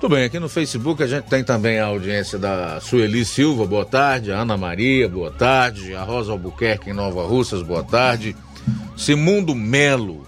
Tudo 0.00 0.14
bem, 0.14 0.24
aqui 0.24 0.38
no 0.38 0.48
Facebook 0.48 1.02
a 1.02 1.06
gente 1.06 1.24
tem 1.24 1.44
também 1.44 1.78
a 1.78 1.84
audiência 1.84 2.38
da 2.38 2.80
Sueli 2.80 3.22
Silva, 3.22 3.66
boa 3.66 3.84
tarde, 3.84 4.32
a 4.32 4.38
Ana 4.38 4.56
Maria, 4.56 5.06
boa 5.06 5.30
tarde, 5.30 5.94
a 5.94 6.02
Rosa 6.02 6.32
Albuquerque 6.32 6.88
em 6.88 6.94
Nova 6.94 7.22
Russas, 7.26 7.62
boa 7.62 7.84
tarde, 7.84 8.34
Simundo 8.96 9.54
Melo. 9.54 10.26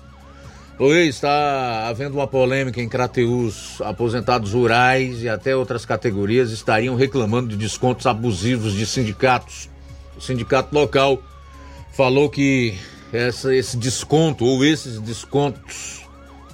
Oi, 0.78 1.06
está 1.06 1.88
havendo 1.88 2.16
uma 2.18 2.26
polêmica 2.26 2.82
em 2.82 2.88
Crateus. 2.88 3.80
Aposentados 3.80 4.52
rurais 4.52 5.22
e 5.22 5.28
até 5.30 5.56
outras 5.56 5.86
categorias 5.86 6.50
estariam 6.50 6.94
reclamando 6.94 7.48
de 7.48 7.56
descontos 7.56 8.04
abusivos 8.04 8.74
de 8.74 8.84
sindicatos. 8.84 9.70
O 10.14 10.20
sindicato 10.20 10.74
local 10.74 11.22
falou 11.94 12.28
que 12.28 12.74
essa, 13.10 13.54
esse 13.54 13.78
desconto 13.78 14.44
ou 14.44 14.62
esses 14.62 15.00
descontos 15.00 16.02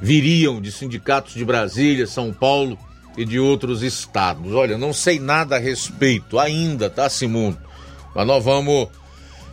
viriam 0.01 0.61
de 0.61 0.71
sindicatos 0.71 1.35
de 1.35 1.45
Brasília, 1.45 2.07
São 2.07 2.33
Paulo 2.33 2.79
e 3.19 3.25
de 3.25 3.39
outros 3.41 3.83
estados. 3.83 4.55
Olha, 4.55 4.79
não 4.79 4.93
sei 4.93 5.19
nada 5.19 5.57
a 5.57 5.59
respeito 5.59 6.39
ainda, 6.39 6.89
tá, 6.89 7.11
Simundo? 7.11 7.59
Mas 8.15 8.27
nós 8.27 8.45
vamos 8.45 8.89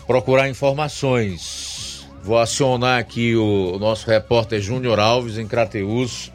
procurar 0.06 0.48
informações. 0.48 2.08
Vou 2.24 2.38
acionar 2.38 3.00
aqui 3.00 3.36
o 3.36 3.78
nosso 3.80 4.08
repórter 4.08 4.62
Júnior 4.62 5.00
Alves 5.00 5.40
em 5.40 5.48
Crateus 5.48 6.32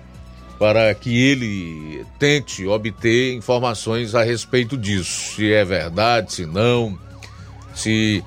para 0.59 0.93
que 0.93 1.17
ele 1.17 2.05
tente 2.19 2.67
obter 2.67 3.35
informações 3.35 4.15
a 4.15 4.23
respeito 4.23 4.77
disso. 4.77 5.37
Se 5.37 5.53
é 5.53 5.65
verdade, 5.65 6.33
se 6.33 6.47
não, 6.47 6.99
se 7.75 8.25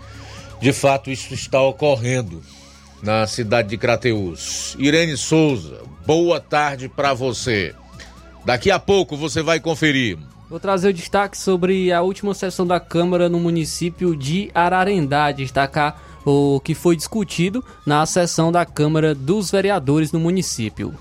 de 0.62 0.72
fato 0.72 1.12
isso 1.12 1.34
está 1.34 1.62
ocorrendo 1.62 2.42
na 3.02 3.28
cidade 3.28 3.68
de 3.68 3.78
Crateus. 3.78 4.76
Irene 4.80 5.18
Souza, 5.18 5.82
boa 6.06 6.40
tarde 6.40 6.88
para 6.88 7.14
você. 7.14 7.76
Daqui 8.46 8.70
a 8.70 8.80
pouco 8.80 9.16
você 9.16 9.42
vai 9.42 9.60
conferir. 9.60 10.18
Vou 10.50 10.60
trazer 10.60 10.90
o 10.90 10.94
destaque 10.94 11.38
sobre 11.38 11.92
a 11.92 12.02
última 12.02 12.34
sessão 12.34 12.68
da 12.68 12.80
Câmara 12.80 13.28
no 13.28 13.40
município 13.40 14.16
de 14.16 14.52
Ararendá, 14.54 15.32
destacar 15.32 16.00
o 16.26 16.60
que 16.60 16.76
foi 16.76 16.96
discutido 16.96 17.64
na 17.86 18.06
sessão 18.06 18.52
da 18.52 18.66
Câmara 18.66 19.16
dos 19.16 19.50
Vereadores 19.50 20.12
no 20.12 20.20
município. 20.20 20.94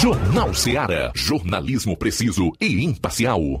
Jornal 0.00 0.54
Seara. 0.54 1.12
Jornalismo 1.14 1.94
preciso 1.94 2.52
e 2.58 2.82
imparcial. 2.82 3.60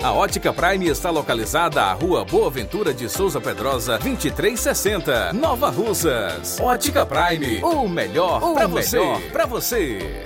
A 0.00 0.12
Ótica 0.12 0.52
Prime 0.52 0.86
está 0.86 1.10
localizada 1.10 1.82
à 1.82 1.92
Rua 1.92 2.24
Boa 2.24 2.48
Ventura 2.48 2.94
de 2.94 3.08
Souza 3.08 3.40
Pedrosa, 3.40 3.98
2360, 3.98 5.32
Nova 5.32 5.70
Russas. 5.70 6.60
Ótica 6.60 7.04
Prime, 7.04 7.60
o 7.64 7.88
melhor 7.88 8.40
para 8.54 8.68
você. 8.68 9.00
Para 9.32 9.44
você. 9.44 10.24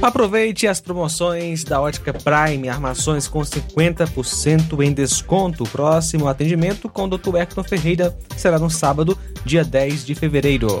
Aproveite 0.00 0.68
as 0.68 0.80
promoções 0.80 1.64
da 1.64 1.80
Ótica 1.80 2.12
Prime, 2.12 2.68
armações 2.68 3.26
com 3.26 3.40
50% 3.40 4.80
em 4.84 4.92
desconto. 4.92 5.64
Próximo 5.64 6.28
atendimento 6.28 6.88
com 6.88 7.06
o 7.06 7.08
Dr. 7.08 7.38
Hector 7.38 7.64
Ferreira 7.64 8.16
será 8.36 8.56
no 8.56 8.70
sábado, 8.70 9.18
dia 9.44 9.64
10 9.64 10.06
de 10.06 10.14
fevereiro. 10.14 10.80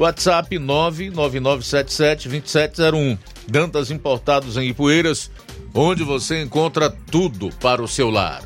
WhatsApp 0.00 0.58
999772701. 0.58 3.18
Dantas 3.46 3.90
Importados 3.90 4.56
em 4.56 4.70
Ipueiras, 4.70 5.30
onde 5.74 6.02
você 6.02 6.40
encontra 6.40 6.88
tudo 6.88 7.50
para 7.60 7.82
o 7.82 7.88
seu 7.88 8.08
lar. 8.08 8.40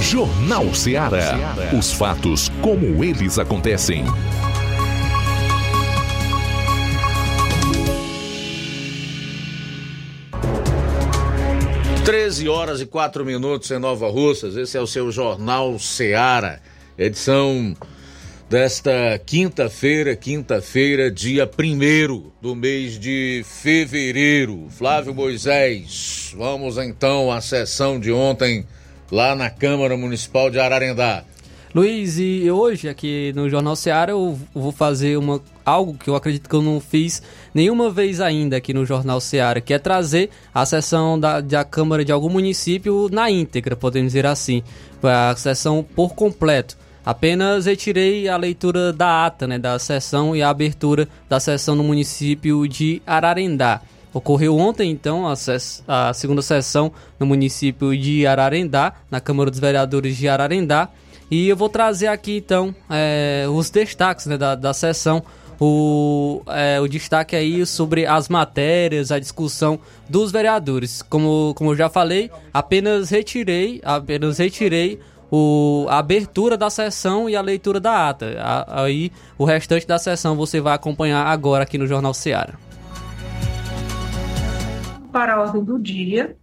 Jornal 0.00 0.74
Ceará. 0.74 1.54
Os 1.78 1.92
fatos 1.92 2.50
como 2.60 3.04
eles 3.04 3.38
acontecem. 3.38 4.04
Treze 12.04 12.48
horas 12.48 12.80
e 12.80 12.86
quatro 12.86 13.24
minutos 13.24 13.70
em 13.70 13.78
Nova 13.78 14.10
Russas. 14.10 14.56
Esse 14.56 14.76
é 14.76 14.80
o 14.80 14.88
seu 14.88 15.12
Jornal 15.12 15.78
Ceará, 15.78 16.58
edição 16.98 17.76
desta 18.48 19.20
quinta-feira, 19.26 20.16
quinta-feira, 20.16 21.10
dia 21.10 21.46
primeiro 21.46 22.32
do 22.40 22.56
mês 22.56 22.98
de 22.98 23.42
fevereiro. 23.44 24.68
Flávio 24.70 25.14
Moisés, 25.14 26.34
vamos 26.36 26.78
então 26.78 27.30
à 27.30 27.42
sessão 27.42 28.00
de 28.00 28.10
ontem 28.10 28.64
lá 29.12 29.34
na 29.34 29.50
Câmara 29.50 29.96
Municipal 29.98 30.50
de 30.50 30.58
Ararendá. 30.58 31.24
Luiz, 31.74 32.18
e 32.18 32.50
hoje 32.50 32.88
aqui 32.88 33.30
no 33.36 33.50
Jornal 33.50 33.76
Seara 33.76 34.12
eu 34.12 34.38
vou 34.54 34.72
fazer 34.72 35.18
uma, 35.18 35.42
algo 35.62 35.92
que 35.92 36.08
eu 36.08 36.16
acredito 36.16 36.48
que 36.48 36.56
eu 36.56 36.62
não 36.62 36.80
fiz 36.80 37.22
nenhuma 37.52 37.90
vez 37.90 38.22
ainda 38.22 38.56
aqui 38.56 38.72
no 38.72 38.86
Jornal 38.86 39.20
Seara, 39.20 39.60
que 39.60 39.74
é 39.74 39.78
trazer 39.78 40.30
a 40.54 40.64
sessão 40.64 41.20
da, 41.20 41.42
da 41.42 41.64
Câmara 41.64 42.02
de 42.02 42.10
algum 42.10 42.30
município 42.30 43.10
na 43.12 43.30
íntegra, 43.30 43.76
podemos 43.76 44.12
dizer 44.12 44.24
assim, 44.24 44.62
a 45.02 45.36
sessão 45.36 45.84
por 45.94 46.14
completo. 46.14 46.87
Apenas 47.04 47.66
retirei 47.66 48.28
a 48.28 48.36
leitura 48.36 48.92
da 48.92 49.26
ata, 49.26 49.46
né, 49.46 49.58
da 49.58 49.78
sessão 49.78 50.36
e 50.36 50.42
a 50.42 50.50
abertura 50.50 51.08
da 51.28 51.40
sessão 51.40 51.74
no 51.74 51.82
município 51.82 52.68
de 52.68 53.00
Ararendá. 53.06 53.80
Ocorreu 54.12 54.56
ontem, 54.56 54.90
então, 54.90 55.26
a, 55.28 55.34
a, 55.86 56.14
segunda 56.14 56.42
sessão 56.42 56.90
no 57.18 57.26
município 57.26 57.96
de 57.96 58.26
Ararendá, 58.26 58.94
na 59.10 59.20
Câmara 59.20 59.50
dos 59.50 59.60
Vereadores 59.60 60.16
de 60.16 60.28
Ararendá. 60.28 60.88
E 61.30 61.48
eu 61.48 61.56
vou 61.56 61.68
trazer 61.68 62.06
aqui, 62.06 62.38
então, 62.38 62.74
é, 62.88 63.46
os 63.48 63.68
destaques 63.68 64.26
né, 64.26 64.38
da, 64.38 64.54
da 64.54 64.72
sessão. 64.72 65.22
O, 65.60 66.40
é, 66.46 66.80
o 66.80 66.86
destaque 66.86 67.34
aí 67.34 67.66
sobre 67.66 68.06
as 68.06 68.28
matérias, 68.28 69.10
a 69.10 69.18
discussão 69.18 69.78
dos 70.08 70.30
vereadores. 70.30 71.02
Como, 71.02 71.52
como 71.56 71.72
eu 71.72 71.76
já 71.76 71.90
falei, 71.90 72.30
apenas 72.54 73.10
retirei, 73.10 73.80
apenas 73.82 74.38
retirei 74.38 75.00
o, 75.30 75.86
a 75.88 75.98
abertura 75.98 76.56
da 76.56 76.70
sessão 76.70 77.28
e 77.28 77.36
a 77.36 77.40
leitura 77.40 77.80
da 77.80 78.08
ata. 78.08 78.36
A, 78.40 78.84
aí 78.84 79.12
o 79.36 79.44
restante 79.44 79.86
da 79.86 79.98
sessão 79.98 80.36
você 80.36 80.60
vai 80.60 80.74
acompanhar 80.74 81.26
agora 81.26 81.64
aqui 81.64 81.78
no 81.78 81.86
Jornal 81.86 82.14
Seara. 82.14 82.54
Para 85.12 85.34
a 85.34 85.40
ordem 85.40 85.64
do 85.64 85.78
dia, 85.78 86.36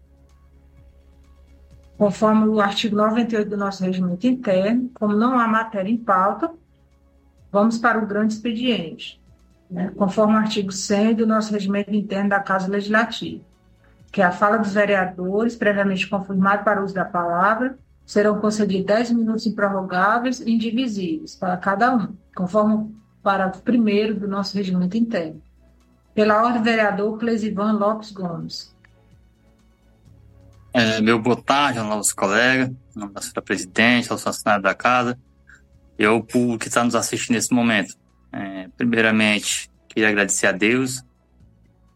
conforme 1.97 2.47
o 2.47 2.59
artigo 2.59 2.95
98 2.95 3.49
do 3.49 3.57
nosso 3.57 3.83
regimento 3.83 4.27
interno, 4.27 4.89
como 4.93 5.15
não 5.15 5.39
há 5.39 5.47
matéria 5.47 5.89
em 5.89 5.97
pauta, 5.97 6.51
vamos 7.51 7.77
para 7.77 7.97
o 7.97 8.05
grande 8.05 8.33
expediente, 8.33 9.21
né? 9.69 9.91
conforme 9.95 10.33
o 10.33 10.37
artigo 10.37 10.71
100 10.71 11.15
do 11.15 11.27
nosso 11.27 11.53
regimento 11.53 11.93
interno 11.93 12.29
da 12.29 12.39
Casa 12.39 12.69
Legislativa, 12.69 13.41
que 14.11 14.21
é 14.21 14.25
a 14.25 14.31
fala 14.31 14.57
dos 14.57 14.73
vereadores, 14.73 15.55
previamente 15.55 16.09
confirmado 16.09 16.63
para 16.63 16.81
o 16.81 16.83
uso 16.83 16.93
da 16.93 17.05
palavra, 17.05 17.77
serão 18.05 18.39
concedidos 18.39 18.85
10 18.85 19.11
minutos 19.11 19.45
improrrogáveis 19.45 20.39
e 20.39 20.51
indivisíveis 20.51 21.35
para 21.35 21.57
cada 21.57 21.95
um, 21.95 22.15
conforme 22.35 22.75
o 22.75 22.95
parágrafo 23.23 23.63
1 23.67 24.19
do 24.19 24.27
nosso 24.27 24.55
regimento 24.55 24.95
interno. 24.95 25.41
Pela 26.13 26.41
ordem, 26.43 26.61
vereador 26.61 27.17
Clesivan 27.17 27.73
Lopes 27.73 28.11
Gomes. 28.11 28.75
É, 30.71 31.01
meu 31.01 31.17
boa 31.17 31.41
tarde 31.41 31.79
aos 31.79 31.87
nossos 31.87 32.13
colegas, 32.13 32.69
em 32.69 32.99
nome 32.99 33.13
da 33.13 33.21
senhora 33.21 33.41
presidente, 33.41 34.11
aos 34.11 34.21
funcionários 34.21 34.63
da 34.63 34.73
casa 34.75 35.17
e 35.97 36.05
ao 36.05 36.21
público 36.21 36.59
que 36.59 36.67
está 36.67 36.83
nos 36.83 36.95
assistindo 36.95 37.35
nesse 37.35 37.53
momento. 37.53 37.95
É, 38.31 38.67
primeiramente, 38.75 39.69
queria 39.87 40.09
agradecer 40.09 40.47
a 40.47 40.51
Deus 40.51 41.01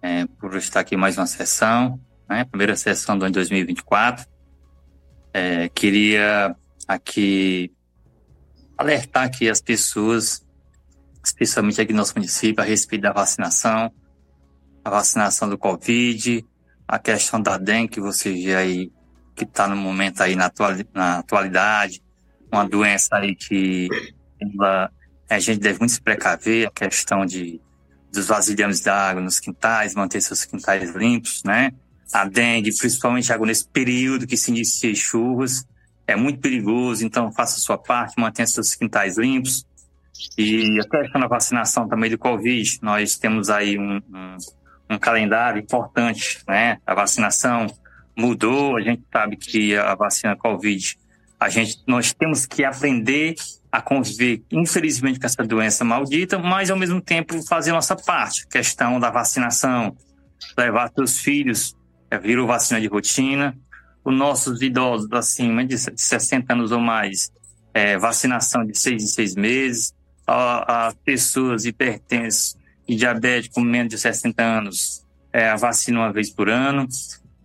é, 0.01 0.25
por 0.25 0.55
estar 0.55 0.79
aqui 0.79 0.95
mais 0.95 1.17
uma 1.17 1.27
sessão, 1.27 1.99
né? 2.27 2.45
Primeira 2.45 2.75
sessão 2.75 3.17
do 3.17 3.25
ano 3.25 3.33
2024. 3.33 4.25
É, 5.33 5.69
queria 5.69 6.55
aqui 6.87 7.71
alertar 8.77 9.25
aqui 9.25 9.49
as 9.49 9.61
pessoas, 9.61 10.45
especialmente 11.23 11.81
aqui 11.81 11.91
no 11.91 11.99
nosso 11.99 12.13
município, 12.15 12.63
a 12.63 12.65
respeito 12.65 13.01
da 13.01 13.11
vacinação, 13.11 13.91
a 14.83 14.89
vacinação 14.89 15.49
do 15.49 15.57
Covid, 15.57 16.45
a 16.87 16.97
questão 16.97 17.41
da 17.41 17.57
dengue, 17.57 17.89
que 17.89 17.99
você 17.99 18.31
vê 18.31 18.55
aí, 18.55 18.91
que 19.35 19.43
está 19.43 19.67
no 19.67 19.75
momento 19.75 20.21
aí 20.21 20.35
na, 20.35 20.45
atuali 20.45 20.87
na 20.93 21.19
atualidade, 21.19 22.01
uma 22.51 22.67
doença 22.67 23.17
aí 23.17 23.35
que 23.35 23.87
ela, 24.39 24.91
a 25.29 25.39
gente 25.39 25.59
deve 25.59 25.79
muito 25.79 25.91
se 25.91 26.01
precaver, 26.01 26.67
a 26.67 26.71
questão 26.71 27.25
de 27.25 27.61
dos 28.11 28.27
vasilhames 28.27 28.81
d'água 28.81 29.21
nos 29.21 29.39
quintais, 29.39 29.93
manter 29.93 30.21
seus 30.21 30.43
quintais 30.43 30.95
limpos, 30.95 31.43
né? 31.43 31.71
A 32.11 32.25
dengue, 32.25 32.75
principalmente 32.75 33.31
agora 33.31 33.49
nesse 33.49 33.67
período 33.67 34.25
que 34.25 34.35
se 34.35 34.51
inicia 34.51 34.93
chuvas, 34.95 35.65
é 36.07 36.15
muito 36.15 36.39
perigoso, 36.39 37.05
então 37.05 37.31
faça 37.31 37.57
a 37.57 37.59
sua 37.59 37.77
parte, 37.77 38.19
mantenha 38.19 38.47
seus 38.47 38.75
quintais 38.75 39.17
limpos. 39.17 39.65
E 40.37 40.79
a 40.79 40.89
questão 40.89 41.21
da 41.21 41.27
vacinação 41.27 41.87
também 41.87 42.09
do 42.09 42.17
Covid, 42.17 42.79
nós 42.81 43.17
temos 43.17 43.49
aí 43.49 43.77
um, 43.77 43.97
um, 43.97 44.37
um 44.89 44.97
calendário 44.97 45.61
importante, 45.61 46.39
né? 46.47 46.79
A 46.85 46.95
vacinação 46.95 47.67
mudou, 48.17 48.75
a 48.75 48.81
gente 48.81 49.03
sabe 49.11 49.37
que 49.37 49.75
a 49.75 49.95
vacina 49.95 50.35
Covid, 50.35 50.97
a 51.39 51.47
gente, 51.47 51.77
nós 51.87 52.11
temos 52.11 52.45
que 52.45 52.65
aprender 52.65 53.35
a 53.71 53.81
conviver, 53.81 54.43
infelizmente, 54.51 55.19
com 55.19 55.25
essa 55.25 55.43
doença 55.43 55.85
maldita, 55.85 56.39
mas 56.39 56.69
ao 56.71 56.77
mesmo 56.77 56.99
tempo 56.99 57.41
fazer 57.47 57.71
nossa 57.71 57.95
parte. 57.95 58.47
Questão 58.47 58.99
da 58.99 59.11
vacinação, 59.11 59.95
levar 60.57 60.91
seus 60.91 61.19
filhos, 61.19 61.75
virou 62.17 62.47
vacina 62.47 62.81
de 62.81 62.87
rotina. 62.87 63.55
Os 64.03 64.15
nossos 64.15 64.61
idosos 64.61 65.11
acima 65.11 65.65
de 65.65 65.77
60 65.77 66.53
anos 66.53 66.71
ou 66.71 66.79
mais, 66.79 67.31
é, 67.73 67.97
vacinação 67.97 68.65
de 68.65 68.77
seis 68.77 69.03
em 69.03 69.07
seis 69.07 69.35
meses. 69.35 69.93
As 70.25 70.93
pessoas 71.03 71.65
hipertensas 71.65 72.57
e 72.87 72.95
diabéticos 72.95 73.55
com 73.55 73.61
menos 73.61 73.89
de 73.89 73.97
60 73.97 74.41
anos, 74.41 75.05
é, 75.31 75.49
a 75.49 75.55
vacina 75.55 75.99
uma 75.99 76.13
vez 76.13 76.29
por 76.29 76.49
ano. 76.49 76.87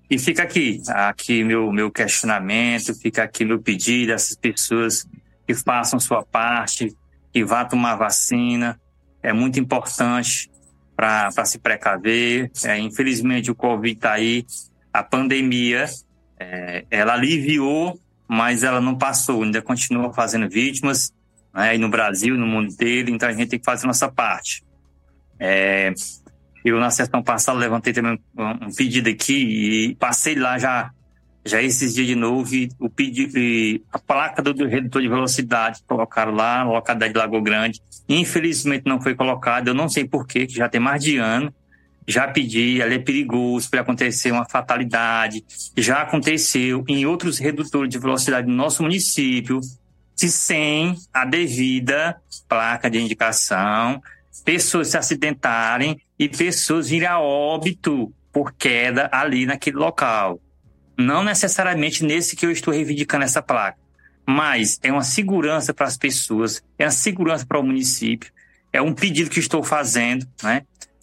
E 0.09 0.19
fica 0.19 0.43
aqui, 0.43 0.83
aqui 0.89 1.43
meu, 1.45 1.73
meu 1.73 1.91
questionamento, 1.91 2.95
fica 2.95 3.23
aqui 3.23 3.45
meu 3.45 3.61
pedido 3.61 4.13
a 4.13 4.15
essas 4.15 4.37
pessoas 4.37 5.07
que 5.47 5.55
façam 5.55 5.99
sua 5.99 6.23
parte, 6.23 6.95
que 7.33 7.45
vá 7.45 7.65
tomar 7.65 7.97
vacina. 7.97 8.81
É 9.23 9.33
muito 9.33 9.59
importante 9.59 10.51
para 10.97 11.45
se 11.45 11.59
precaver. 11.59 12.51
É, 12.65 12.79
infelizmente, 12.79 13.51
o 13.51 13.55
Covid 13.55 13.95
está 13.95 14.13
aí. 14.13 14.45
A 14.93 15.03
pandemia, 15.03 15.87
é, 16.39 16.85
ela 16.91 17.15
aliviou, 17.15 17.99
mas 18.29 18.63
ela 18.63 18.81
não 18.81 18.97
passou. 18.97 19.43
Ainda 19.43 19.61
continua 19.61 20.13
fazendo 20.13 20.49
vítimas, 20.49 21.13
né, 21.53 21.77
no 21.79 21.89
Brasil, 21.89 22.37
no 22.37 22.47
mundo 22.47 22.73
inteiro. 22.73 23.11
Então, 23.11 23.29
a 23.29 23.33
gente 23.33 23.49
tem 23.49 23.59
que 23.59 23.65
fazer 23.65 23.87
nossa 23.87 24.11
parte. 24.11 24.65
É, 25.39 25.93
eu, 26.65 26.81
na 26.81 26.91
sessão 26.91 27.23
passada, 27.23 27.59
levantei 27.59 27.93
também 27.93 28.19
um, 28.37 28.67
um 28.67 28.75
pedido 28.75 29.11
aqui 29.11 29.89
e 29.91 29.95
passei 29.97 30.35
lá 30.35 30.59
já 30.59 30.91
já 31.45 31.61
esses 31.63 31.95
dias 31.95 32.07
de 32.07 32.15
novo, 32.15 32.51
o 32.79 32.89
pedido, 32.89 33.39
a 33.93 33.99
placa 33.99 34.41
do, 34.41 34.67
redutor 34.67 35.03
de 35.03 35.09
velocidade 35.09 35.83
colocaram 35.87 36.33
lá 36.33 36.63
localidade 36.65 37.13
de 37.13 37.19
Lagoa 37.19 37.43
Grande. 37.43 37.83
Infelizmente 38.09 38.85
não 38.87 39.01
foi 39.01 39.15
colocado, 39.15 39.69
eu 39.69 39.75
não 39.75 39.89
sei 39.89 40.07
porquê, 40.07 40.47
que 40.47 40.55
já 40.55 40.69
tem 40.69 40.81
mais 40.81 41.03
de 41.03 41.19
ano. 41.19 41.53
Já 42.07 42.29
pedi, 42.29 42.83
ali 42.83 42.97
é 42.97 42.99
perigoso, 42.99 43.69
para 43.71 43.81
acontecer 43.81 44.31
uma 44.31 44.47
fatalidade. 44.47 45.45
Já 45.77 46.03
aconteceu 46.03 46.85
em 46.89 47.05
outros 47.05 47.39
redutores 47.39 47.91
de 47.91 47.99
velocidade 47.99 48.47
do 48.47 48.53
nosso 48.53 48.83
município, 48.83 49.61
se 50.17 50.31
sem 50.31 50.97
a 51.13 51.25
devida 51.25 52.17
placa 52.49 52.91
de 52.91 52.99
indicação, 52.99 54.03
pessoas 54.45 54.89
se 54.89 54.97
acidentarem 54.97 55.99
e 56.19 56.29
pessoas 56.29 56.89
virem 56.89 57.09
a 57.09 57.19
óbito 57.19 58.13
por 58.33 58.53
queda 58.53 59.09
ali 59.13 59.47
naquele 59.47 59.77
local. 59.77 60.41
Não 60.97 61.25
necessariamente 61.25 62.05
nesse 62.05 62.37
que 62.37 62.47
eu 62.47 62.51
estou 62.51 62.73
reivindicando 62.73 63.25
essa 63.25 63.43
placa, 63.43 63.79
mas 64.27 64.79
é 64.83 64.93
uma 64.93 65.03
segurança 65.03 65.75
para 65.75 65.87
as 65.87 65.97
pessoas, 65.97 66.63
é 66.79 66.85
uma 66.85 66.91
segurança 66.91 67.45
para 67.45 67.59
o 67.59 67.63
município, 67.63 68.31
é 68.73 68.81
um 68.81 68.93
pedido 68.93 69.31
que 69.31 69.39
estou 69.39 69.63
fazendo, 69.63 70.27
né? 70.43 70.63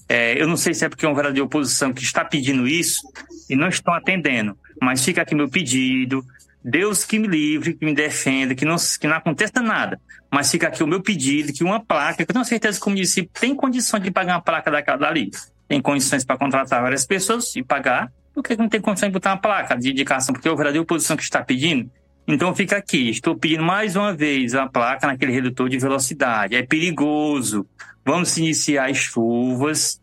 É, 0.09 0.41
eu 0.41 0.45
não 0.45 0.57
sei 0.57 0.73
se 0.73 0.83
é 0.83 0.89
porque 0.89 1.05
é 1.05 1.09
um 1.09 1.13
vereador 1.13 1.35
de 1.35 1.41
oposição 1.41 1.93
que 1.93 2.03
está 2.03 2.25
pedindo 2.25 2.67
isso 2.67 3.01
e 3.49 3.55
não 3.55 3.69
estão 3.69 3.93
atendendo, 3.93 4.57
mas 4.81 5.03
fica 5.03 5.21
aqui 5.21 5.33
meu 5.33 5.49
pedido. 5.49 6.25
Deus 6.63 7.03
que 7.03 7.17
me 7.17 7.27
livre, 7.27 7.73
que 7.73 7.85
me 7.85 7.93
defenda, 7.93 8.53
que 8.53 8.65
não, 8.65 8.75
que 8.99 9.07
não 9.07 9.15
aconteça 9.15 9.61
nada. 9.61 9.99
Mas 10.29 10.51
fica 10.51 10.67
aqui 10.67 10.83
o 10.83 10.87
meu 10.87 11.01
pedido, 11.01 11.51
que 11.53 11.63
uma 11.63 11.79
placa, 11.79 12.17
que 12.17 12.23
eu 12.23 12.33
tenho 12.33 12.45
certeza 12.45 12.79
que 12.79 12.87
o 12.87 12.89
município 12.89 13.31
tem 13.39 13.55
condições 13.55 14.03
de 14.03 14.11
pagar 14.11 14.35
uma 14.35 14.41
placa 14.41 14.69
daquela 14.69 14.97
dali. 14.97 15.31
Tem 15.67 15.81
condições 15.81 16.23
para 16.23 16.37
contratar 16.37 16.81
várias 16.81 17.05
pessoas 17.05 17.55
e 17.55 17.63
pagar 17.63 18.11
por 18.33 18.43
que 18.43 18.55
não 18.55 18.69
tem 18.69 18.79
condição 18.79 19.09
de 19.09 19.13
botar 19.13 19.31
uma 19.31 19.41
placa 19.41 19.75
de 19.75 19.91
indicação? 19.91 20.33
Porque 20.33 20.47
é 20.47 20.51
o 20.51 20.55
vereador 20.55 20.79
de 20.79 20.83
oposição 20.83 21.17
que 21.17 21.23
está 21.23 21.43
pedindo. 21.43 21.89
Então 22.27 22.55
fica 22.55 22.77
aqui, 22.77 23.09
estou 23.09 23.35
pedindo 23.35 23.63
mais 23.63 23.95
uma 23.95 24.13
vez 24.13 24.55
a 24.55 24.67
placa 24.67 25.07
naquele 25.07 25.31
redutor 25.31 25.67
de 25.67 25.77
velocidade. 25.77 26.55
É 26.55 26.63
perigoso. 26.63 27.67
Vamos 28.05 28.37
iniciar 28.37 28.89
as 28.89 28.97
chuvas. 28.97 29.99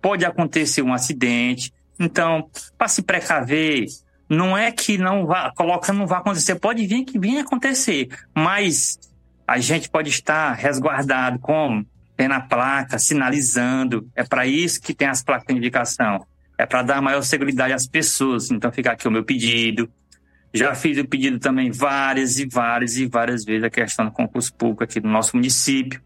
Pode 0.00 0.24
acontecer 0.24 0.82
um 0.82 0.92
acidente. 0.92 1.72
Então, 1.98 2.48
para 2.76 2.88
se 2.88 3.02
precaver, 3.02 3.86
não 4.28 4.56
é 4.56 4.70
que 4.70 4.98
não 4.98 5.26
vá, 5.26 5.52
coloca 5.54 5.92
não 5.92 6.06
vai 6.06 6.18
acontecer, 6.18 6.56
pode 6.56 6.86
vir 6.86 7.04
que 7.04 7.18
venha 7.18 7.42
acontecer, 7.42 8.08
mas 8.34 8.98
a 9.46 9.58
gente 9.58 9.88
pode 9.88 10.08
estar 10.08 10.52
resguardado 10.54 11.38
como 11.38 11.86
tem 12.16 12.28
na 12.28 12.40
placa, 12.40 12.98
sinalizando. 12.98 14.08
É 14.14 14.24
para 14.24 14.46
isso 14.46 14.80
que 14.80 14.94
tem 14.94 15.08
as 15.08 15.22
placas 15.22 15.46
de 15.48 15.56
indicação 15.56 16.24
é 16.56 16.66
para 16.66 16.82
dar 16.82 17.02
maior 17.02 17.22
segurança 17.22 17.74
às 17.74 17.86
pessoas. 17.86 18.50
Então 18.50 18.70
fica 18.72 18.92
aqui 18.92 19.06
o 19.08 19.10
meu 19.10 19.24
pedido. 19.24 19.90
Já 20.52 20.74
fiz 20.74 20.96
o 20.98 21.04
pedido 21.04 21.38
também 21.38 21.70
várias 21.70 22.38
e 22.38 22.46
várias 22.46 22.96
e 22.96 23.06
várias 23.06 23.44
vezes 23.44 23.64
a 23.64 23.70
questão 23.70 24.04
do 24.04 24.12
concurso 24.12 24.54
público 24.54 24.84
aqui 24.84 25.00
no 25.00 25.10
nosso 25.10 25.36
município. 25.36 26.00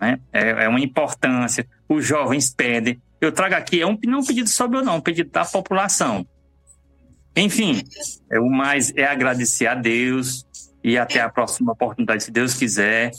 Né? 0.00 0.18
É, 0.32 0.64
é 0.64 0.68
uma 0.68 0.80
importância. 0.80 1.66
Os 1.88 2.04
jovens 2.04 2.52
pedem. 2.52 3.00
Eu 3.20 3.30
trago 3.30 3.54
aqui, 3.54 3.80
é 3.80 3.86
um, 3.86 3.96
não 4.04 4.18
um 4.18 4.24
pedido 4.24 4.48
sobre 4.48 4.78
eu 4.78 4.84
não, 4.84 4.96
um 4.96 5.00
pedido 5.00 5.30
da 5.30 5.44
população. 5.44 6.26
Enfim, 7.36 7.82
é, 8.30 8.38
o 8.38 8.48
mais 8.48 8.92
é 8.96 9.04
agradecer 9.04 9.66
a 9.66 9.74
Deus 9.74 10.44
e 10.82 10.98
até 10.98 11.20
a 11.20 11.28
próxima 11.28 11.72
oportunidade, 11.72 12.24
se 12.24 12.30
Deus 12.30 12.54
quiser. 12.54 13.10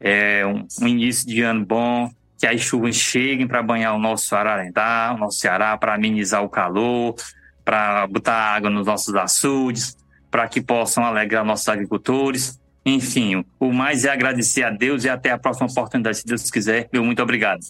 É 0.00 0.46
um, 0.46 0.66
um 0.80 0.86
início 0.86 1.26
de 1.26 1.42
ano 1.42 1.66
bom, 1.66 2.08
que 2.38 2.46
as 2.46 2.60
chuvas 2.60 2.94
cheguem 2.94 3.48
para 3.48 3.62
banhar 3.62 3.94
o 3.94 3.98
nosso 3.98 4.34
Ararendá, 4.36 5.12
o 5.14 5.18
nosso 5.18 5.38
Ceará, 5.38 5.76
para 5.76 5.94
amenizar 5.94 6.42
o 6.44 6.48
calor, 6.48 7.16
para 7.64 8.06
botar 8.06 8.54
água 8.54 8.70
nos 8.70 8.86
nossos 8.86 9.14
açudes, 9.14 9.96
para 10.30 10.46
que 10.46 10.60
possam 10.60 11.04
alegrar 11.04 11.44
nossos 11.44 11.68
agricultores. 11.68 12.60
Enfim, 12.86 13.44
o 13.58 13.72
mais 13.72 14.04
é 14.04 14.10
agradecer 14.10 14.62
a 14.62 14.70
Deus 14.70 15.04
e 15.04 15.08
até 15.08 15.32
a 15.32 15.38
próxima 15.38 15.66
oportunidade, 15.66 16.18
se 16.18 16.26
Deus 16.26 16.48
quiser. 16.48 16.88
Meu 16.92 17.04
muito 17.04 17.20
obrigado. 17.20 17.60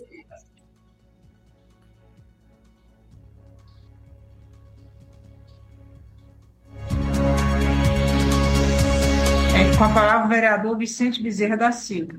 É, 9.57 9.77
com 9.77 9.85
a 9.85 9.89
palavra 9.89 10.27
o 10.27 10.29
vereador 10.29 10.77
Vicente 10.77 11.23
Bezerra 11.23 11.57
da 11.57 11.73
Silva. 11.73 12.14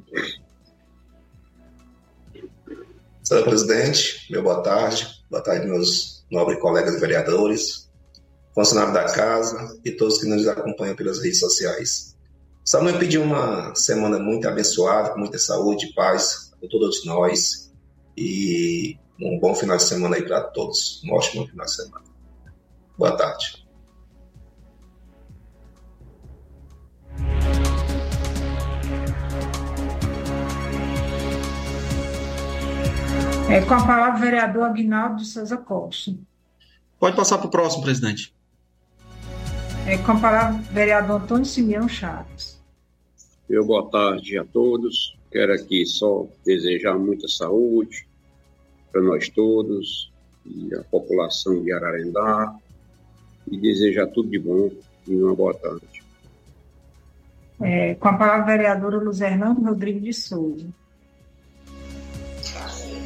Senhor 3.29 3.43
presidente, 3.43 4.25
meu 4.31 4.41
boa 4.41 4.63
tarde. 4.63 5.07
Boa 5.29 5.43
tarde, 5.43 5.67
meus 5.67 6.25
nobres 6.31 6.59
colegas 6.59 6.99
vereadores, 6.99 7.87
funcionários 8.55 8.95
da 8.95 9.03
casa 9.03 9.79
e 9.85 9.91
todos 9.91 10.17
que 10.17 10.25
nos 10.25 10.47
acompanham 10.47 10.95
pelas 10.95 11.19
redes 11.19 11.39
sociais. 11.39 12.17
Samuel 12.65 12.97
pediu 12.97 13.21
uma 13.21 13.75
semana 13.75 14.17
muito 14.17 14.47
abençoada, 14.47 15.11
com 15.11 15.19
muita 15.19 15.37
saúde 15.37 15.85
e 15.85 15.93
paz 15.93 16.51
para 16.59 16.67
todos 16.69 17.05
nós. 17.05 17.71
E 18.17 18.97
um 19.21 19.39
bom 19.39 19.53
final 19.53 19.77
de 19.77 19.83
semana 19.83 20.15
aí 20.15 20.23
para 20.23 20.41
todos. 20.45 20.99
Um 21.05 21.13
ótimo 21.13 21.47
final 21.47 21.67
de 21.67 21.75
semana. 21.75 22.05
Boa 22.97 23.15
tarde. 23.15 23.63
É, 33.49 33.61
com 33.61 33.73
a 33.73 33.83
palavra, 33.83 34.15
o 34.15 34.21
vereador 34.21 34.63
Aguinaldo 34.63 35.25
Souza 35.25 35.57
Costa. 35.57 36.13
Pode 36.99 37.15
passar 37.15 37.39
para 37.39 37.47
o 37.47 37.49
próximo, 37.49 37.81
presidente. 37.81 38.31
É, 39.87 39.97
com 39.97 40.11
a 40.11 40.19
palavra, 40.19 40.59
o 40.59 40.73
vereador 40.73 41.21
Antônio 41.21 41.45
Simeão 41.45 41.89
Chaves. 41.89 42.61
Eu, 43.49 43.65
boa 43.65 43.89
tarde 43.89 44.37
a 44.37 44.45
todos. 44.45 45.17
Quero 45.31 45.51
aqui 45.51 45.83
só 45.83 46.27
desejar 46.45 46.99
muita 46.99 47.27
saúde 47.27 48.07
para 48.91 49.01
nós 49.01 49.29
todos 49.29 50.11
e 50.45 50.75
a 50.75 50.83
população 50.83 51.63
de 51.63 51.71
Ararendá 51.71 52.55
e 53.49 53.57
desejar 53.57 54.05
tudo 54.07 54.29
de 54.29 54.37
bom 54.37 54.69
e 55.07 55.15
uma 55.15 55.33
boa 55.33 55.55
tarde. 55.55 56.03
É, 57.61 57.95
com 57.95 58.09
a 58.09 58.13
palavra, 58.13 58.45
vereadora 58.45 58.97
Luzernando 58.97 59.61
Rodrigues 59.61 60.03
de 60.03 60.13
Souza. 60.13 60.67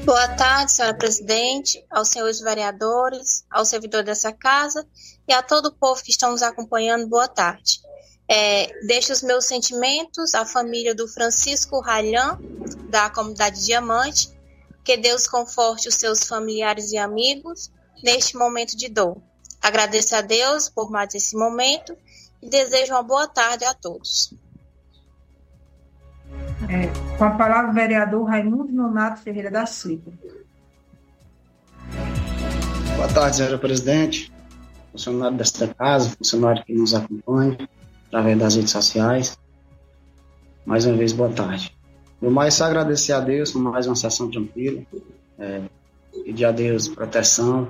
Boa 0.05 0.27
tarde, 0.27 0.73
senhora 0.73 0.93
presidente, 0.97 1.85
aos 1.89 2.09
senhores 2.09 2.41
vereadores, 2.41 3.45
ao 3.49 3.63
servidor 3.63 4.03
dessa 4.03 4.33
casa 4.33 4.85
e 5.25 5.31
a 5.31 5.41
todo 5.41 5.67
o 5.67 5.71
povo 5.71 6.03
que 6.03 6.11
estão 6.11 6.31
nos 6.31 6.41
acompanhando, 6.41 7.07
boa 7.07 7.27
tarde. 7.27 7.81
É, 8.27 8.67
deixo 8.85 9.13
os 9.13 9.21
meus 9.21 9.45
sentimentos 9.45 10.35
à 10.35 10.45
família 10.45 10.93
do 10.93 11.07
Francisco 11.07 11.79
Ralhan, 11.79 12.37
da 12.89 13.09
comunidade 13.09 13.63
Diamante. 13.65 14.29
Que 14.83 14.97
Deus 14.97 15.25
conforte 15.25 15.87
os 15.87 15.95
seus 15.95 16.25
familiares 16.25 16.91
e 16.91 16.97
amigos 16.97 17.71
neste 18.03 18.35
momento 18.35 18.75
de 18.75 18.89
dor. 18.89 19.21
Agradeço 19.61 20.13
a 20.17 20.21
Deus 20.21 20.67
por 20.67 20.91
mais 20.91 21.15
esse 21.15 21.37
momento 21.37 21.95
e 22.41 22.49
desejo 22.49 22.91
uma 22.91 23.03
boa 23.03 23.25
tarde 23.25 23.63
a 23.63 23.73
todos. 23.73 24.33
É, 26.69 27.02
com 27.17 27.25
a 27.25 27.31
palavra, 27.31 27.71
o 27.71 27.73
vereador 27.73 28.23
Raimundo 28.23 28.71
Nonato 28.71 29.21
Ferreira 29.21 29.51
da 29.51 29.65
Silva. 29.65 30.11
Boa 32.95 33.07
tarde, 33.07 33.37
senhora 33.37 33.57
presidente, 33.57 34.31
funcionário 34.91 35.37
desta 35.37 35.67
casa, 35.67 36.09
funcionário 36.17 36.63
que 36.63 36.73
nos 36.73 36.93
acompanha 36.93 37.57
através 38.07 38.37
das 38.37 38.55
redes 38.55 38.71
sociais. 38.71 39.37
Mais 40.65 40.85
uma 40.85 40.95
vez, 40.95 41.11
boa 41.11 41.29
tarde. 41.29 41.75
No 42.21 42.31
mais, 42.31 42.53
só 42.53 42.65
agradecer 42.65 43.13
a 43.13 43.19
Deus 43.19 43.51
por 43.51 43.61
mais 43.61 43.85
uma 43.85 43.95
sessão 43.95 44.29
tranquila. 44.29 44.81
É, 45.37 45.61
pedir 46.23 46.45
a 46.45 46.51
Deus 46.51 46.87
proteção, 46.87 47.69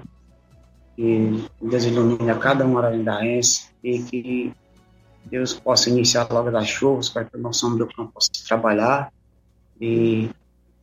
que 0.95 1.47
Deus 1.61 1.85
ilumine 1.85 2.29
a 2.29 2.37
cada 2.37 2.65
um 2.65 2.77
ararendaense 2.77 3.69
e 3.83 3.99
que 3.99 4.53
Deus 5.25 5.53
possa 5.53 5.89
iniciar 5.89 6.27
logo 6.31 6.51
das 6.51 6.67
chuvas 6.67 7.09
para 7.09 7.25
que 7.25 7.35
o 7.35 7.39
nosso 7.39 7.65
homem 7.65 7.79
do 7.79 7.87
campo 7.87 8.11
possa 8.13 8.29
trabalhar 8.47 9.11
e 9.79 10.29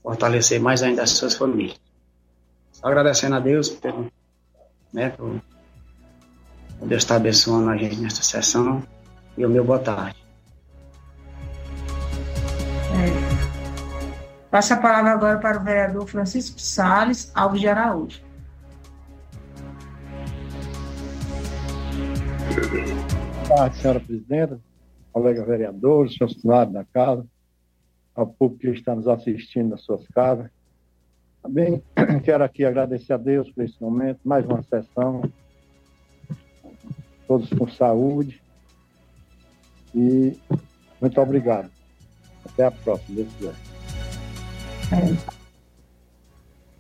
fortalecer 0.03 0.61
mais 0.61 0.83
ainda 0.83 1.03
as 1.03 1.11
suas 1.11 1.35
famílias. 1.35 1.81
Só 2.73 2.87
agradecendo 2.87 3.37
a 3.37 3.41
Deus 3.41 3.69
por, 3.69 4.11
né, 4.93 5.11
por, 5.11 5.41
Deus 6.83 7.03
estar 7.03 7.17
abençoando 7.17 7.71
a 7.71 7.77
gente 7.77 7.97
nesta 7.97 8.23
sessão 8.23 8.83
e 9.37 9.45
o 9.45 9.49
meu 9.49 9.65
boa 9.65 9.79
tarde. 9.79 10.17
É. 12.93 13.31
Passa 14.51 14.75
a 14.75 14.79
palavra 14.79 15.13
agora 15.13 15.39
para 15.39 15.61
o 15.61 15.65
vereador 15.65 16.07
Francisco 16.09 16.59
Salles 16.61 17.31
Alves 17.35 17.61
de 17.61 17.69
Araújo. 17.69 18.21
Boa 23.47 23.57
tarde, 23.57 23.77
senhora 23.77 24.01
presidenta, 24.01 24.61
colega 25.13 25.45
vereadores, 25.45 26.17
funcionários 26.17 26.75
da 26.75 26.85
casa, 26.85 27.25
ao 28.21 28.27
público 28.27 28.63
que 28.63 28.69
está 28.69 28.95
nos 28.95 29.09
assistindo 29.09 29.71
nas 29.71 29.83
suas 29.83 30.07
casas. 30.09 30.51
Também 31.43 31.83
quero 32.23 32.45
aqui 32.45 32.65
agradecer 32.65 33.13
a 33.13 33.17
Deus 33.17 33.51
por 33.51 33.65
esse 33.65 33.81
momento, 33.81 34.21
mais 34.25 34.45
uma 34.47 34.63
sessão, 34.63 35.23
todos 37.27 37.49
com 37.51 37.69
saúde. 37.69 38.43
E 39.95 40.39
muito 41.01 41.21
obrigado. 41.21 41.71
Até 42.45 42.65
a 42.67 42.71
próxima, 42.71 43.17
Deus 43.17 43.29
quiser. 43.35 43.55
É. 44.93 45.41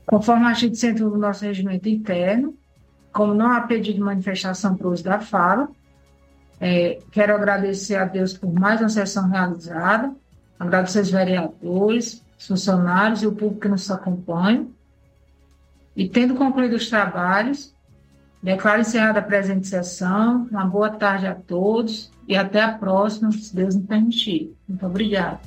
Conforme 0.06 0.46
a 0.46 0.52
gente 0.52 0.76
centro 0.76 1.08
do 1.10 1.16
nosso 1.16 1.44
regimento 1.44 1.88
interno, 1.88 2.56
como 3.12 3.34
não 3.34 3.50
há 3.52 3.60
pedido 3.62 3.96
de 3.96 4.00
manifestação 4.00 4.76
para 4.76 4.88
uso 4.88 5.04
da 5.04 5.20
fala, 5.20 5.68
é, 6.60 6.98
quero 7.10 7.34
agradecer 7.34 7.96
a 7.96 8.04
Deus 8.04 8.36
por 8.36 8.52
mais 8.52 8.80
uma 8.80 8.88
sessão 8.88 9.28
realizada, 9.28 10.14
agradecer 10.60 10.98
aos 10.98 11.10
vereadores, 11.10 12.22
funcionários 12.38 13.22
e 13.22 13.26
o 13.26 13.32
público 13.32 13.62
que 13.62 13.68
nos 13.68 13.90
acompanha. 13.90 14.66
E 15.96 16.08
tendo 16.08 16.34
concluído 16.34 16.76
os 16.76 16.88
trabalhos, 16.88 17.74
declaro 18.42 18.82
encerrada 18.82 19.18
a 19.18 19.22
presente 19.22 19.66
sessão. 19.66 20.46
Uma 20.50 20.66
boa 20.66 20.90
tarde 20.90 21.26
a 21.26 21.34
todos 21.34 22.12
e 22.28 22.36
até 22.36 22.60
a 22.60 22.72
próxima, 22.72 23.32
se 23.32 23.56
Deus 23.56 23.74
nos 23.74 23.86
permitir. 23.86 24.54
Muito 24.68 24.86
obrigada. 24.86 25.40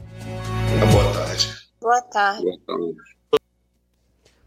Boa 0.91 1.13
tarde. 1.13 1.53
Boa 1.79 2.01
tarde. 2.01 2.43
Boa 2.43 2.59
tarde. 2.65 3.13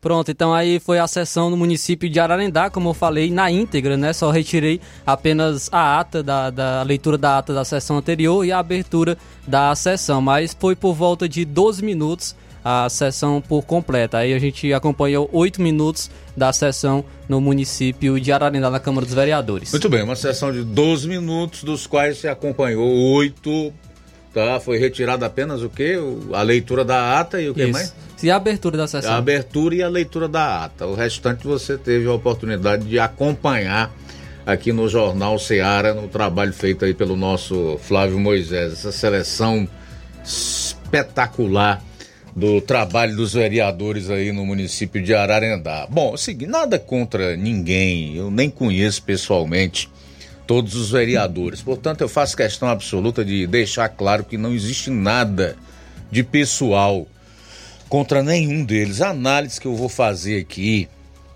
Pronto, 0.07 0.31
então 0.31 0.55
aí 0.55 0.79
foi 0.79 1.01
a 1.01 1.07
sessão 1.09 1.51
no 1.51 1.57
município 1.57 2.09
de 2.09 2.21
Ararendá, 2.21 2.71
como 2.71 2.91
eu 2.91 2.95
falei, 2.95 3.29
na 3.29 3.51
íntegra, 3.51 3.97
né? 3.97 4.13
Só 4.13 4.31
retirei 4.31 4.81
apenas 5.05 5.69
a 5.73 5.99
ata 5.99 6.23
da, 6.23 6.49
da 6.49 6.83
leitura 6.85 7.19
da 7.19 7.39
ata 7.39 7.53
da 7.53 7.65
sessão 7.65 7.99
anterior 7.99 8.45
e 8.45 8.53
a 8.53 8.61
abertura 8.61 9.19
da 9.49 9.75
sessão, 9.75 10.21
mas 10.21 10.57
foi 10.57 10.77
por 10.77 10.95
volta 10.95 11.29
de 11.29 11.45
12 11.45 11.85
minutos 11.85 12.37
a 12.65 12.89
sessão 12.89 13.41
por 13.41 13.65
completa. 13.65 14.19
Aí 14.19 14.33
a 14.33 14.39
gente 14.39 14.73
acompanhou 14.73 15.29
8 15.33 15.61
minutos 15.61 16.09
da 16.37 16.53
sessão 16.53 17.05
no 17.29 17.41
município 17.41 18.21
de 18.21 18.31
Ararendá, 18.31 18.71
na 18.71 18.79
Câmara 18.79 19.05
dos 19.05 19.15
Vereadores. 19.17 19.73
Muito 19.73 19.89
bem, 19.89 20.05
uma 20.05 20.15
sessão 20.15 20.53
de 20.53 20.63
12 20.63 21.09
minutos, 21.09 21.65
dos 21.65 21.85
quais 21.85 22.19
se 22.19 22.29
acompanhou 22.29 22.89
8 23.17 23.75
Tá, 24.37 24.61
foi 24.61 24.77
retirada 24.77 25.25
apenas 25.25 25.63
o 25.63 25.71
quê? 25.71 25.97
A 26.35 26.43
leitura 26.43 26.85
da 26.85 27.19
ata 27.19 27.41
e 27.41 27.49
o 27.49 27.55
que 27.55 27.63
Isso. 27.63 27.73
mais? 27.73 27.95
E 28.23 28.31
a 28.31 28.37
abertura 28.37 28.77
da 28.77 28.87
sessão? 28.87 29.13
A 29.13 29.17
abertura 29.17 29.75
e 29.75 29.83
a 29.83 29.89
leitura 29.89 30.27
da 30.27 30.65
ata. 30.65 30.87
O 30.87 30.95
restante 30.95 31.47
você 31.47 31.77
teve 31.77 32.07
a 32.07 32.13
oportunidade 32.13 32.87
de 32.87 32.99
acompanhar 32.99 33.95
aqui 34.47 34.73
no 34.73 34.89
Jornal 34.89 35.39
Seara, 35.39 35.93
no 35.93 36.09
trabalho 36.09 36.53
feito 36.53 36.85
aí 36.85 36.95
pelo 36.95 37.17
nosso 37.17 37.79
Flávio 37.83 38.19
Moisés. 38.19 38.73
Essa 38.73 38.93
seleção 38.93 39.69
espetacular 40.25 41.83
do 42.35 42.61
trabalho 42.61 43.17
dos 43.17 43.33
vereadores 43.33 44.11
aí 44.11 44.31
no 44.31 44.45
município 44.45 45.03
de 45.03 45.15
Ararendá. 45.15 45.87
Bom, 45.89 46.17
seguinte, 46.17 46.51
nada 46.51 46.79
contra 46.79 47.35
ninguém, 47.37 48.15
eu 48.15 48.31
nem 48.31 48.51
conheço 48.51 49.03
pessoalmente 49.03 49.89
todos 50.47 50.75
os 50.75 50.91
vereadores. 50.91 51.63
Portanto, 51.63 52.03
eu 52.03 52.09
faço 52.09 52.37
questão 52.37 52.69
absoluta 52.69 53.25
de 53.25 53.47
deixar 53.47 53.89
claro 53.89 54.23
que 54.23 54.37
não 54.37 54.53
existe 54.53 54.91
nada 54.91 55.57
de 56.11 56.23
pessoal 56.23 57.07
contra 57.89 58.23
nenhum 58.23 58.65
deles. 58.65 59.01
A 59.01 59.11
análise 59.11 59.61
que 59.61 59.67
eu 59.67 59.75
vou 59.75 59.89
fazer 59.89 60.41
aqui, 60.41 60.89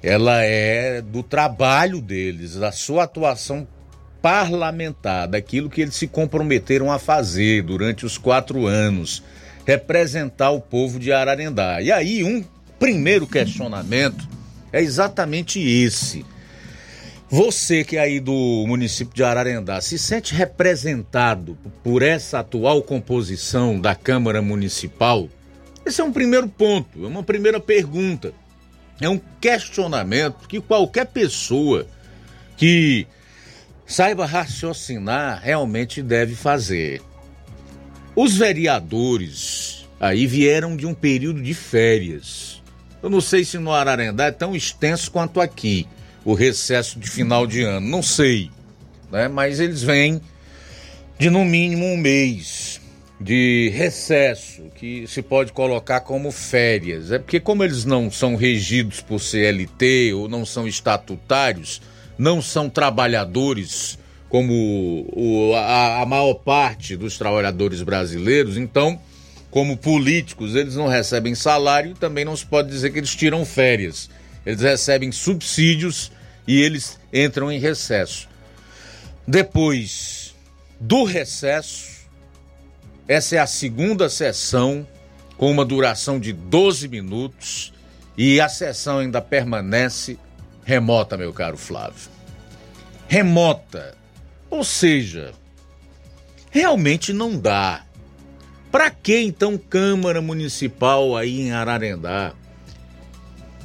ela 0.03 0.42
é 0.42 1.01
do 1.03 1.22
trabalho 1.22 2.01
deles, 2.01 2.57
da 2.57 2.72
sua 2.72 3.05
atuação 3.05 3.66
parlamentar, 4.20 5.28
daquilo 5.28 5.70
que 5.70 5.80
eles 5.80 5.94
se 5.94 6.07
comprometeram 6.07 6.92
a 6.92 6.98
fazer 6.98 7.62
durante 7.62 8.05
os 8.05 8.18
quatro 8.18 8.66
anos, 8.66 9.22
representar 9.64 10.51
o 10.51 10.61
povo 10.61 10.98
de 10.98 11.12
Ararendá. 11.12 11.80
E 11.80 11.90
aí, 11.90 12.22
um 12.22 12.44
primeiro 12.78 13.26
questionamento 13.26 14.28
é 14.72 14.82
exatamente 14.82 15.61
esse. 15.61 16.24
Você 17.29 17.84
que 17.84 17.96
é 17.96 18.00
aí 18.00 18.18
do 18.18 18.64
município 18.66 19.14
de 19.14 19.22
Ararendá 19.22 19.80
se 19.80 19.96
sente 19.96 20.34
representado 20.34 21.57
por 21.83 22.03
essa 22.03 22.41
atual 22.41 22.83
composição 22.83 23.80
da 23.80 23.95
Câmara 23.95 24.42
Municipal? 24.42 25.29
Esse 25.84 26.00
é 26.00 26.04
um 26.04 26.12
primeiro 26.12 26.48
ponto, 26.48 27.04
é 27.04 27.08
uma 27.08 27.22
primeira 27.22 27.58
pergunta. 27.58 28.32
É 29.00 29.08
um 29.08 29.20
questionamento 29.40 30.46
que 30.46 30.61
qualquer 30.61 31.07
pessoa 31.07 31.86
que 32.57 33.07
saiba 33.86 34.26
raciocinar 34.26 35.40
realmente 35.42 36.02
deve 36.02 36.34
fazer. 36.34 37.02
Os 38.14 38.36
vereadores 38.36 39.88
aí 39.98 40.26
vieram 40.26 40.76
de 40.76 40.86
um 40.86 40.94
período 40.94 41.42
de 41.42 41.54
férias. 41.54 42.62
Eu 43.02 43.08
não 43.08 43.20
sei 43.20 43.44
se 43.44 43.58
no 43.58 43.72
Ararendá 43.72 44.26
é 44.26 44.30
tão 44.30 44.54
extenso 44.54 45.11
quanto 45.11 45.40
aqui 45.40 45.88
o 46.24 46.34
recesso 46.34 46.98
de 46.98 47.08
final 47.08 47.46
de 47.46 47.62
ano, 47.62 47.88
não 47.88 48.02
sei, 48.02 48.50
né? 49.11 49.26
Mas 49.26 49.58
eles 49.58 49.82
vêm 49.82 50.20
de 51.18 51.30
no 51.30 51.44
mínimo 51.44 51.86
um 51.86 51.96
mês 51.96 52.79
de 53.21 53.71
recesso, 53.75 54.63
que 54.76 55.07
se 55.07 55.21
pode 55.21 55.53
colocar 55.53 56.01
como 56.01 56.33
férias. 56.33 57.13
É 57.13 57.18
porque 57.18 57.38
como 57.38 57.63
eles 57.63 57.84
não 57.84 58.11
são 58.11 58.34
regidos 58.34 59.01
por 59.03 59.21
CLT 59.21 60.14
ou 60.14 60.26
não 60.26 60.47
são 60.47 60.67
estatutários, 60.67 61.83
não 62.17 62.41
são 62.41 62.71
trabalhadores 62.71 63.99
como 64.30 65.07
o- 65.13 65.55
a, 65.55 66.01
a 66.03 66.07
maior 66.07 66.34
parte 66.34 66.97
dos 66.97 67.18
trabalhadores 67.18 67.83
brasileiros, 67.83 68.57
então, 68.57 68.99
como 69.51 69.76
políticos, 69.76 70.55
eles 70.55 70.76
não 70.76 70.87
recebem 70.87 71.34
salário 71.34 71.95
também 71.95 72.25
não 72.25 72.37
se 72.37 72.47
pode 72.47 72.71
dizer 72.71 72.91
que 72.91 72.99
eles 73.01 73.14
tiram 73.14 73.45
férias. 73.45 74.09
Eles 74.47 74.63
recebem 74.63 75.13
subsídios 75.13 76.11
e 76.47 76.63
eles 76.63 76.99
entram 77.13 77.53
em 77.53 77.59
recesso. 77.59 78.29
Depois 79.26 80.34
do 80.80 81.05
recesso, 81.05 82.00
essa 83.11 83.34
é 83.34 83.38
a 83.41 83.46
segunda 83.46 84.08
sessão 84.08 84.87
com 85.37 85.50
uma 85.50 85.64
duração 85.64 86.20
de 86.20 86.32
12 86.32 86.87
minutos 86.87 87.72
e 88.16 88.41
a 88.41 88.49
sessão 88.49 88.99
ainda 88.99 89.20
permanece 89.20 90.16
remota, 90.64 91.16
meu 91.16 91.32
caro 91.32 91.57
Flávio. 91.57 92.08
Remota. 93.08 93.96
Ou 94.49 94.62
seja, 94.62 95.32
realmente 96.53 97.12
não 97.12 97.37
dá. 97.37 97.84
Para 98.70 98.88
que 98.91 99.18
então 99.18 99.58
Câmara 99.58 100.22
Municipal 100.22 101.16
aí 101.16 101.41
em 101.41 101.50
Ararendá 101.50 102.32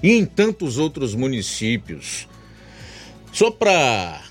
e 0.02 0.14
em 0.14 0.26
tantos 0.26 0.80
outros 0.80 1.14
municípios? 1.14 2.28
Só 3.32 3.52
para 3.52 4.24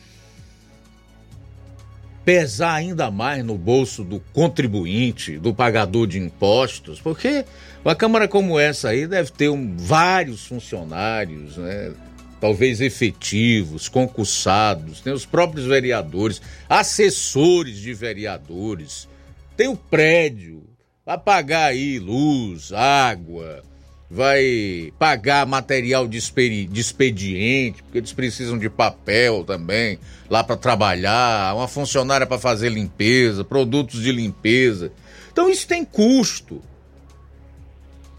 pesar 2.24 2.74
ainda 2.74 3.10
mais 3.10 3.44
no 3.44 3.56
bolso 3.56 4.02
do 4.02 4.20
contribuinte, 4.32 5.38
do 5.38 5.52
pagador 5.52 6.06
de 6.06 6.18
impostos, 6.18 7.00
porque 7.00 7.44
uma 7.84 7.94
Câmara 7.94 8.26
como 8.26 8.58
essa 8.58 8.88
aí 8.88 9.06
deve 9.06 9.30
ter 9.30 9.48
um, 9.50 9.76
vários 9.76 10.46
funcionários, 10.46 11.56
né? 11.56 11.92
talvez 12.40 12.80
efetivos, 12.80 13.88
concursados, 13.88 15.00
tem 15.00 15.12
os 15.12 15.24
próprios 15.24 15.66
vereadores, 15.66 16.42
assessores 16.68 17.78
de 17.78 17.94
vereadores, 17.94 19.08
tem 19.56 19.68
o 19.68 19.76
prédio, 19.76 20.62
vai 21.06 21.18
pagar 21.18 21.66
aí 21.66 21.98
luz, 21.98 22.72
água, 22.72 23.62
vai 24.10 24.92
pagar 24.98 25.46
material 25.46 26.06
de, 26.06 26.18
expediente, 26.18 27.82
porque 27.82 27.98
eles 27.98 28.12
precisam 28.12 28.58
de 28.58 28.68
papel 28.68 29.44
também 29.44 29.98
lá 30.28 30.44
para 30.44 30.56
trabalhar, 30.56 31.54
uma 31.54 31.68
funcionária 31.68 32.26
para 32.26 32.38
fazer 32.38 32.68
limpeza, 32.68 33.44
produtos 33.44 34.02
de 34.02 34.12
limpeza. 34.12 34.92
Então 35.32 35.48
isso 35.48 35.66
tem 35.66 35.84
custo. 35.84 36.62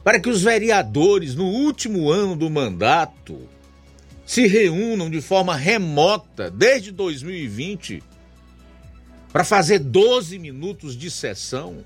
Para 0.03 0.20
que 0.20 0.30
os 0.30 0.44
vereadores, 0.44 1.34
no 1.34 1.45
último 1.45 2.12
ano 2.12 2.36
do 2.36 2.49
mandato, 2.49 3.49
se 4.26 4.48
reúnam 4.48 5.10
de 5.10 5.22
forma 5.22 5.56
remota 5.56 6.49
desde 6.49 6.91
2020 6.91 8.03
para 9.32 9.44
fazer 9.44 9.80
12 9.80 10.40
minutos 10.40 10.95
de 10.95 11.12
sessão. 11.12 11.84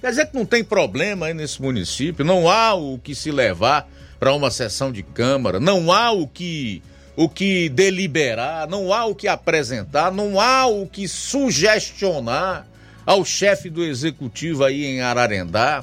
Quer 0.00 0.10
dizer 0.10 0.26
que 0.26 0.36
não 0.36 0.44
tem 0.44 0.62
problema 0.62 1.26
aí 1.26 1.34
nesse 1.34 1.60
município, 1.60 2.24
não 2.24 2.48
há 2.48 2.74
o 2.74 2.98
que 2.98 3.14
se 3.14 3.30
levar 3.30 3.88
para 4.18 4.32
uma 4.32 4.50
sessão 4.50 4.92
de 4.92 5.02
Câmara, 5.02 5.58
não 5.58 5.90
há 5.92 6.10
o 6.12 6.26
que 6.26 6.82
o 7.16 7.30
que 7.30 7.70
deliberar, 7.70 8.68
não 8.68 8.92
há 8.92 9.06
o 9.06 9.14
que 9.14 9.26
apresentar, 9.26 10.12
não 10.12 10.38
há 10.38 10.66
o 10.66 10.86
que 10.86 11.08
sugestionar 11.08 12.66
ao 13.06 13.24
chefe 13.24 13.70
do 13.70 13.82
executivo 13.82 14.62
aí 14.62 14.84
em 14.84 15.00
Ararendá. 15.00 15.82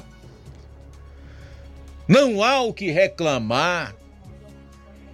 Não 2.06 2.42
há 2.42 2.60
o 2.60 2.72
que 2.72 2.90
reclamar 2.92 3.96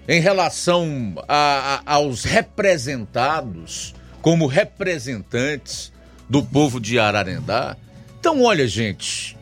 em 0.07 0.21
relação 0.21 1.15
a, 1.27 1.83
a, 1.87 1.95
aos 1.95 2.25
representados 2.25 3.95
como 4.21 4.47
representantes 4.47 5.91
do 6.29 6.43
povo 6.43 6.79
de 6.79 6.99
Ararendá. 6.99 7.77
Então, 8.21 8.43
olha, 8.43 8.69
gente, 8.69 9.35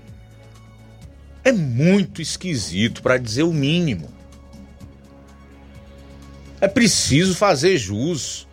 é 1.42 1.50
muito 1.50 2.22
esquisito, 2.22 3.02
para 3.02 3.18
dizer 3.18 3.42
o 3.42 3.52
mínimo. 3.52 4.08
É 6.60 6.68
preciso 6.68 7.34
fazer 7.34 7.76
jus 7.76 8.46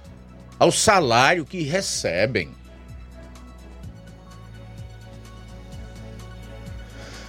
ao 0.58 0.72
salário 0.72 1.46
que 1.46 1.62
recebem. 1.62 2.50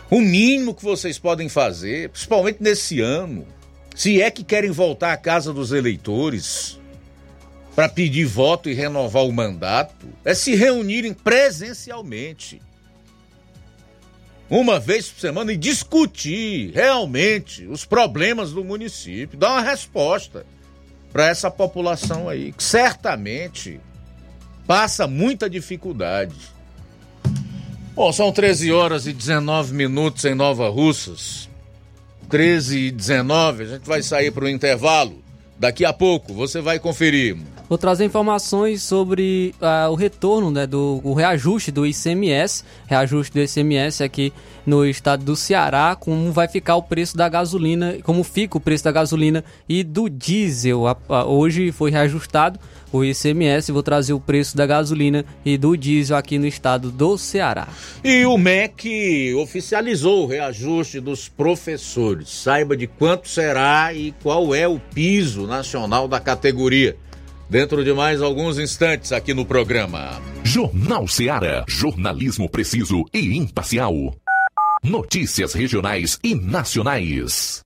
O 0.08 0.20
mínimo 0.22 0.74
que 0.74 0.82
vocês 0.82 1.18
podem 1.18 1.50
fazer, 1.50 2.08
principalmente 2.08 2.62
nesse 2.62 3.02
ano, 3.02 3.46
se 3.94 4.22
é 4.22 4.30
que 4.30 4.42
querem 4.42 4.70
voltar 4.70 5.12
à 5.12 5.16
casa 5.18 5.52
dos 5.52 5.70
eleitores 5.70 6.80
para 7.74 7.90
pedir 7.90 8.24
voto 8.24 8.70
e 8.70 8.72
renovar 8.72 9.24
o 9.24 9.32
mandato, 9.32 10.08
é 10.24 10.32
se 10.32 10.54
reunirem 10.54 11.12
presencialmente. 11.12 12.62
Uma 14.48 14.78
vez 14.78 15.08
por 15.08 15.20
semana 15.20 15.52
e 15.52 15.56
discutir 15.56 16.70
realmente 16.72 17.66
os 17.66 17.84
problemas 17.84 18.52
do 18.52 18.64
município, 18.64 19.38
dar 19.38 19.52
uma 19.52 19.62
resposta 19.62 20.46
para 21.12 21.28
essa 21.28 21.50
população 21.50 22.28
aí, 22.28 22.52
que 22.52 22.62
certamente 22.62 23.80
passa 24.66 25.06
muita 25.06 25.50
dificuldade. 25.50 26.34
Bom, 27.94 28.12
são 28.12 28.30
13 28.30 28.70
horas 28.72 29.06
e 29.06 29.12
19 29.12 29.72
minutos 29.74 30.24
em 30.24 30.34
Nova 30.34 30.68
Russas. 30.68 31.48
13 32.28 32.78
e 32.78 32.90
19, 32.90 33.62
a 33.62 33.66
gente 33.66 33.86
vai 33.86 34.02
sair 34.02 34.30
para 34.30 34.44
o 34.44 34.48
intervalo. 34.48 35.24
Daqui 35.58 35.84
a 35.84 35.92
pouco 35.92 36.34
você 36.34 36.60
vai 36.60 36.78
conferir. 36.78 37.36
Vou 37.68 37.76
trazer 37.76 38.04
informações 38.04 38.82
sobre 38.82 39.52
uh, 39.60 39.90
o 39.90 39.96
retorno 39.96 40.52
né, 40.52 40.68
do 40.68 41.00
o 41.02 41.14
reajuste 41.14 41.72
do 41.72 41.84
ICMS, 41.84 42.62
reajuste 42.86 43.32
do 43.32 43.40
ICMS 43.40 44.04
aqui 44.04 44.32
no 44.64 44.86
estado 44.86 45.24
do 45.24 45.34
Ceará, 45.34 45.96
como 45.98 46.30
vai 46.30 46.46
ficar 46.46 46.76
o 46.76 46.82
preço 46.82 47.16
da 47.16 47.28
gasolina, 47.28 47.96
como 48.04 48.22
fica 48.22 48.56
o 48.56 48.60
preço 48.60 48.84
da 48.84 48.92
gasolina 48.92 49.44
e 49.68 49.82
do 49.82 50.08
diesel. 50.08 50.84
Uh, 50.84 51.14
hoje 51.26 51.72
foi 51.72 51.90
reajustado 51.90 52.60
o 52.92 53.04
ICMS, 53.04 53.72
vou 53.72 53.82
trazer 53.82 54.12
o 54.12 54.20
preço 54.20 54.56
da 54.56 54.64
gasolina 54.64 55.24
e 55.44 55.58
do 55.58 55.76
diesel 55.76 56.16
aqui 56.16 56.38
no 56.38 56.46
estado 56.46 56.92
do 56.92 57.18
Ceará. 57.18 57.66
E 58.04 58.24
o 58.26 58.38
MEC 58.38 59.34
oficializou 59.34 60.22
o 60.22 60.26
reajuste 60.26 61.00
dos 61.00 61.28
professores. 61.28 62.28
Saiba 62.28 62.76
de 62.76 62.86
quanto 62.86 63.28
será 63.28 63.92
e 63.92 64.12
qual 64.22 64.54
é 64.54 64.68
o 64.68 64.78
piso 64.78 65.48
nacional 65.48 66.06
da 66.06 66.20
categoria. 66.20 66.96
Dentro 67.48 67.84
de 67.84 67.92
mais 67.92 68.20
alguns 68.20 68.58
instantes 68.58 69.12
aqui 69.12 69.32
no 69.32 69.46
programa. 69.46 70.20
Jornal 70.42 71.06
Ceará, 71.06 71.64
jornalismo 71.68 72.48
preciso 72.48 73.04
e 73.14 73.36
imparcial. 73.36 73.94
Notícias 74.82 75.52
regionais 75.52 76.18
e 76.22 76.34
nacionais. 76.34 77.65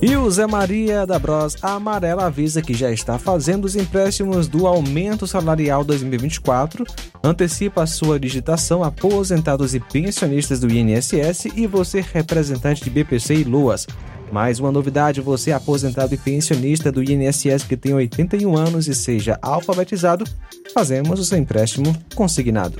E 0.00 0.16
o 0.16 0.30
Zé 0.30 0.46
Maria 0.46 1.04
da 1.04 1.18
Bros 1.18 1.56
Amarela 1.60 2.26
avisa 2.26 2.62
que 2.62 2.72
já 2.72 2.92
está 2.92 3.18
fazendo 3.18 3.64
os 3.64 3.74
empréstimos 3.74 4.46
do 4.46 4.64
aumento 4.64 5.26
salarial 5.26 5.82
2024, 5.82 6.84
antecipa 7.22 7.84
sua 7.84 8.18
digitação 8.18 8.84
aposentados 8.84 9.74
e 9.74 9.80
pensionistas 9.80 10.60
do 10.60 10.70
INSS 10.70 11.46
e 11.56 11.66
você 11.66 12.00
representante 12.00 12.84
de 12.84 12.90
BPC 12.90 13.34
e 13.34 13.44
Luas. 13.44 13.88
Mais 14.30 14.60
uma 14.60 14.70
novidade, 14.70 15.20
você 15.20 15.50
aposentado 15.50 16.14
e 16.14 16.18
pensionista 16.18 16.92
do 16.92 17.02
INSS 17.02 17.64
que 17.68 17.76
tem 17.76 17.92
81 17.92 18.56
anos 18.56 18.86
e 18.86 18.94
seja 18.94 19.36
alfabetizado, 19.42 20.24
fazemos 20.72 21.18
o 21.18 21.24
seu 21.24 21.38
empréstimo 21.38 21.92
consignado. 22.14 22.78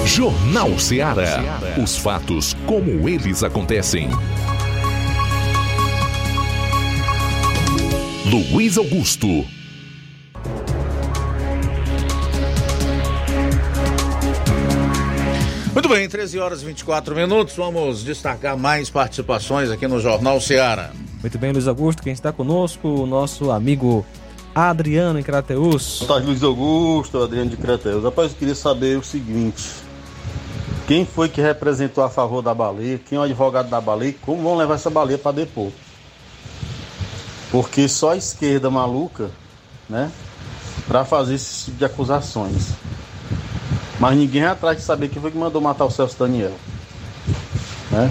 Jornal 0.06 0.78
Ceará. 0.78 1.60
Os 1.80 1.96
fatos 1.96 2.56
como 2.66 3.08
eles 3.08 3.44
acontecem. 3.44 4.08
Luiz 8.26 8.76
Augusto. 8.76 9.26
Muito 15.72 15.88
bem, 15.88 16.08
13 16.08 16.38
horas 16.38 16.62
e 16.62 16.66
24 16.66 17.14
minutos. 17.14 17.56
Vamos 17.56 18.04
destacar 18.04 18.56
mais 18.58 18.90
participações 18.90 19.70
aqui 19.70 19.88
no 19.88 19.98
Jornal 20.00 20.40
Ceará. 20.40 20.90
Muito 21.20 21.38
bem, 21.38 21.52
Luiz 21.52 21.66
Augusto, 21.66 22.02
quem 22.02 22.12
está 22.12 22.32
conosco, 22.32 22.86
o 22.88 23.06
nosso 23.06 23.50
amigo 23.50 24.04
Adriano 24.54 25.18
em 25.18 25.22
Crateus. 25.22 26.00
Boa 26.00 26.08
tarde, 26.14 26.26
Luiz 26.26 26.42
Augusto, 26.42 27.22
Adriano 27.22 27.50
de 27.50 27.56
Crateus. 27.56 28.04
Rapaz, 28.04 28.32
eu 28.32 28.38
queria 28.38 28.54
saber 28.54 28.98
o 28.98 29.02
seguinte: 29.02 29.64
quem 30.86 31.06
foi 31.06 31.28
que 31.28 31.40
representou 31.40 32.04
a 32.04 32.10
favor 32.10 32.42
da 32.42 32.52
baleia? 32.52 32.98
Quem 32.98 33.16
é 33.16 33.20
o 33.20 33.24
advogado 33.24 33.70
da 33.70 33.80
baleia? 33.80 34.14
Como 34.20 34.42
vão 34.42 34.56
levar 34.56 34.74
essa 34.74 34.90
baleia 34.90 35.18
para 35.18 35.32
depor? 35.32 35.70
Porque 37.50 37.88
só 37.88 38.12
a 38.12 38.16
esquerda 38.16 38.70
maluca, 38.70 39.30
né, 39.88 40.10
para 40.86 41.04
fazer 41.04 41.34
esse 41.34 41.66
tipo 41.66 41.78
de 41.78 41.84
acusações. 41.84 42.68
Mas 43.98 44.16
ninguém 44.16 44.42
é 44.42 44.48
atrás 44.48 44.78
de 44.78 44.82
saber 44.82 45.08
quem 45.08 45.20
foi 45.20 45.30
que 45.30 45.38
mandou 45.38 45.60
matar 45.60 45.84
o 45.84 45.90
Celso 45.90 46.18
Daniel. 46.18 46.54
Né? 47.90 48.10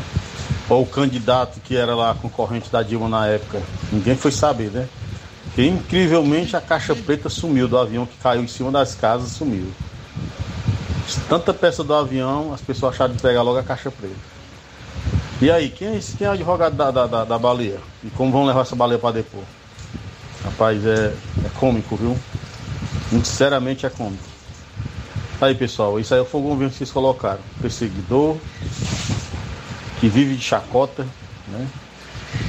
Ou 0.70 0.84
o 0.84 0.86
candidato 0.86 1.60
que 1.62 1.76
era 1.76 1.96
lá 1.96 2.14
concorrente 2.14 2.70
da 2.70 2.84
Dilma 2.84 3.10
na 3.10 3.28
época. 3.28 3.62
Ninguém 3.92 4.16
foi 4.16 4.32
saber, 4.32 4.70
né? 4.70 4.88
Porque 5.46 5.66
incrivelmente 5.66 6.56
a 6.56 6.62
caixa 6.62 6.96
preta 6.96 7.28
sumiu 7.28 7.68
do 7.68 7.78
avião 7.78 8.06
que 8.06 8.18
caiu 8.18 8.44
em 8.44 8.48
cima 8.48 8.72
das 8.72 8.94
casas, 8.94 9.32
sumiu. 9.32 9.72
Tanta 11.28 11.54
peça 11.54 11.84
do 11.84 11.94
avião, 11.94 12.54
as 12.54 12.62
pessoas 12.62 12.94
acharam 12.94 13.16
de 13.16 13.22
pegar 13.22 13.42
logo 13.42 13.58
a 13.58 13.64
caixa 13.64 13.90
preta. 13.90 14.16
E 15.42 15.50
aí, 15.50 15.70
quem 15.70 15.88
é, 15.88 16.00
quem 16.18 16.28
é 16.28 16.30
o 16.30 16.34
advogado 16.34 16.76
da, 16.76 16.92
da, 16.92 17.08
da, 17.08 17.24
da 17.24 17.40
baleia? 17.40 17.80
E 18.04 18.10
como 18.10 18.32
vão 18.32 18.46
levar 18.46 18.62
essa 18.62 18.76
baleia 18.76 19.00
para 19.00 19.16
depor? 19.16 19.44
Rapaz, 20.44 20.86
é, 20.86 21.14
é 21.46 21.50
cômico, 21.58 21.96
viu? 21.96 22.18
Sinceramente 23.10 23.86
é 23.86 23.90
cômico. 23.90 24.24
Aí 25.40 25.56
pessoal, 25.56 25.98
isso 25.98 26.14
aí 26.14 26.26
foi 26.26 26.42
o 26.42 26.44
governo 26.44 26.70
que 26.70 26.78
vocês 26.78 26.92
colocaram. 26.92 27.40
Perseguidor, 27.62 28.36
que 30.02 30.10
vive 30.10 30.36
de 30.36 30.42
chacota, 30.42 31.08
né? 31.48 31.68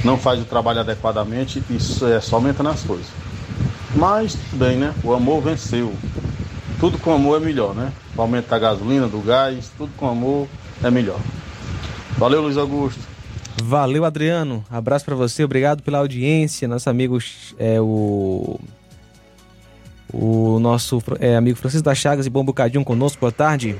não 0.03 0.17
faz 0.17 0.41
o 0.41 0.45
trabalho 0.45 0.81
adequadamente, 0.81 1.63
isso 1.69 2.05
é 2.05 2.19
só 2.19 2.35
aumentando 2.35 2.69
as 2.69 2.81
coisas. 2.81 3.07
Mas 3.95 4.33
tudo 4.33 4.59
bem, 4.59 4.77
né? 4.77 4.93
O 5.01 5.13
amor 5.13 5.41
venceu. 5.41 5.93
Tudo 6.79 6.97
com 6.97 7.13
amor 7.13 7.41
é 7.41 7.45
melhor, 7.45 7.73
né? 7.73 7.91
O 8.17 8.21
aumento 8.21 8.49
da 8.49 8.59
gasolina, 8.59 9.07
do 9.07 9.19
gás, 9.19 9.71
tudo 9.77 9.91
com 9.95 10.09
amor 10.09 10.47
é 10.83 10.91
melhor. 10.91 11.19
Valeu, 12.17 12.41
Luiz 12.41 12.57
Augusto. 12.57 12.99
Valeu, 13.63 14.05
Adriano. 14.05 14.63
Abraço 14.69 15.05
para 15.05 15.15
você, 15.15 15.43
obrigado 15.43 15.83
pela 15.83 15.99
audiência. 15.99 16.67
Nosso 16.67 16.89
amigo 16.89 17.17
é 17.57 17.79
o 17.79 18.59
o 20.13 20.59
nosso 20.59 21.01
é, 21.19 21.37
amigo 21.37 21.57
Francisco 21.57 21.85
da 21.85 21.95
Chagas 21.95 22.25
e 22.25 22.29
Bom 22.29 22.43
Bocadinho 22.43 22.83
conosco. 22.83 23.19
Boa 23.19 23.31
tarde. 23.31 23.77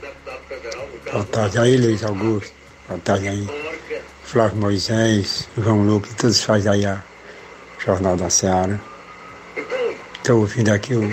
Boa 1.11 1.25
tarde 1.25 1.59
aí, 1.59 1.77
Luiz 1.77 2.03
Augusto. 2.03 2.53
Boa 2.87 2.99
tarde 2.99 3.27
aí. 3.27 3.47
Flávio 4.23 4.57
Moisés, 4.57 5.49
João 5.57 5.83
Lucas, 5.83 6.13
todos 6.13 6.41
fazem 6.41 6.71
aí 6.71 6.85
a 6.85 7.03
Jornal 7.85 8.15
da 8.15 8.29
Seara. 8.29 8.79
Estou 10.15 10.39
ouvindo 10.39 10.69
aqui 10.69 10.95
o 10.95 11.11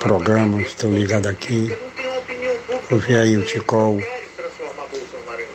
programa, 0.00 0.60
estou 0.62 0.92
ligado 0.92 1.28
aqui. 1.28 1.76
Ouvi 2.90 3.14
aí 3.14 3.36
o 3.36 3.44
Ticol, 3.44 4.00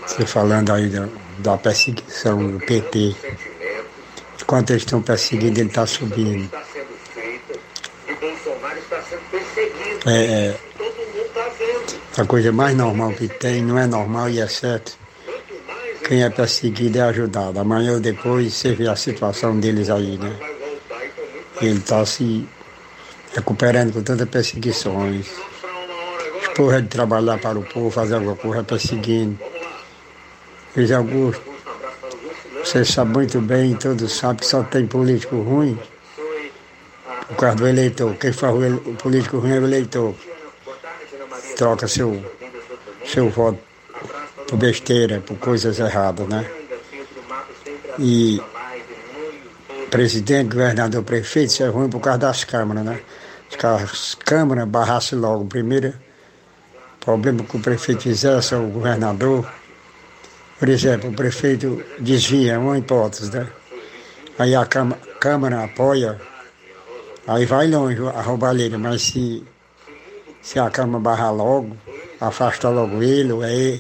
você 0.06 0.26
falando 0.26 0.72
aí 0.72 0.90
da, 0.90 1.08
da 1.40 1.58
perseguição 1.58 2.52
do 2.52 2.60
PT. 2.60 3.16
Enquanto 4.42 4.70
eles 4.72 4.84
estão 4.84 5.02
perseguindo, 5.02 5.60
ele 5.60 5.70
está 5.70 5.86
subindo. 5.86 6.50
É, 10.06 10.12
é, 10.12 10.60
a 12.18 12.26
coisa 12.26 12.52
mais 12.52 12.78
normal 12.78 13.12
que 13.14 13.28
tem, 13.28 13.64
não 13.64 13.78
é 13.78 13.88
normal 13.88 14.30
e 14.30 14.40
é 14.40 14.48
certo. 14.48 14.98
Quem 16.08 16.24
é 16.24 16.30
perseguido 16.30 17.00
é 17.00 17.02
ajudado. 17.02 17.60
Amanhã 17.60 17.94
ou 17.94 18.00
depois 18.00 18.54
você 18.54 18.74
vê 18.74 18.88
a 18.88 18.96
situação 18.96 19.60
deles 19.60 19.90
aí, 19.90 20.18
né? 20.18 20.32
Ele 21.60 21.80
está 21.80 22.06
se 22.06 22.48
recuperando 23.34 23.94
com 23.94 24.04
tantas 24.04 24.30
perseguições. 24.30 25.28
Porra 26.56 26.82
de 26.82 26.88
trabalhar 26.88 27.40
para 27.40 27.58
o 27.58 27.64
povo, 27.64 27.90
fazer 27.90 28.16
alguma 28.16 28.36
coisa 28.36 28.64
perseguindo. 28.64 29.40
Luiz 30.76 30.92
Augusto, 30.92 31.42
você 32.60 32.84
sabe 32.84 33.14
muito 33.14 33.40
bem, 33.40 33.76
todos 33.76 34.12
sabem 34.12 34.36
que 34.36 34.46
só 34.46 34.62
tem 34.62 34.86
político 34.86 35.38
ruim 35.38 35.80
por 37.30 37.38
causa 37.38 37.56
do 37.56 37.68
eleitor. 37.68 38.14
Quem 38.16 38.34
faz 38.34 38.54
o, 38.54 38.94
político 38.96 39.38
ruim 39.38 39.52
é 39.56 39.60
o 39.60 39.64
eleitor. 39.64 40.14
Troca 41.56 41.88
seu, 41.88 42.22
seu 43.06 43.30
voto 43.30 43.58
por 44.50 44.58
besteira, 44.58 45.22
por 45.22 45.38
coisas 45.38 45.80
erradas, 45.80 46.28
né? 46.28 46.46
E 47.98 48.42
presidente, 49.90 50.50
governador, 50.50 51.04
prefeito, 51.04 51.52
isso 51.52 51.64
é 51.64 51.68
ruim 51.68 51.90
por 51.90 52.02
causa 52.02 52.20
das 52.20 52.44
câmaras, 52.44 52.84
né? 52.84 53.00
As 53.64 54.14
câmaras 54.16 54.68
barrassem 54.68 55.18
logo, 55.18 55.46
primeiro 55.46 55.94
problema 57.00 57.46
que 57.46 57.56
o 57.56 57.62
prefeito 57.62 58.02
fizesse, 58.02 58.54
o 58.56 58.68
governador, 58.68 59.50
por 60.60 60.70
exemplo, 60.70 61.10
o 61.10 61.14
prefeito 61.14 61.84
desvia, 62.00 62.60
uma 62.60 62.78
hipótese, 62.78 63.32
né? 63.32 63.48
Aí 64.38 64.56
a 64.56 64.66
Câmara, 64.66 65.64
apoia, 65.64 66.20
aí 67.28 67.46
vai 67.46 67.68
longe 67.68 68.02
a 68.08 68.22
roubalheira, 68.22 68.78
mas 68.78 69.02
se, 69.02 69.44
se 70.42 70.60
a 70.60 70.70
Câmara 70.70 71.00
barrar 71.00 71.32
logo, 71.34 71.76
afasta 72.20 72.70
logo 72.70 73.02
ele, 73.02 73.32
ou, 73.32 73.44
é 73.44 73.80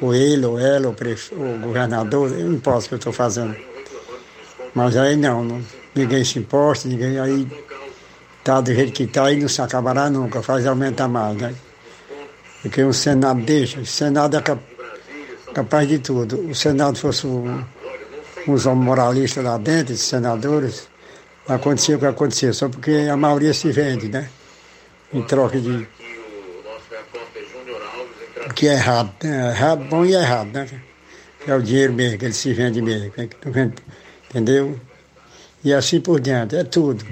ou 0.00 0.14
ele, 0.14 0.44
ou 0.44 0.58
ela, 0.58 0.88
o, 0.88 0.94
prefe, 0.94 1.34
o 1.34 1.58
governador, 1.58 2.30
eu 2.32 2.48
não 2.48 2.58
o 2.58 2.80
que 2.88 2.94
eu 2.94 2.98
estou 2.98 3.12
fazendo. 3.12 3.56
Mas 4.74 4.96
aí 4.96 5.16
não, 5.16 5.44
não, 5.44 5.62
ninguém 5.94 6.24
se 6.24 6.38
importa, 6.38 6.88
ninguém 6.88 7.18
aí 7.18 7.46
tá 8.42 8.60
do 8.60 8.74
jeito 8.74 8.92
que 8.92 9.04
está 9.04 9.30
e 9.32 9.40
não 9.40 9.48
se 9.48 9.62
acabará 9.62 10.10
nunca, 10.10 10.42
faz 10.42 10.66
aumentar 10.66 11.08
mais, 11.08 11.36
né? 11.36 11.54
Porque 12.60 12.82
o 12.82 12.92
Senado 12.92 13.40
deixa, 13.42 13.80
o 13.80 13.86
Senado 13.86 14.36
é 14.36 14.42
cap- 14.42 14.73
capaz 15.54 15.88
de 15.88 15.98
tudo. 16.00 16.50
O 16.50 16.54
Senado 16.54 16.98
fosse 16.98 17.26
um, 17.26 17.64
uns 18.46 18.66
homens 18.66 18.84
moralistas 18.84 19.44
lá 19.44 19.56
dentro, 19.56 19.96
senadores, 19.96 20.88
acontecia 21.48 21.96
o 21.96 21.98
que 21.98 22.06
acontecia, 22.06 22.52
só 22.52 22.68
porque 22.68 23.08
a 23.10 23.16
maioria 23.16 23.54
se 23.54 23.70
vende, 23.70 24.08
né? 24.08 24.28
Em 25.12 25.22
troca 25.22 25.58
de. 25.58 25.88
O 28.46 28.54
que 28.54 28.68
é 28.68 28.74
errado, 28.74 29.12
né? 29.22 29.50
Errado, 29.50 29.84
bom 29.84 30.04
e 30.04 30.14
errado, 30.14 30.48
né? 30.52 30.68
É 31.46 31.54
o 31.54 31.62
dinheiro 31.62 31.92
mesmo, 31.92 32.18
que 32.18 32.24
ele 32.24 32.34
se 32.34 32.52
vende 32.52 32.82
mesmo, 32.82 33.12
vende, 33.46 33.74
entendeu? 34.28 34.78
E 35.62 35.72
assim 35.72 36.00
por 36.00 36.20
diante, 36.20 36.56
é 36.56 36.64
tudo. 36.64 37.04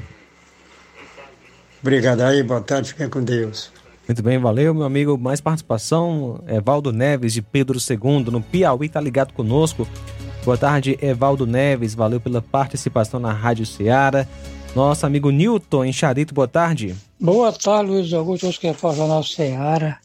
Obrigado 1.80 2.20
aí, 2.22 2.42
boa 2.42 2.60
tarde, 2.60 2.90
fiquem 2.90 3.08
com 3.08 3.22
Deus. 3.22 3.71
Muito 4.06 4.22
bem, 4.22 4.38
valeu, 4.38 4.74
meu 4.74 4.84
amigo. 4.84 5.16
Mais 5.16 5.40
participação, 5.40 6.42
Evaldo 6.48 6.92
Neves, 6.92 7.32
de 7.32 7.40
Pedro 7.40 7.78
II, 7.78 8.30
no 8.30 8.42
Piauí, 8.42 8.88
tá 8.88 9.00
ligado 9.00 9.32
conosco. 9.32 9.86
Boa 10.44 10.58
tarde, 10.58 10.98
Evaldo 11.00 11.46
Neves, 11.46 11.94
valeu 11.94 12.20
pela 12.20 12.42
participação 12.42 13.20
na 13.20 13.32
Rádio 13.32 13.64
Ceará. 13.64 14.26
Nosso 14.74 15.06
amigo 15.06 15.30
Newton, 15.30 15.84
em 15.84 15.92
Charito, 15.92 16.34
boa 16.34 16.48
tarde. 16.48 16.96
Boa 17.20 17.52
tarde, 17.52 17.90
Luiz 17.90 18.12
Augusto, 18.12 18.48
os 18.48 18.58
que 18.58 18.72
falam 18.72 18.96
Jornal 18.96 19.22
Seara. 19.22 19.98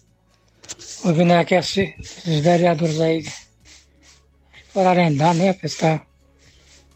Ouvindo 1.03 1.31
aqui 1.31 1.55
esses, 1.55 1.93
vereadores 2.41 3.01
aí 3.01 3.25
para 4.73 4.91
arendar, 4.91 5.33
né? 5.33 5.53
Para 5.53 5.65
estar 5.65 6.07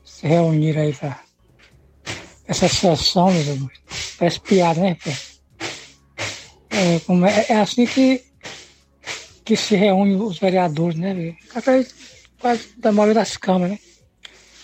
se 0.03 0.27
reunir 0.27 0.77
aí 0.77 0.93
para 0.93 1.19
essa 2.45 2.67
sessão, 2.67 3.31
Luiz 3.31 3.49
Augusto. 3.49 3.79
Parece 4.19 4.39
piada, 4.41 4.81
né? 4.81 4.97
pô? 5.03 5.30
É, 6.81 6.99
como 7.01 7.25
é, 7.25 7.45
é 7.49 7.57
assim 7.57 7.85
que, 7.85 8.23
que 9.45 9.55
se 9.55 9.75
reúne 9.75 10.15
os 10.15 10.39
vereadores, 10.39 10.97
né? 10.97 11.35
Através 11.53 11.93
quase 12.39 12.63
da 12.79 12.91
maioria 12.91 13.15
das 13.21 13.37
câmaras, 13.37 13.73
né? 13.73 13.79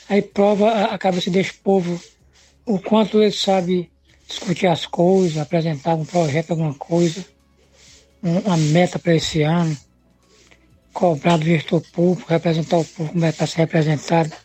Aí 0.10 0.22
prova 0.22 0.70
a, 0.72 0.96
a 0.96 0.98
cabeça 0.98 1.30
desse 1.30 1.54
povo 1.62 2.00
o 2.66 2.80
quanto 2.80 3.22
ele 3.22 3.32
sabe 3.32 3.92
discutir 4.28 4.68
as 4.68 4.86
coisas, 4.86 5.38
apresentar 5.38 5.96
um 5.96 6.06
projeto, 6.06 6.52
alguma 6.52 6.74
coisa, 6.74 7.26
um- 8.24 8.40
uma 8.40 8.58
meta 8.58 9.00
para 9.00 9.16
esse 9.16 9.42
ano, 9.44 9.78
cobrar 10.94 11.38
do 11.38 11.46
gestor 11.46 11.82
público, 11.94 12.30
representar 12.30 12.78
o 12.80 12.86
público 12.86 13.14
como 13.14 13.26
é 13.26 13.32
para 13.32 13.48
ser 13.48 13.58
representado. 13.60 14.36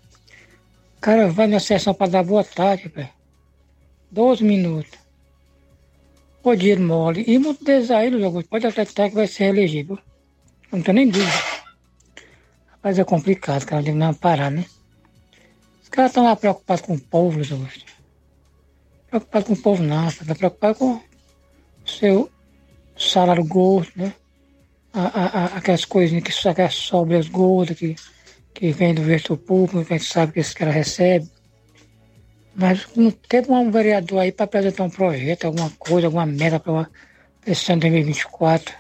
Cara 1.01 1.29
vai 1.33 1.47
na 1.49 1.59
sessão 1.59 1.95
para 1.95 2.13
dar 2.13 2.23
boa 2.23 2.45
tarde, 2.45 2.89
velho. 2.89 3.11
12 4.11 4.45
minutos. 4.45 5.02
O 6.45 6.55
dinheiro 6.57 6.83
mole. 6.83 7.25
E 7.27 7.39
aí, 7.91 8.11
Luiz 8.11 8.25
Augusto, 8.25 8.49
pode 8.49 8.67
acreditar 8.67 9.09
que 9.09 9.15
vai 9.15 9.27
ser 9.27 9.45
elegível. 9.45 9.99
Não 10.73 10.83
tenho 10.83 10.97
nem 10.97 11.09
dúvida. 11.09 11.33
Rapaz, 12.71 12.99
é 12.99 13.05
complicado, 13.05 13.65
cara, 13.65 13.83
tem 13.83 13.97
dar 13.97 14.07
uma 14.07 14.15
parada, 14.15 14.51
né? 14.57 14.65
Os 15.83 15.89
caras 15.89 16.11
estão 16.11 16.25
lá 16.25 16.35
preocupados 16.35 16.85
com 16.85 16.95
o 16.95 17.01
povo, 17.01 17.37
Luiz 17.37 17.53
Augusto 17.53 17.93
preocupado 19.13 19.45
com 19.45 19.53
o 19.53 19.57
povo 19.57 19.83
não, 19.83 20.09
está 20.09 20.35
preocupado 20.35 20.79
com 20.79 20.93
o 20.95 21.03
seu 21.85 22.31
salário 22.97 23.45
gordo, 23.45 23.91
né? 23.95 24.15
A, 24.93 25.01
a, 25.03 25.27
a- 25.27 25.57
aquelas 25.59 25.85
coisinhas 25.85 26.25
que 26.25 26.49
aquelas 26.49 26.75
sobras 26.75 27.29
gordas 27.29 27.77
que, 27.79 27.95
que 28.55 28.73
vem 28.73 28.95
do 28.95 29.03
vetor 29.03 29.37
público, 29.37 29.85
que 29.85 29.95
a 29.95 29.99
gente 29.99 30.11
sabe 30.11 30.33
que 30.33 30.41
esse 30.41 30.55
cara 30.55 30.71
recebe. 30.71 31.29
Mas 32.55 32.87
não 32.95 33.11
teve 33.11 33.51
um 33.51 33.71
vereador 33.71 34.21
aí 34.21 34.33
para 34.33 34.45
apresentar 34.45 34.85
um 34.85 34.91
projeto, 34.91 35.47
alguma 35.47 35.71
coisa, 35.79 36.07
alguma 36.07 36.27
meta 36.27 36.61
para 36.61 36.89
esse 37.47 37.73
ano 37.73 37.81
de 37.81 37.91
2024. 37.91 38.75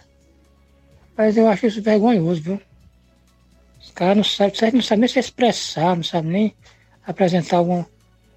Mas 1.17 1.37
eu 1.37 1.49
acho 1.49 1.67
isso 1.67 1.83
vergonhoso, 1.83 2.43
viu? 2.43 2.61
Os 3.81 3.91
caras 3.91 4.17
não 4.17 4.25
sabem, 4.25 4.73
não 4.73 4.83
sabem 4.83 5.01
nem 5.01 5.09
se 5.09 5.19
expressar, 5.19 5.97
não 5.97 6.03
sabem 6.03 6.31
nem 6.31 6.57
apresentar 7.07 7.57
algum, 7.57 7.85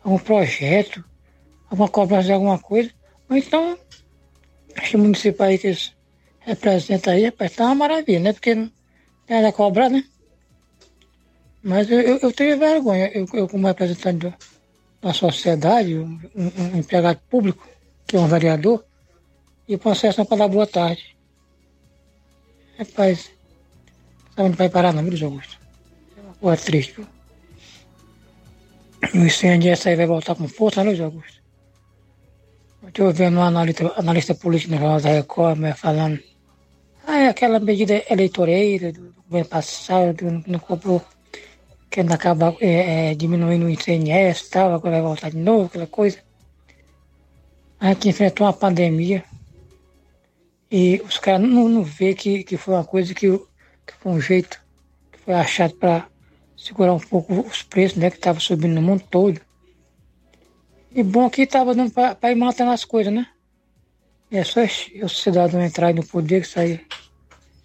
algum 0.04 0.18
projeto 0.20 1.04
alguma 1.70 1.90
cobrança 1.90 2.28
de 2.28 2.34
alguma 2.34 2.60
coisa. 2.60 2.92
Ou 3.30 3.38
então, 3.38 3.78
esse 4.82 4.98
município 4.98 5.44
aí 5.44 5.58
que 5.58 5.68
eles 5.68 5.94
representam 6.40 7.14
aí, 7.14 7.26
rapaz, 7.26 7.56
tá 7.56 7.66
uma 7.66 7.76
maravilha, 7.76 8.20
né? 8.20 8.34
Porque 8.34 8.56
não 8.56 8.72
tem 9.26 9.38
nada 9.38 9.50
a 9.50 9.54
cobrar, 9.54 9.90
né? 9.90 10.04
Mas 11.64 11.90
eu, 11.90 12.00
eu, 12.00 12.20
eu 12.20 12.32
tenho 12.32 12.58
vergonha, 12.60 13.10
eu, 13.14 13.26
eu 13.34 13.48
como 13.48 13.68
representante 13.68 14.20
do- 14.20 14.34
da 15.02 15.14
sociedade, 15.14 15.98
um, 15.98 16.20
um- 16.36 16.78
empregado 16.78 17.20
público, 17.30 17.68
que 18.08 18.16
é 18.16 18.20
um 18.20 18.28
vereador, 18.28 18.84
e 19.68 19.76
uma 19.76 19.96
sessão 19.96 20.26
para 20.26 20.38
dar 20.38 20.48
boa 20.48 20.68
tarde. 20.68 21.16
Rapaz, 22.78 23.32
sabe 24.36 24.50
onde 24.50 24.58
vai 24.58 24.70
parar 24.70 24.94
não, 24.94 25.04
Luiz 25.04 25.22
Augusto? 25.22 25.60
É 26.18 26.22
uma 26.22 26.34
coisa 26.36 26.64
triste? 26.64 27.06
E 29.14 29.18
o 29.18 29.26
incêndio 29.26 29.72
essa 29.72 29.90
aí 29.90 29.96
vai 29.96 30.06
voltar 30.06 30.36
com 30.36 30.48
força, 30.48 30.84
né, 30.84 30.90
Luiz 30.90 31.02
Augusto? 31.02 31.42
Estou 32.88 33.12
vendo 33.12 33.38
um 33.38 33.44
analista, 33.44 33.92
analista 33.98 34.36
político 34.36 34.74
no 34.74 34.80
Jornal 34.80 35.02
da 35.02 35.10
Record 35.10 35.58
mas 35.60 35.80
falando. 35.80 36.20
Ah, 37.08 37.18
é 37.18 37.28
aquela 37.30 37.60
medida 37.60 38.04
eleitoreira 38.10 38.92
do 38.92 39.14
governo 39.28 39.50
passado, 39.50 40.26
não, 40.26 40.44
não 40.48 40.60
querendo 41.96 42.12
acabar 42.12 42.54
é, 42.60 43.12
é, 43.12 43.16
diminuindo 43.16 43.68
o 43.68 43.70
ICMS 43.70 44.48
e 44.48 44.50
tal, 44.50 44.74
agora 44.74 44.96
vai 44.96 45.02
voltar 45.02 45.32
de 45.32 45.38
novo, 45.38 45.68
aquela 45.68 45.88
coisa. 45.88 46.20
A 47.80 47.88
gente 47.88 48.10
enfrentou 48.10 48.46
uma 48.46 48.52
pandemia 48.52 49.24
e 50.70 51.02
os 51.06 51.18
caras 51.18 51.48
não, 51.48 51.70
não 51.70 51.84
vê 51.84 52.14
que, 52.14 52.44
que 52.44 52.58
foi 52.58 52.74
uma 52.74 52.84
coisa 52.84 53.14
que, 53.14 53.30
que 53.30 53.94
foi 53.98 54.12
um 54.12 54.20
jeito 54.20 54.62
que 55.10 55.20
foi 55.20 55.36
achado 55.36 55.74
para 55.76 56.06
segurar 56.58 56.92
um 56.92 57.00
pouco 57.00 57.34
os 57.40 57.64
preços, 57.64 57.98
né, 57.98 58.10
que 58.10 58.18
estavam 58.18 58.42
subindo 58.42 58.76
no 58.76 58.82
mundo 58.82 59.04
todo. 59.10 59.40
E 60.92 61.02
bom 61.02 61.30
que 61.30 61.44
estava 61.44 61.74
dando 61.74 61.94
para 61.94 62.30
ir 62.30 62.36
matando 62.36 62.72
as 62.72 62.84
coisas, 62.84 63.14
né? 63.14 63.26
E 64.30 64.36
é 64.36 64.44
só 64.44 64.60
o 65.02 65.08
cidadão 65.08 65.62
entrar 65.62 65.94
no 65.94 66.06
poder, 66.06 66.46
que 66.46 66.60
aí 66.60 66.86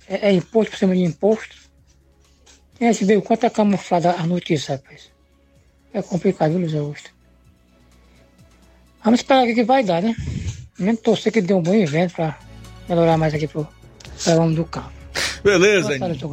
é, 0.06 0.28
é 0.28 0.32
imposto 0.32 0.70
por 0.70 0.78
cima 0.78 0.94
de 0.94 1.02
imposto. 1.02 1.69
E 2.80 2.86
a 2.86 2.92
gente 2.92 3.04
vê 3.04 3.16
o 3.16 3.22
quanto 3.22 3.44
é 3.44 3.50
camuflada 3.50 4.12
a 4.12 4.26
notícia, 4.26 4.76
rapaz. 4.76 5.10
É 5.92 6.00
complicado, 6.00 6.52
viu, 6.52 6.60
Luiz 6.60 6.74
Augusto? 6.74 7.10
Vamos 9.04 9.20
esperar 9.20 9.44
o 9.44 9.54
que 9.54 9.64
vai 9.64 9.84
dar, 9.84 10.02
né? 10.02 10.14
Mesmo 10.78 10.98
torcer 10.98 11.32
que 11.32 11.42
dê 11.42 11.52
um 11.52 11.62
bom 11.62 11.74
evento 11.74 12.14
para 12.14 12.38
melhorar 12.88 13.18
mais 13.18 13.34
aqui 13.34 13.46
pro 13.46 13.68
salão 14.16 14.52
do 14.52 14.64
campo. 14.64 14.92
Beleza, 15.42 15.98
Charito. 15.98 16.28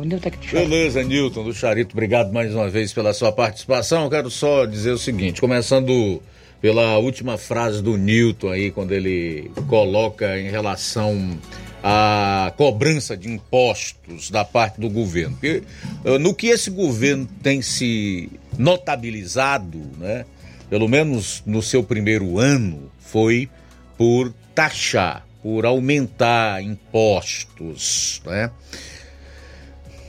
Beleza, 0.52 1.04
Newton 1.04 1.44
do 1.44 1.54
Charito, 1.54 1.94
obrigado 1.94 2.32
mais 2.34 2.54
uma 2.54 2.70
vez 2.70 2.94
pela 2.94 3.14
sua 3.14 3.32
participação. 3.32 4.04
Eu 4.04 4.10
quero 4.10 4.30
só 4.30 4.66
dizer 4.66 4.92
o 4.92 4.98
seguinte, 4.98 5.40
começando 5.40 6.22
pela 6.62 6.98
última 6.98 7.38
frase 7.38 7.82
do 7.82 7.98
Newton 7.98 8.50
aí, 8.50 8.72
quando 8.72 8.92
ele 8.92 9.52
coloca 9.68 10.38
em 10.38 10.50
relação 10.50 11.38
à 11.84 12.52
cobrança 12.58 13.16
de 13.16 13.30
impostos 13.30 14.30
da 14.30 14.44
parte 14.44 14.80
do 14.80 14.90
governo. 14.90 15.36
Porque, 15.36 15.64
eh, 16.06 16.18
no 16.18 16.34
que 16.34 16.48
esse 16.48 16.70
governo 16.70 17.28
tem 17.42 17.62
se 17.62 18.30
notabilizado, 18.58 19.80
né, 19.98 20.26
pelo 20.70 20.88
menos 20.88 21.44
no 21.46 21.62
seu 21.62 21.84
primeiro 21.84 22.40
ano, 22.40 22.92
foi 23.00 23.50
por 23.98 24.34
taxar, 24.54 25.26
por 25.42 25.66
aumentar 25.66 26.62
impostos, 26.62 28.22
né? 28.26 28.52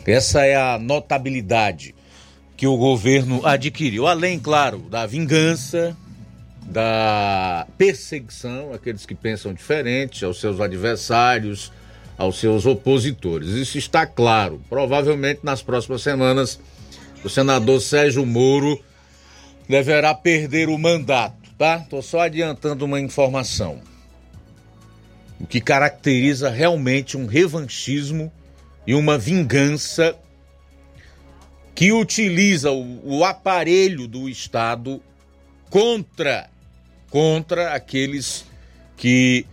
Essa 0.07 0.45
é 0.47 0.57
a 0.57 0.79
notabilidade 0.79 1.95
que 2.57 2.67
o 2.67 2.77
governo 2.77 3.47
adquiriu, 3.47 4.07
além, 4.07 4.39
claro, 4.39 4.79
da 4.79 5.07
vingança, 5.07 5.97
da 6.71 7.67
perseguição 7.79 8.73
àqueles 8.75 9.07
que 9.07 9.15
pensam 9.15 9.55
diferente, 9.55 10.25
aos 10.25 10.39
seus 10.39 10.61
adversários, 10.61 11.73
aos 12.17 12.39
seus 12.39 12.67
opositores. 12.67 13.51
Isso 13.51 13.79
está 13.79 14.07
claro. 14.07 14.61
Provavelmente 14.69 15.41
nas 15.43 15.63
próximas 15.63 16.03
semanas 16.03 16.61
o 17.25 17.29
senador 17.29 17.81
Sérgio 17.81 18.25
Moro 18.27 18.79
deverá 19.69 20.15
perder 20.15 20.69
o 20.69 20.79
mandato, 20.79 21.51
tá? 21.57 21.79
Tô 21.81 22.03
só 22.03 22.21
adiantando 22.21 22.85
uma 22.85 23.01
informação. 23.01 23.81
O 25.41 25.47
que 25.47 25.61
caracteriza 25.61 26.51
realmente 26.51 27.17
um 27.17 27.27
revanchismo 27.27 28.31
e 28.87 28.95
uma 28.95 29.17
vingança 29.17 30.17
que 31.75 31.93
utiliza 31.93 32.73
o, 32.73 33.19
o 33.19 33.25
aparelho 33.25 34.09
do 34.09 34.29
Estado 34.29 35.01
contra 35.71 36.51
contra 37.11 37.75
aqueles 37.75 38.45
que 38.97 39.47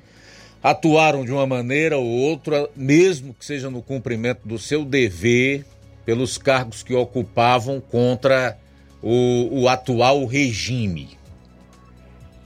atuaram 0.62 1.24
de 1.24 1.32
uma 1.32 1.46
maneira 1.46 1.98
ou 1.98 2.06
outra, 2.06 2.68
mesmo 2.76 3.34
que 3.34 3.46
seja 3.46 3.70
no 3.70 3.82
cumprimento 3.82 4.48
do 4.48 4.58
seu 4.58 4.84
dever, 4.84 5.66
pelos 6.06 6.38
cargos 6.38 6.84
que 6.84 6.94
ocupavam 6.94 7.80
contra 7.80 8.58
o, 9.02 9.62
o 9.62 9.70
atual 9.70 10.26
regime. 10.26 11.18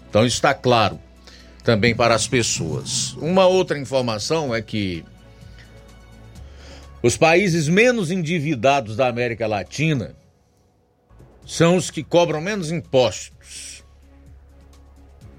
Então 0.09 0.25
está 0.25 0.53
claro 0.53 0.99
também 1.63 1.95
para 1.95 2.15
as 2.15 2.27
pessoas. 2.27 3.13
Uma 3.13 3.45
outra 3.45 3.77
informação 3.77 4.55
é 4.55 4.61
que 4.61 5.05
os 7.01 7.15
países 7.15 7.67
menos 7.67 8.11
endividados 8.11 8.95
da 8.95 9.07
América 9.07 9.47
Latina 9.47 10.15
são 11.45 11.75
os 11.75 11.89
que 11.89 12.03
cobram 12.03 12.41
menos 12.41 12.71
impostos 12.71 13.68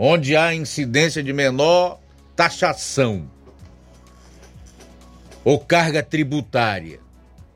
onde 0.02 0.35
há 0.35 0.55
incidência 0.55 1.22
de 1.22 1.31
menor 1.31 2.01
taxação 2.35 3.31
ou 5.44 5.59
carga 5.59 6.02
tributária. 6.02 7.01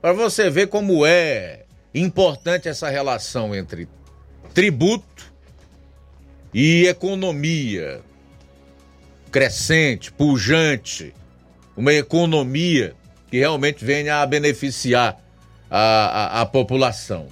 Para 0.03 0.13
você 0.13 0.51
ver 0.51 0.67
como 0.67 1.07
é 1.07 1.65
importante 1.95 2.69
essa 2.69 2.91
relação 2.91 3.55
entre 3.55 3.89
tributo 4.53 5.33
e 6.53 6.85
economia 6.87 8.03
crescente, 9.33 10.13
pujante, 10.13 11.15
uma 11.75 11.95
economia 11.95 12.95
que 13.31 13.39
realmente 13.39 13.83
venha 13.83 14.21
a 14.21 14.27
beneficiar 14.27 15.19
a, 15.71 15.79
a, 15.79 16.41
a 16.43 16.47
população. 16.47 17.27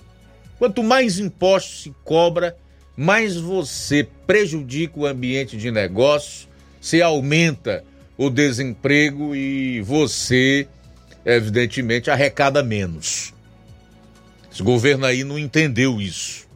Quanto 0.59 0.83
mais 0.83 1.19
impostos 1.19 1.83
se 1.83 1.95
cobra, 2.03 2.57
mais 3.03 3.37
você 3.37 4.07
prejudica 4.29 5.01
o 5.01 5.07
ambiente 5.07 5.57
de 5.57 5.73
negócio, 5.73 6.49
se 6.81 7.03
aumenta 7.03 7.85
o 8.17 8.31
desemprego 8.31 9.35
e 9.35 9.81
você, 9.81 10.69
evidentemente, 11.25 12.13
arrecada 12.13 12.63
menos. 12.63 13.35
Esse 14.53 14.63
governo 14.63 15.05
aí 15.05 15.25
não 15.25 15.37
entendeu 15.37 16.01
isso. 16.01 16.47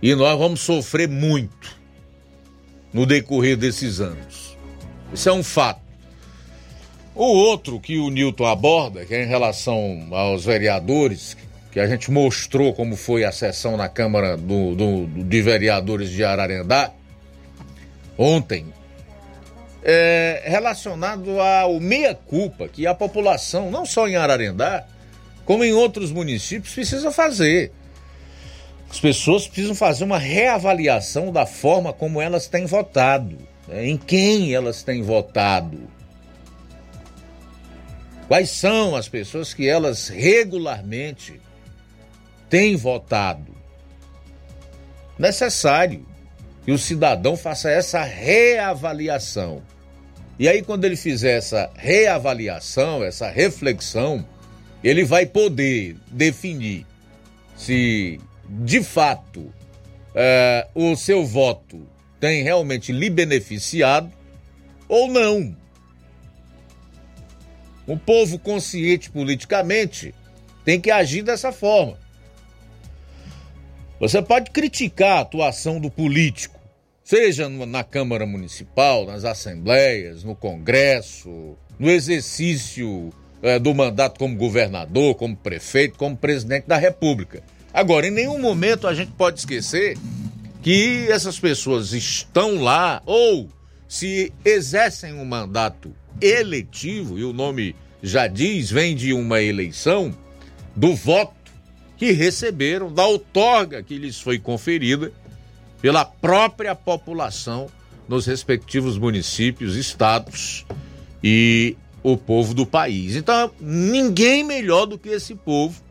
E 0.00 0.14
nós 0.14 0.38
vamos 0.38 0.60
sofrer 0.60 1.06
muito 1.06 1.78
no 2.94 3.04
decorrer 3.04 3.58
desses 3.58 4.00
anos. 4.00 4.56
Isso 5.12 5.28
é 5.28 5.32
um 5.34 5.42
fato. 5.42 5.82
O 7.14 7.24
outro 7.24 7.78
que 7.78 7.98
o 7.98 8.08
Newton 8.08 8.46
aborda, 8.46 9.04
que 9.04 9.14
é 9.14 9.22
em 9.22 9.28
relação 9.28 10.08
aos 10.12 10.46
vereadores 10.46 11.36
que 11.76 11.80
a 11.80 11.86
gente 11.86 12.10
mostrou 12.10 12.72
como 12.72 12.96
foi 12.96 13.22
a 13.22 13.30
sessão 13.30 13.76
na 13.76 13.86
Câmara 13.86 14.34
do, 14.34 14.74
do, 14.74 15.06
de 15.06 15.42
Vereadores 15.42 16.08
de 16.08 16.24
Ararendá 16.24 16.90
ontem, 18.16 18.72
é 19.84 20.42
relacionado 20.46 21.38
ao 21.38 21.78
meia-culpa 21.78 22.66
que 22.66 22.86
a 22.86 22.94
população, 22.94 23.70
não 23.70 23.84
só 23.84 24.08
em 24.08 24.16
Ararendá, 24.16 24.86
como 25.44 25.62
em 25.62 25.74
outros 25.74 26.10
municípios, 26.10 26.72
precisa 26.72 27.10
fazer. 27.10 27.70
As 28.88 28.98
pessoas 28.98 29.46
precisam 29.46 29.74
fazer 29.74 30.04
uma 30.04 30.18
reavaliação 30.18 31.30
da 31.30 31.44
forma 31.44 31.92
como 31.92 32.22
elas 32.22 32.46
têm 32.46 32.64
votado, 32.64 33.36
né? 33.68 33.86
em 33.86 33.98
quem 33.98 34.54
elas 34.54 34.82
têm 34.82 35.02
votado. 35.02 35.78
Quais 38.28 38.48
são 38.48 38.96
as 38.96 39.10
pessoas 39.10 39.52
que 39.52 39.68
elas 39.68 40.08
regularmente 40.08 41.44
tem 42.48 42.76
votado. 42.76 43.54
Necessário 45.18 46.06
que 46.64 46.72
o 46.72 46.78
cidadão 46.78 47.36
faça 47.36 47.70
essa 47.70 48.02
reavaliação. 48.02 49.62
E 50.38 50.48
aí, 50.48 50.62
quando 50.62 50.84
ele 50.84 50.96
fizer 50.96 51.38
essa 51.38 51.70
reavaliação, 51.74 53.02
essa 53.02 53.30
reflexão, 53.30 54.26
ele 54.84 55.04
vai 55.04 55.24
poder 55.24 55.96
definir 56.10 56.86
se 57.56 58.20
de 58.48 58.82
fato 58.82 59.52
é, 60.14 60.68
o 60.74 60.94
seu 60.94 61.24
voto 61.24 61.86
tem 62.20 62.42
realmente 62.42 62.92
lhe 62.92 63.08
beneficiado 63.08 64.10
ou 64.88 65.08
não. 65.08 65.56
O 67.86 67.96
povo 67.96 68.38
consciente 68.38 69.10
politicamente 69.10 70.14
tem 70.64 70.80
que 70.80 70.90
agir 70.90 71.22
dessa 71.22 71.52
forma. 71.52 71.98
Você 73.98 74.20
pode 74.20 74.50
criticar 74.50 75.18
a 75.18 75.20
atuação 75.20 75.80
do 75.80 75.90
político, 75.90 76.60
seja 77.02 77.48
na 77.48 77.82
Câmara 77.82 78.26
Municipal, 78.26 79.06
nas 79.06 79.24
assembleias, 79.24 80.22
no 80.22 80.34
Congresso, 80.34 81.56
no 81.78 81.88
exercício 81.88 83.10
é, 83.42 83.58
do 83.58 83.74
mandato 83.74 84.18
como 84.18 84.36
governador, 84.36 85.14
como 85.14 85.34
prefeito, 85.34 85.96
como 85.96 86.14
presidente 86.14 86.66
da 86.66 86.76
República. 86.76 87.42
Agora, 87.72 88.06
em 88.06 88.10
nenhum 88.10 88.38
momento 88.38 88.86
a 88.86 88.94
gente 88.94 89.12
pode 89.12 89.38
esquecer 89.38 89.96
que 90.62 91.06
essas 91.08 91.40
pessoas 91.40 91.92
estão 91.94 92.62
lá 92.62 93.02
ou 93.06 93.48
se 93.88 94.30
exercem 94.44 95.14
um 95.14 95.24
mandato 95.24 95.94
eletivo, 96.20 97.18
e 97.18 97.24
o 97.24 97.32
nome 97.32 97.74
já 98.02 98.26
diz, 98.26 98.70
vem 98.70 98.94
de 98.94 99.14
uma 99.14 99.40
eleição, 99.40 100.14
do 100.74 100.94
voto 100.94 101.35
que 101.96 102.12
receberam 102.12 102.92
da 102.92 103.06
outorga 103.06 103.82
que 103.82 103.96
lhes 103.98 104.20
foi 104.20 104.38
conferida 104.38 105.12
pela 105.80 106.04
própria 106.04 106.74
população 106.74 107.68
nos 108.08 108.26
respectivos 108.26 108.98
municípios, 108.98 109.76
estados 109.76 110.64
e 111.22 111.76
o 112.02 112.16
povo 112.16 112.54
do 112.54 112.66
país. 112.66 113.16
Então, 113.16 113.50
ninguém 113.60 114.44
melhor 114.44 114.86
do 114.86 114.98
que 114.98 115.08
esse 115.08 115.34
povo 115.34 115.82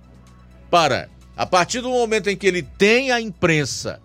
para, 0.69 1.09
a 1.35 1.45
partir 1.45 1.81
do 1.81 1.89
momento 1.89 2.29
em 2.29 2.37
que 2.37 2.47
ele 2.47 2.63
tem 2.63 3.11
a 3.11 3.19
imprensa 3.19 3.99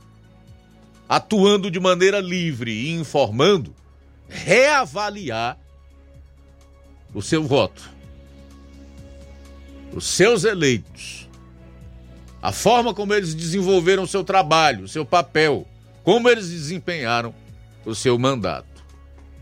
atuando 1.09 1.72
de 1.72 1.81
maneira 1.81 2.20
livre 2.20 2.70
e 2.70 2.93
informando, 2.93 3.74
reavaliar 4.28 5.59
o 7.12 7.20
seu 7.20 7.43
voto. 7.43 7.90
Os 9.93 10.06
seus 10.06 10.44
eleitos 10.44 11.28
a 12.42 12.52
forma 12.52 12.94
como 12.94 13.12
eles 13.12 13.34
desenvolveram 13.34 14.06
seu 14.06 14.24
trabalho, 14.24 14.88
seu 14.88 15.04
papel, 15.04 15.66
como 16.02 16.28
eles 16.28 16.48
desempenharam 16.48 17.34
o 17.84 17.94
seu 17.94 18.18
mandato. 18.18 18.66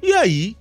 E 0.02 0.12
aí, 0.12 0.56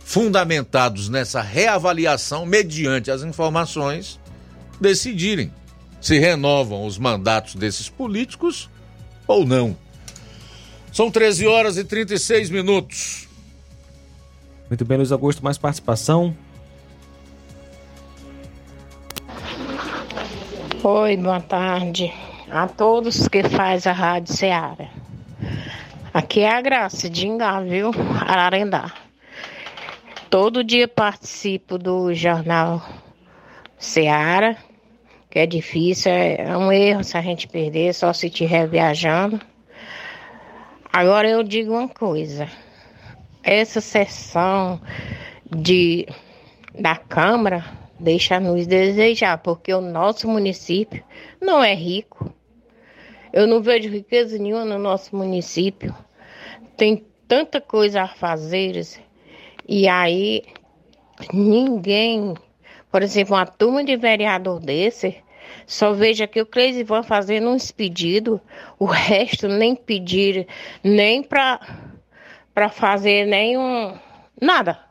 fundamentados 0.00 1.08
nessa 1.08 1.40
reavaliação, 1.40 2.44
mediante 2.44 3.10
as 3.10 3.22
informações, 3.22 4.18
decidirem 4.80 5.52
se 6.00 6.18
renovam 6.18 6.86
os 6.86 6.98
mandatos 6.98 7.54
desses 7.54 7.88
políticos 7.88 8.70
ou 9.26 9.44
não. 9.44 9.76
São 10.92 11.10
13 11.10 11.46
horas 11.46 11.76
e 11.76 11.84
36 11.84 12.50
minutos. 12.50 13.28
Muito 14.68 14.84
bem, 14.84 14.98
Luiz 14.98 15.12
Augusto, 15.12 15.42
mais 15.42 15.58
participação? 15.58 16.36
Oi, 20.84 21.16
boa 21.16 21.40
tarde. 21.40 22.14
a 22.48 22.68
todos 22.68 23.26
que 23.26 23.42
faz 23.42 23.84
a 23.84 23.90
Rádio 23.92 24.32
Ceará. 24.32 24.88
Aqui 26.14 26.42
é 26.42 26.54
a 26.54 26.60
Graça 26.60 27.10
de 27.10 27.26
Ingá, 27.26 27.60
viu? 27.60 27.90
Ararendá. 28.24 28.92
Todo 30.30 30.62
dia 30.62 30.86
participo 30.86 31.78
do 31.78 32.14
jornal 32.14 32.80
Ceará, 33.76 34.56
que 35.28 35.40
é 35.40 35.46
difícil, 35.46 36.12
é 36.12 36.56
um 36.56 36.70
erro 36.70 37.02
se 37.02 37.18
a 37.18 37.22
gente 37.22 37.48
perder, 37.48 37.92
só 37.92 38.12
se 38.12 38.28
estiver 38.28 38.68
viajando. 38.68 39.40
Agora 40.92 41.28
eu 41.28 41.42
digo 41.42 41.72
uma 41.72 41.88
coisa, 41.88 42.48
essa 43.42 43.80
sessão 43.80 44.80
de 45.50 46.06
da 46.72 46.94
Câmara 46.94 47.77
deixa 47.98 48.38
nos 48.38 48.66
desejar, 48.66 49.38
porque 49.38 49.72
o 49.72 49.80
nosso 49.80 50.28
município 50.28 51.02
não 51.40 51.62
é 51.62 51.74
rico. 51.74 52.32
Eu 53.32 53.46
não 53.46 53.60
vejo 53.60 53.90
riqueza 53.90 54.38
nenhuma 54.38 54.64
no 54.64 54.78
nosso 54.78 55.14
município. 55.14 55.94
Tem 56.76 57.04
tanta 57.26 57.60
coisa 57.60 58.02
a 58.02 58.08
fazer. 58.08 58.82
E 59.68 59.86
aí 59.88 60.44
ninguém, 61.32 62.34
por 62.90 63.02
exemplo, 63.02 63.34
uma 63.34 63.46
turma 63.46 63.84
de 63.84 63.96
vereador 63.96 64.60
desse, 64.60 65.16
só 65.66 65.92
veja 65.92 66.26
que 66.26 66.40
o 66.40 66.46
Cleise 66.46 66.82
vão 66.84 67.02
fazendo 67.02 67.48
uns 67.48 67.70
pedidos, 67.70 68.40
o 68.78 68.86
resto 68.86 69.48
nem 69.48 69.74
pedir, 69.74 70.46
nem 70.82 71.22
para 71.22 71.60
para 72.54 72.68
fazer 72.68 73.24
nenhum 73.24 73.96
nada. 74.40 74.87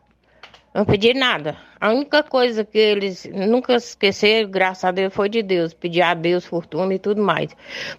Não 0.78 0.86
pedir 0.86 1.16
nada. 1.16 1.58
A 1.82 1.90
única 1.90 2.22
coisa 2.22 2.64
que 2.64 2.78
eles 2.78 3.28
nunca 3.34 3.74
esqueceram, 3.74 4.48
graças 4.48 4.84
a 4.84 4.92
Deus, 4.92 5.12
foi 5.12 5.28
de 5.28 5.42
Deus. 5.42 5.74
Pedir 5.74 6.04
a 6.04 6.14
Deus 6.14 6.46
fortuna 6.46 6.94
e 6.94 7.00
tudo 7.00 7.20
mais. 7.20 7.50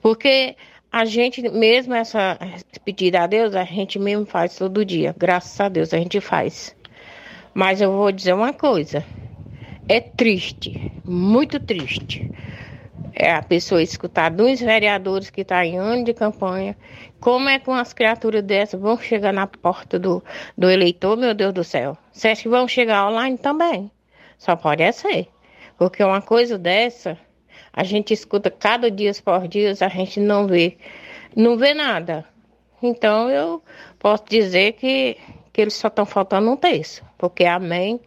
Porque 0.00 0.54
a 0.92 1.04
gente 1.04 1.42
mesmo, 1.50 1.92
essa 1.92 2.38
pedir 2.84 3.16
a 3.16 3.26
Deus, 3.26 3.56
a 3.56 3.64
gente 3.64 3.98
mesmo 3.98 4.24
faz 4.24 4.54
todo 4.54 4.84
dia. 4.84 5.12
Graças 5.18 5.60
a 5.60 5.68
Deus 5.68 5.92
a 5.92 5.98
gente 5.98 6.20
faz. 6.20 6.76
Mas 7.52 7.80
eu 7.80 7.90
vou 7.90 8.12
dizer 8.12 8.32
uma 8.32 8.52
coisa. 8.52 9.04
É 9.88 9.98
triste, 9.98 10.92
muito 11.04 11.58
triste. 11.58 12.30
É 13.12 13.32
a 13.32 13.42
pessoa 13.42 13.82
escutar 13.82 14.30
dos 14.30 14.60
vereadores 14.60 15.30
que 15.30 15.40
estão 15.40 15.56
tá 15.56 15.66
em 15.66 15.76
ano 15.76 16.04
de 16.04 16.14
campanha. 16.14 16.76
Como 17.20 17.48
é 17.48 17.58
que 17.58 17.68
umas 17.68 17.92
criaturas 17.92 18.42
dessas 18.44 18.80
vão 18.80 18.96
chegar 18.98 19.32
na 19.32 19.46
porta 19.46 19.98
do, 19.98 20.22
do 20.56 20.70
eleitor, 20.70 21.16
meu 21.16 21.34
Deus 21.34 21.52
do 21.52 21.64
céu? 21.64 21.98
Você 22.12 22.28
acha 22.28 22.42
que 22.42 22.48
vão 22.48 22.68
chegar 22.68 23.08
online 23.08 23.36
também? 23.36 23.90
Só 24.38 24.54
pode 24.54 24.82
é 24.82 24.92
ser. 24.92 25.28
Porque 25.76 26.02
uma 26.02 26.22
coisa 26.22 26.56
dessa, 26.56 27.18
a 27.72 27.82
gente 27.82 28.14
escuta 28.14 28.50
cada 28.50 28.90
dia 28.90 29.12
por 29.24 29.48
dia, 29.48 29.72
a 29.80 29.88
gente 29.88 30.20
não 30.20 30.46
vê, 30.46 30.76
não 31.34 31.56
vê 31.56 31.74
nada. 31.74 32.24
Então 32.80 33.28
eu 33.28 33.62
posso 33.98 34.24
dizer 34.28 34.74
que, 34.74 35.16
que 35.52 35.60
eles 35.60 35.74
só 35.74 35.88
estão 35.88 36.06
faltando 36.06 36.50
um 36.50 36.56
terço, 36.56 37.04
porque 37.16 37.44
amém 37.44 38.00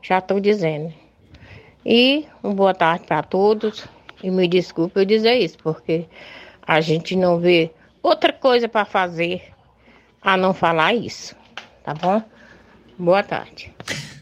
já 0.00 0.18
estão 0.18 0.40
dizendo. 0.40 0.92
E 1.84 2.26
uma 2.42 2.54
boa 2.54 2.74
tarde 2.74 3.06
para 3.06 3.22
todos. 3.22 3.84
E 4.22 4.30
me 4.30 4.46
desculpe 4.46 5.00
eu 5.00 5.04
dizer 5.04 5.34
isso, 5.34 5.58
porque 5.58 6.06
a 6.64 6.80
gente 6.80 7.16
não 7.16 7.40
vê 7.40 7.72
outra 8.02 8.32
coisa 8.32 8.68
para 8.68 8.84
fazer 8.84 9.42
a 10.20 10.36
não 10.36 10.52
falar 10.52 10.94
isso. 10.94 11.36
Tá 11.84 11.94
bom? 11.94 12.22
Boa 12.98 13.22
tarde. 13.22 13.72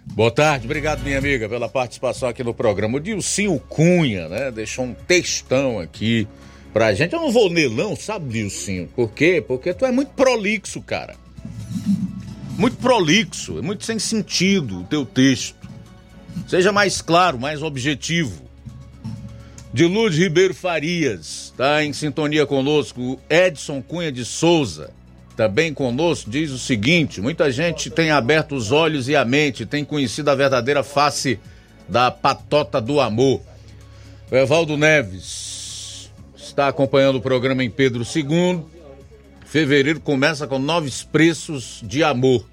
Boa 0.06 0.30
tarde, 0.30 0.66
obrigado 0.66 1.02
minha 1.02 1.18
amiga 1.18 1.48
pela 1.48 1.68
participação 1.68 2.28
aqui 2.28 2.42
no 2.42 2.52
programa. 2.52 2.98
O 2.98 3.00
Dilcinho 3.00 3.58
Cunha, 3.68 4.28
né, 4.28 4.50
deixou 4.50 4.84
um 4.84 4.92
textão 4.92 5.78
aqui 5.78 6.26
pra 6.72 6.92
gente. 6.92 7.14
Eu 7.14 7.20
não 7.20 7.30
vou 7.30 7.48
nelão, 7.48 7.94
sabe, 7.94 8.28
Dilcinho? 8.28 8.88
Por 8.88 9.12
quê? 9.12 9.42
Porque 9.46 9.72
tu 9.72 9.86
é 9.86 9.92
muito 9.92 10.10
prolixo, 10.10 10.82
cara. 10.82 11.14
Muito 12.58 12.76
prolixo, 12.78 13.58
é 13.58 13.62
muito 13.62 13.84
sem 13.84 13.98
sentido 13.98 14.80
o 14.80 14.84
teu 14.84 15.06
texto. 15.06 15.56
Seja 16.48 16.72
mais 16.72 17.00
claro, 17.00 17.38
mais 17.38 17.62
objetivo. 17.62 18.49
De 19.72 19.86
Luz 19.86 20.16
Ribeiro 20.16 20.52
Farias, 20.52 21.52
está 21.52 21.84
em 21.84 21.92
sintonia 21.92 22.44
conosco. 22.44 23.20
Edson 23.30 23.80
Cunha 23.80 24.10
de 24.10 24.24
Souza, 24.24 24.90
também 25.36 25.72
conosco, 25.72 26.28
diz 26.28 26.50
o 26.50 26.58
seguinte: 26.58 27.20
muita 27.20 27.52
gente 27.52 27.88
tem 27.88 28.10
aberto 28.10 28.56
os 28.56 28.72
olhos 28.72 29.08
e 29.08 29.14
a 29.14 29.24
mente, 29.24 29.64
tem 29.64 29.84
conhecido 29.84 30.28
a 30.28 30.34
verdadeira 30.34 30.82
face 30.82 31.38
da 31.88 32.10
patota 32.10 32.80
do 32.80 33.00
amor. 33.00 33.40
O 34.28 34.34
Evaldo 34.34 34.76
Neves 34.76 36.10
está 36.36 36.66
acompanhando 36.66 37.16
o 37.16 37.22
programa 37.22 37.62
em 37.62 37.70
Pedro 37.70 38.02
II. 38.02 38.64
Fevereiro 39.46 40.00
começa 40.00 40.48
com 40.48 40.58
novos 40.58 41.04
preços 41.04 41.80
de 41.84 42.02
amor. 42.02 42.44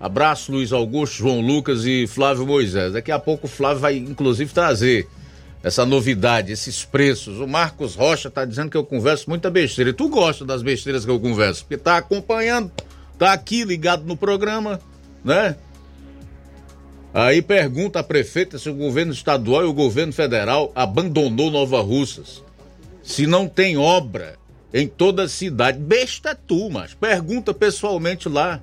Abraço, 0.00 0.50
Luiz 0.50 0.72
Augusto, 0.72 1.18
João 1.18 1.42
Lucas 1.42 1.84
e 1.84 2.06
Flávio 2.06 2.46
Moisés. 2.46 2.94
Daqui 2.94 3.12
a 3.12 3.18
pouco 3.18 3.46
o 3.46 3.50
Flávio 3.50 3.80
vai, 3.80 3.96
inclusive, 3.98 4.52
trazer 4.54 5.06
essa 5.62 5.86
novidade, 5.86 6.52
esses 6.52 6.84
preços. 6.84 7.38
O 7.38 7.46
Marcos 7.46 7.94
Rocha 7.94 8.30
tá 8.30 8.44
dizendo 8.44 8.70
que 8.70 8.76
eu 8.76 8.84
converso 8.84 9.28
muita 9.28 9.50
besteira. 9.50 9.90
E 9.90 9.94
tu 9.94 10.08
gosta 10.08 10.44
das 10.44 10.62
besteiras 10.62 11.04
que 11.04 11.10
eu 11.10 11.20
converso, 11.20 11.62
porque 11.62 11.76
tá 11.76 11.96
acompanhando, 11.96 12.70
tá 13.18 13.32
aqui 13.32 13.64
ligado 13.64 14.04
no 14.04 14.16
programa, 14.16 14.80
né? 15.24 15.56
Aí 17.14 17.42
pergunta 17.42 18.00
a 18.00 18.02
prefeita 18.02 18.58
se 18.58 18.70
o 18.70 18.74
governo 18.74 19.12
estadual 19.12 19.62
e 19.62 19.66
o 19.66 19.72
governo 19.72 20.12
federal 20.12 20.72
abandonou 20.74 21.50
Nova 21.50 21.80
Russas. 21.80 22.42
Se 23.02 23.26
não 23.26 23.46
tem 23.46 23.76
obra 23.76 24.36
em 24.72 24.88
toda 24.88 25.24
a 25.24 25.28
cidade. 25.28 25.78
Besta 25.78 26.30
é 26.30 26.34
tu, 26.34 26.70
mas 26.70 26.94
pergunta 26.94 27.52
pessoalmente 27.52 28.28
lá. 28.28 28.60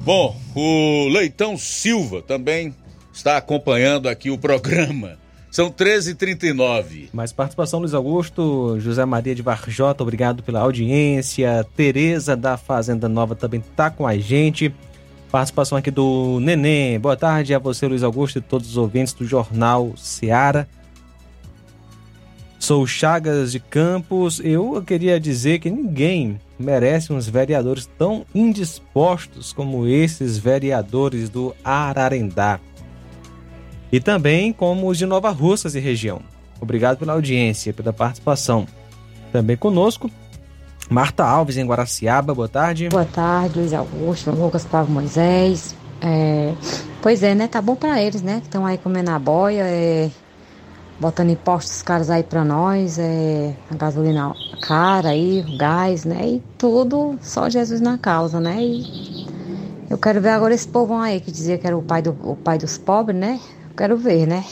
Bom, 0.00 0.36
o 0.54 1.08
Leitão 1.08 1.56
Silva 1.56 2.22
também 2.22 2.74
está 3.12 3.36
acompanhando 3.36 4.08
aqui 4.08 4.30
o 4.30 4.38
programa. 4.38 5.18
São 5.58 5.72
13h39. 5.72 7.08
Mais 7.12 7.32
participação, 7.32 7.80
Luiz 7.80 7.92
Augusto, 7.92 8.78
José 8.78 9.04
Maria 9.04 9.34
de 9.34 9.42
Varjota, 9.42 10.04
obrigado 10.04 10.40
pela 10.40 10.60
audiência. 10.60 11.66
Tereza 11.74 12.36
da 12.36 12.56
Fazenda 12.56 13.08
Nova 13.08 13.34
também 13.34 13.58
está 13.58 13.90
com 13.90 14.06
a 14.06 14.16
gente. 14.16 14.72
Participação 15.32 15.76
aqui 15.76 15.90
do 15.90 16.38
Neném. 16.38 17.00
Boa 17.00 17.16
tarde 17.16 17.52
a 17.52 17.58
você, 17.58 17.88
Luiz 17.88 18.04
Augusto, 18.04 18.38
e 18.38 18.40
todos 18.40 18.68
os 18.68 18.76
ouvintes 18.76 19.12
do 19.14 19.24
Jornal 19.24 19.94
Seara. 19.96 20.68
Sou 22.60 22.86
Chagas 22.86 23.50
de 23.50 23.58
Campos. 23.58 24.40
Eu 24.44 24.80
queria 24.86 25.18
dizer 25.18 25.58
que 25.58 25.68
ninguém 25.68 26.38
merece 26.56 27.12
uns 27.12 27.28
vereadores 27.28 27.90
tão 27.98 28.24
indispostos 28.32 29.52
como 29.52 29.88
esses 29.88 30.38
vereadores 30.38 31.28
do 31.28 31.52
Ararendá 31.64 32.60
e 33.90 34.00
também 34.00 34.52
como 34.52 34.88
os 34.88 34.98
de 34.98 35.06
Nova 35.06 35.30
Russas 35.30 35.74
e 35.74 35.80
região. 35.80 36.20
Obrigado 36.60 36.98
pela 36.98 37.12
audiência, 37.12 37.72
pela 37.72 37.92
participação. 37.92 38.66
Também 39.32 39.56
conosco, 39.56 40.10
Marta 40.90 41.24
Alves, 41.24 41.56
em 41.56 41.66
Guaraciaba. 41.66 42.34
Boa 42.34 42.48
tarde. 42.48 42.88
Boa 42.88 43.04
tarde, 43.04 43.58
Luiz 43.58 43.72
Augusto, 43.72 44.30
Lucas 44.30 44.64
Pavo 44.64 44.90
Moisés. 44.90 45.74
É, 46.00 46.54
pois 47.02 47.22
é, 47.22 47.34
né? 47.34 47.46
Tá 47.46 47.60
bom 47.60 47.74
para 47.74 48.02
eles, 48.02 48.22
né? 48.22 48.40
Que 48.40 48.46
estão 48.46 48.64
aí 48.64 48.78
comendo 48.78 49.10
a 49.10 49.18
boia, 49.18 49.64
é, 49.64 50.10
botando 50.98 51.30
impostos 51.30 51.82
caros 51.82 52.08
aí 52.08 52.22
para 52.22 52.44
nós, 52.44 52.98
é, 52.98 53.54
a 53.70 53.74
gasolina 53.74 54.32
cara 54.62 55.10
aí, 55.10 55.44
o 55.46 55.58
gás, 55.58 56.04
né? 56.04 56.26
E 56.26 56.42
tudo, 56.56 57.18
só 57.20 57.50
Jesus 57.50 57.80
na 57.80 57.98
causa, 57.98 58.40
né? 58.40 58.56
E 58.60 59.26
eu 59.90 59.98
quero 59.98 60.20
ver 60.20 60.30
agora 60.30 60.54
esse 60.54 60.68
povo 60.68 60.94
aí 60.94 61.20
que 61.20 61.30
dizia 61.30 61.58
que 61.58 61.66
era 61.66 61.76
o 61.76 61.82
pai, 61.82 62.02
do, 62.02 62.16
o 62.22 62.36
pai 62.36 62.58
dos 62.58 62.78
pobres, 62.78 63.18
né? 63.18 63.38
Quero 63.78 63.96
ver, 63.96 64.26
né? 64.26 64.44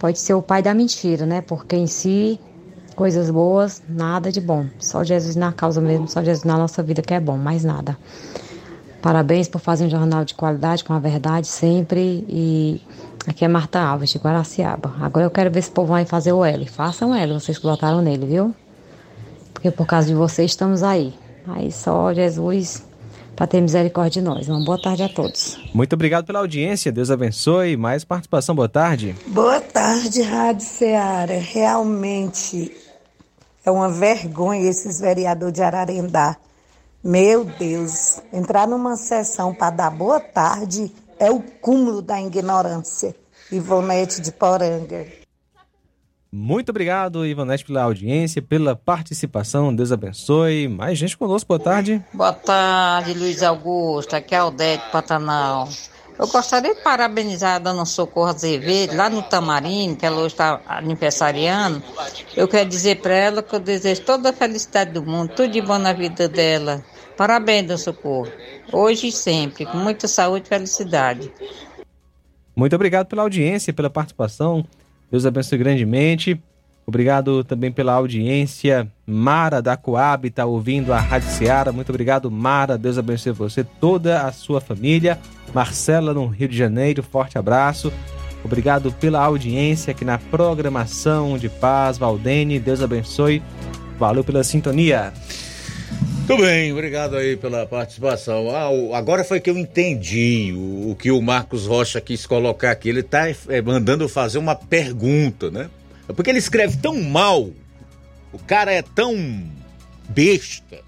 Pode 0.00 0.18
ser 0.18 0.34
o 0.34 0.42
pai 0.42 0.60
da 0.60 0.74
mentira, 0.74 1.24
né? 1.24 1.40
Porque 1.40 1.76
em 1.76 1.86
si, 1.86 2.40
coisas 2.96 3.30
boas, 3.30 3.80
nada 3.88 4.32
de 4.32 4.40
bom. 4.40 4.66
Só 4.80 5.04
Jesus 5.04 5.36
na 5.36 5.52
causa 5.52 5.80
mesmo, 5.80 6.08
só 6.08 6.22
Jesus 6.22 6.44
na 6.44 6.58
nossa 6.58 6.82
vida 6.82 7.00
que 7.00 7.14
é 7.14 7.20
bom, 7.20 7.38
mais 7.38 7.64
nada. 7.64 7.96
Parabéns 9.00 9.46
por 9.48 9.60
fazer 9.60 9.86
um 9.86 9.90
jornal 9.90 10.24
de 10.24 10.34
qualidade, 10.34 10.82
com 10.82 10.92
a 10.92 10.98
verdade 10.98 11.46
sempre. 11.46 12.26
E 12.28 12.82
aqui 13.28 13.44
é 13.44 13.48
Marta 13.48 13.78
Alves, 13.80 14.10
de 14.10 14.18
Guaraciaba. 14.18 14.92
Agora 15.00 15.24
eu 15.24 15.30
quero 15.30 15.50
ver 15.50 15.62
se 15.62 15.70
o 15.70 15.72
povo 15.72 15.92
vai 15.92 16.04
fazer 16.04 16.32
o 16.32 16.44
L. 16.44 16.66
Façam 16.66 17.14
L, 17.14 17.34
vocês 17.34 17.56
que 17.56 17.64
votaram 17.64 18.02
nele, 18.02 18.26
viu? 18.26 18.54
Porque 19.54 19.70
por 19.70 19.86
causa 19.86 20.08
de 20.08 20.14
vocês 20.14 20.50
estamos 20.50 20.82
aí. 20.82 21.14
Aí 21.46 21.70
só 21.70 22.12
Jesus 22.12 22.85
para 23.36 23.46
ter 23.46 23.60
misericórdia 23.60 24.22
de 24.22 24.28
nós. 24.28 24.48
Uma 24.48 24.64
boa 24.64 24.80
tarde 24.80 25.02
a 25.02 25.08
todos. 25.08 25.58
Muito 25.74 25.92
obrigado 25.92 26.24
pela 26.24 26.38
audiência, 26.38 26.90
Deus 26.90 27.10
abençoe. 27.10 27.76
Mais 27.76 28.02
participação, 28.04 28.54
boa 28.54 28.68
tarde. 28.68 29.14
Boa 29.26 29.60
tarde, 29.60 30.22
Rádio 30.22 30.66
Ceará. 30.66 31.34
Realmente 31.34 32.74
é 33.64 33.70
uma 33.70 33.90
vergonha 33.90 34.68
esses 34.68 35.00
vereadores 35.00 35.54
de 35.54 35.62
Ararendá. 35.62 36.36
Meu 37.04 37.44
Deus, 37.44 38.20
entrar 38.32 38.66
numa 38.66 38.96
sessão 38.96 39.54
para 39.54 39.70
dar 39.70 39.90
boa 39.90 40.18
tarde 40.18 40.90
é 41.18 41.30
o 41.30 41.40
cúmulo 41.40 42.02
da 42.02 42.20
ignorância. 42.20 43.14
Ivonete 43.52 44.20
de 44.20 44.32
Poranga. 44.32 45.25
Muito 46.38 46.68
obrigado, 46.68 47.24
Ivanete, 47.24 47.64
pela 47.64 47.84
audiência, 47.84 48.42
pela 48.42 48.76
participação. 48.76 49.74
Deus 49.74 49.90
abençoe. 49.90 50.68
Mais 50.68 50.98
gente 50.98 51.16
conosco, 51.16 51.48
boa 51.48 51.58
tarde. 51.58 52.04
Boa 52.12 52.34
tarde, 52.34 53.14
Luiz 53.14 53.42
Augusto. 53.42 54.14
Aqui 54.14 54.34
é 54.34 54.38
Aldete 54.38 54.84
Pantanal. 54.92 55.66
Eu 56.18 56.26
gostaria 56.28 56.74
de 56.74 56.82
parabenizar 56.82 57.54
a 57.54 57.58
dona 57.58 57.86
Socorro 57.86 58.28
Azevedo, 58.28 58.94
lá 58.94 59.08
no 59.08 59.22
Tamarindo, 59.22 59.96
que 59.96 60.04
ela 60.04 60.18
hoje 60.18 60.34
está 60.34 60.60
aniversariando. 60.66 61.82
Eu 62.36 62.46
quero 62.46 62.68
dizer 62.68 63.00
para 63.00 63.14
ela 63.14 63.42
que 63.42 63.54
eu 63.54 63.60
desejo 63.60 64.02
toda 64.02 64.28
a 64.28 64.32
felicidade 64.34 64.92
do 64.92 65.02
mundo, 65.02 65.32
tudo 65.34 65.50
de 65.50 65.62
bom 65.62 65.78
na 65.78 65.94
vida 65.94 66.28
dela. 66.28 66.84
Parabéns, 67.16 67.66
dona 67.66 67.78
Socorro. 67.78 68.30
Hoje 68.70 69.08
e 69.08 69.12
sempre, 69.12 69.64
com 69.64 69.78
muita 69.78 70.06
saúde 70.06 70.44
e 70.44 70.48
felicidade. 70.50 71.32
Muito 72.54 72.76
obrigado 72.76 73.06
pela 73.06 73.22
audiência, 73.22 73.72
pela 73.72 73.88
participação. 73.88 74.66
Deus 75.10 75.26
abençoe 75.26 75.58
grandemente. 75.58 76.40
Obrigado 76.86 77.42
também 77.42 77.72
pela 77.72 77.94
audiência. 77.94 78.86
Mara 79.04 79.60
da 79.60 79.76
Coab 79.76 80.28
está 80.28 80.46
ouvindo 80.46 80.92
a 80.92 81.00
Rádio 81.00 81.28
Seara. 81.30 81.72
Muito 81.72 81.88
obrigado, 81.88 82.30
Mara. 82.30 82.78
Deus 82.78 82.96
abençoe 82.96 83.32
você, 83.32 83.64
toda 83.64 84.22
a 84.22 84.30
sua 84.30 84.60
família. 84.60 85.18
Marcela, 85.52 86.14
no 86.14 86.26
Rio 86.26 86.48
de 86.48 86.56
Janeiro, 86.56 87.02
forte 87.02 87.36
abraço. 87.36 87.92
Obrigado 88.44 88.92
pela 88.92 89.24
audiência 89.24 89.90
aqui 89.90 90.04
na 90.04 90.18
programação 90.18 91.36
de 91.36 91.48
paz. 91.48 91.98
Valdene, 91.98 92.60
Deus 92.60 92.80
abençoe. 92.80 93.42
Valeu 93.98 94.22
pela 94.22 94.44
sintonia. 94.44 95.12
Muito 96.28 96.42
bem, 96.42 96.72
obrigado 96.72 97.16
aí 97.16 97.36
pela 97.36 97.64
participação. 97.66 98.50
Ah, 98.50 98.98
agora 98.98 99.22
foi 99.22 99.38
que 99.38 99.48
eu 99.48 99.56
entendi 99.56 100.52
o, 100.52 100.90
o 100.90 100.96
que 100.96 101.08
o 101.08 101.22
Marcos 101.22 101.66
Rocha 101.66 102.00
quis 102.00 102.26
colocar 102.26 102.72
aqui. 102.72 102.88
Ele 102.88 102.98
está 102.98 103.26
mandando 103.64 104.08
fazer 104.08 104.38
uma 104.38 104.56
pergunta, 104.56 105.52
né? 105.52 105.70
É 106.08 106.12
porque 106.12 106.28
ele 106.28 106.40
escreve 106.40 106.78
tão 106.78 107.00
mal, 107.00 107.48
o 108.32 108.40
cara 108.40 108.72
é 108.72 108.82
tão 108.82 109.14
besta, 110.08 110.80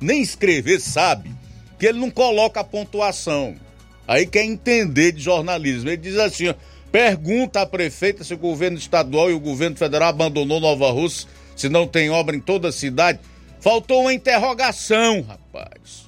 nem 0.00 0.20
escrever 0.20 0.80
sabe, 0.80 1.30
que 1.78 1.86
ele 1.86 2.00
não 2.00 2.10
coloca 2.10 2.58
a 2.58 2.64
pontuação. 2.64 3.54
Aí 4.08 4.26
quer 4.26 4.42
entender 4.42 5.12
de 5.12 5.22
jornalismo. 5.22 5.88
Ele 5.88 5.98
diz 5.98 6.16
assim: 6.16 6.48
ó, 6.48 6.54
pergunta 6.90 7.60
à 7.60 7.66
prefeita 7.66 8.24
se 8.24 8.34
o 8.34 8.38
governo 8.38 8.76
estadual 8.76 9.30
e 9.30 9.34
o 9.34 9.40
governo 9.40 9.76
federal 9.76 10.08
abandonou 10.08 10.58
Nova 10.58 10.90
Rússia, 10.90 11.28
se 11.54 11.68
não 11.68 11.86
tem 11.86 12.10
obra 12.10 12.34
em 12.34 12.40
toda 12.40 12.70
a 12.70 12.72
cidade. 12.72 13.20
Faltou 13.60 14.02
uma 14.02 14.12
interrogação, 14.12 15.22
rapaz. 15.22 16.06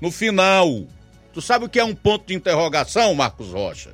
No 0.00 0.10
final. 0.10 0.84
Tu 1.32 1.40
sabe 1.40 1.64
o 1.64 1.68
que 1.68 1.78
é 1.78 1.84
um 1.84 1.94
ponto 1.94 2.26
de 2.26 2.34
interrogação, 2.34 3.14
Marcos 3.14 3.52
Rocha? 3.52 3.92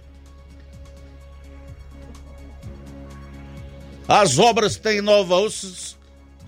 As 4.09 4.39
obras 4.39 4.77
que 4.77 4.83
tem 4.83 4.99
em 4.99 5.03
Nova 5.03 5.37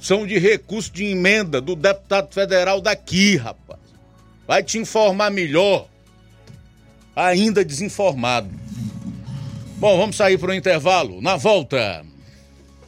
são 0.01 0.27
de 0.27 0.39
recurso 0.39 0.93
de 0.93 1.05
emenda 1.05 1.61
do 1.61 1.75
deputado 1.75 2.33
federal 2.33 2.81
daqui, 2.81 3.37
rapaz. 3.37 3.81
Vai 4.47 4.63
te 4.63 4.79
informar 4.79 5.31
melhor. 5.31 5.89
Ainda 7.15 7.65
desinformado. 7.65 8.51
Bom, 9.79 9.99
vamos 9.99 10.17
sair 10.17 10.39
para 10.39 10.51
o 10.51 10.55
intervalo. 10.55 11.21
Na 11.21 11.37
volta. 11.37 12.05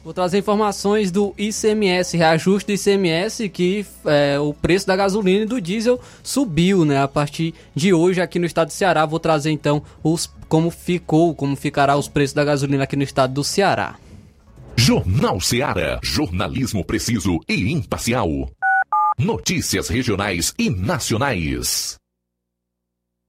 Vou 0.03 0.13
trazer 0.13 0.37
informações 0.37 1.11
do 1.11 1.33
ICMS, 1.37 2.17
reajuste 2.17 2.67
do 2.67 2.73
ICMS, 2.73 3.49
que 3.49 3.85
é, 4.05 4.39
o 4.39 4.53
preço 4.53 4.87
da 4.87 4.95
gasolina 4.95 5.43
e 5.43 5.45
do 5.45 5.59
diesel 5.59 5.99
subiu, 6.23 6.85
né? 6.85 7.01
A 7.01 7.07
partir 7.07 7.53
de 7.75 7.93
hoje 7.93 8.21
aqui 8.21 8.39
no 8.39 8.45
estado 8.45 8.67
do 8.67 8.73
Ceará. 8.73 9.05
Vou 9.05 9.19
trazer 9.19 9.51
então 9.51 9.83
os 10.01 10.29
como 10.47 10.71
ficou, 10.71 11.35
como 11.35 11.55
ficará 11.55 11.95
os 11.95 12.07
preços 12.07 12.33
da 12.33 12.43
gasolina 12.43 12.83
aqui 12.85 12.95
no 12.95 13.03
estado 13.03 13.33
do 13.33 13.43
Ceará. 13.43 13.97
Jornal 14.75 15.39
Seara. 15.41 15.99
Jornalismo 16.01 16.83
preciso 16.83 17.39
e 17.47 17.71
imparcial. 17.71 18.49
Notícias 19.19 19.89
regionais 19.89 20.53
e 20.57 20.69
nacionais. 20.69 21.99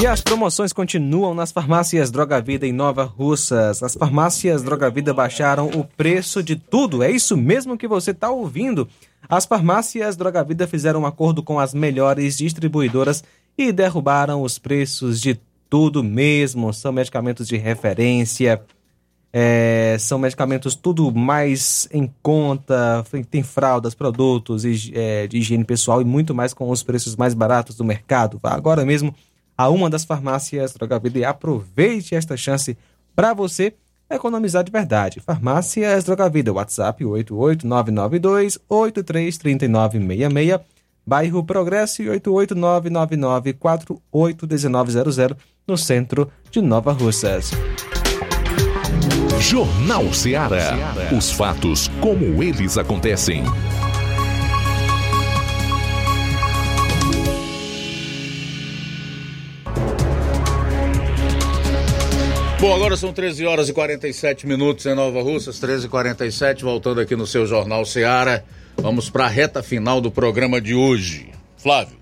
E 0.00 0.06
as 0.06 0.22
promoções 0.22 0.72
continuam 0.72 1.34
nas 1.34 1.52
farmácias 1.52 2.10
Droga 2.10 2.40
Vida 2.40 2.66
em 2.66 2.72
Nova 2.72 3.04
Russas. 3.04 3.82
As 3.82 3.94
farmácias 3.94 4.62
Droga 4.62 4.90
Vida 4.90 5.12
baixaram 5.12 5.68
o 5.68 5.84
preço 5.84 6.42
de 6.42 6.56
tudo. 6.56 7.02
É 7.02 7.10
isso 7.10 7.36
mesmo 7.36 7.76
que 7.76 7.86
você 7.86 8.10
está 8.10 8.30
ouvindo. 8.30 8.88
As 9.28 9.44
farmácias 9.44 10.16
Droga 10.16 10.42
Vida 10.42 10.66
fizeram 10.66 11.02
um 11.02 11.06
acordo 11.06 11.42
com 11.42 11.60
as 11.60 11.74
melhores 11.74 12.38
distribuidoras 12.38 13.22
e 13.56 13.70
derrubaram 13.70 14.42
os 14.42 14.58
preços 14.58 15.20
de 15.20 15.38
tudo 15.68 16.02
mesmo. 16.02 16.72
São 16.72 16.90
medicamentos 16.90 17.46
de 17.46 17.58
referência, 17.58 18.62
é, 19.30 19.96
são 20.00 20.18
medicamentos 20.18 20.74
tudo 20.74 21.10
mais 21.14 21.86
em 21.92 22.10
conta, 22.22 23.04
tem 23.30 23.42
fraldas, 23.42 23.94
produtos 23.94 24.64
é, 24.92 25.26
de 25.26 25.38
higiene 25.38 25.64
pessoal 25.64 26.02
e 26.02 26.04
muito 26.04 26.34
mais 26.34 26.52
com 26.52 26.70
os 26.70 26.82
preços 26.82 27.14
mais 27.14 27.34
baratos 27.34 27.76
do 27.76 27.84
mercado. 27.84 28.40
Agora 28.42 28.84
mesmo 28.84 29.14
a 29.62 29.68
uma 29.68 29.88
das 29.88 30.04
farmácias 30.04 30.72
Droga 30.72 30.98
Vida 30.98 31.20
e 31.20 31.24
aproveite 31.24 32.16
esta 32.16 32.36
chance 32.36 32.76
para 33.14 33.32
você 33.32 33.74
economizar 34.10 34.64
de 34.64 34.72
verdade. 34.72 35.20
Farmácias 35.20 36.02
Droga 36.02 36.28
Vida, 36.28 36.52
WhatsApp 36.52 37.04
88992 37.04 38.58
833966, 38.68 40.58
bairro 41.06 41.44
Progresso 41.44 42.02
e 42.02 42.10
88999 42.10 43.52
481900 43.52 45.36
no 45.66 45.78
centro 45.78 46.28
de 46.50 46.60
Nova 46.60 46.90
Russas. 46.92 47.52
Jornal 49.38 50.12
Ceará. 50.12 50.72
Os 51.16 51.30
fatos 51.30 51.88
como 52.00 52.42
eles 52.42 52.76
acontecem. 52.76 53.44
Bom, 62.62 62.72
agora 62.72 62.96
são 62.96 63.12
13 63.12 63.44
horas 63.44 63.68
e 63.68 63.72
47 63.72 64.46
minutos 64.46 64.86
em 64.86 64.94
Nova 64.94 65.20
Russas, 65.20 65.58
13 65.58 65.86
e 65.86 65.88
47 65.88 66.62
voltando 66.62 67.00
aqui 67.00 67.16
no 67.16 67.26
seu 67.26 67.44
Jornal 67.44 67.84
Ceará. 67.84 68.40
Vamos 68.76 69.10
para 69.10 69.24
a 69.24 69.28
reta 69.28 69.64
final 69.64 70.00
do 70.00 70.12
programa 70.12 70.60
de 70.60 70.72
hoje. 70.72 71.32
Flávio. 71.56 72.01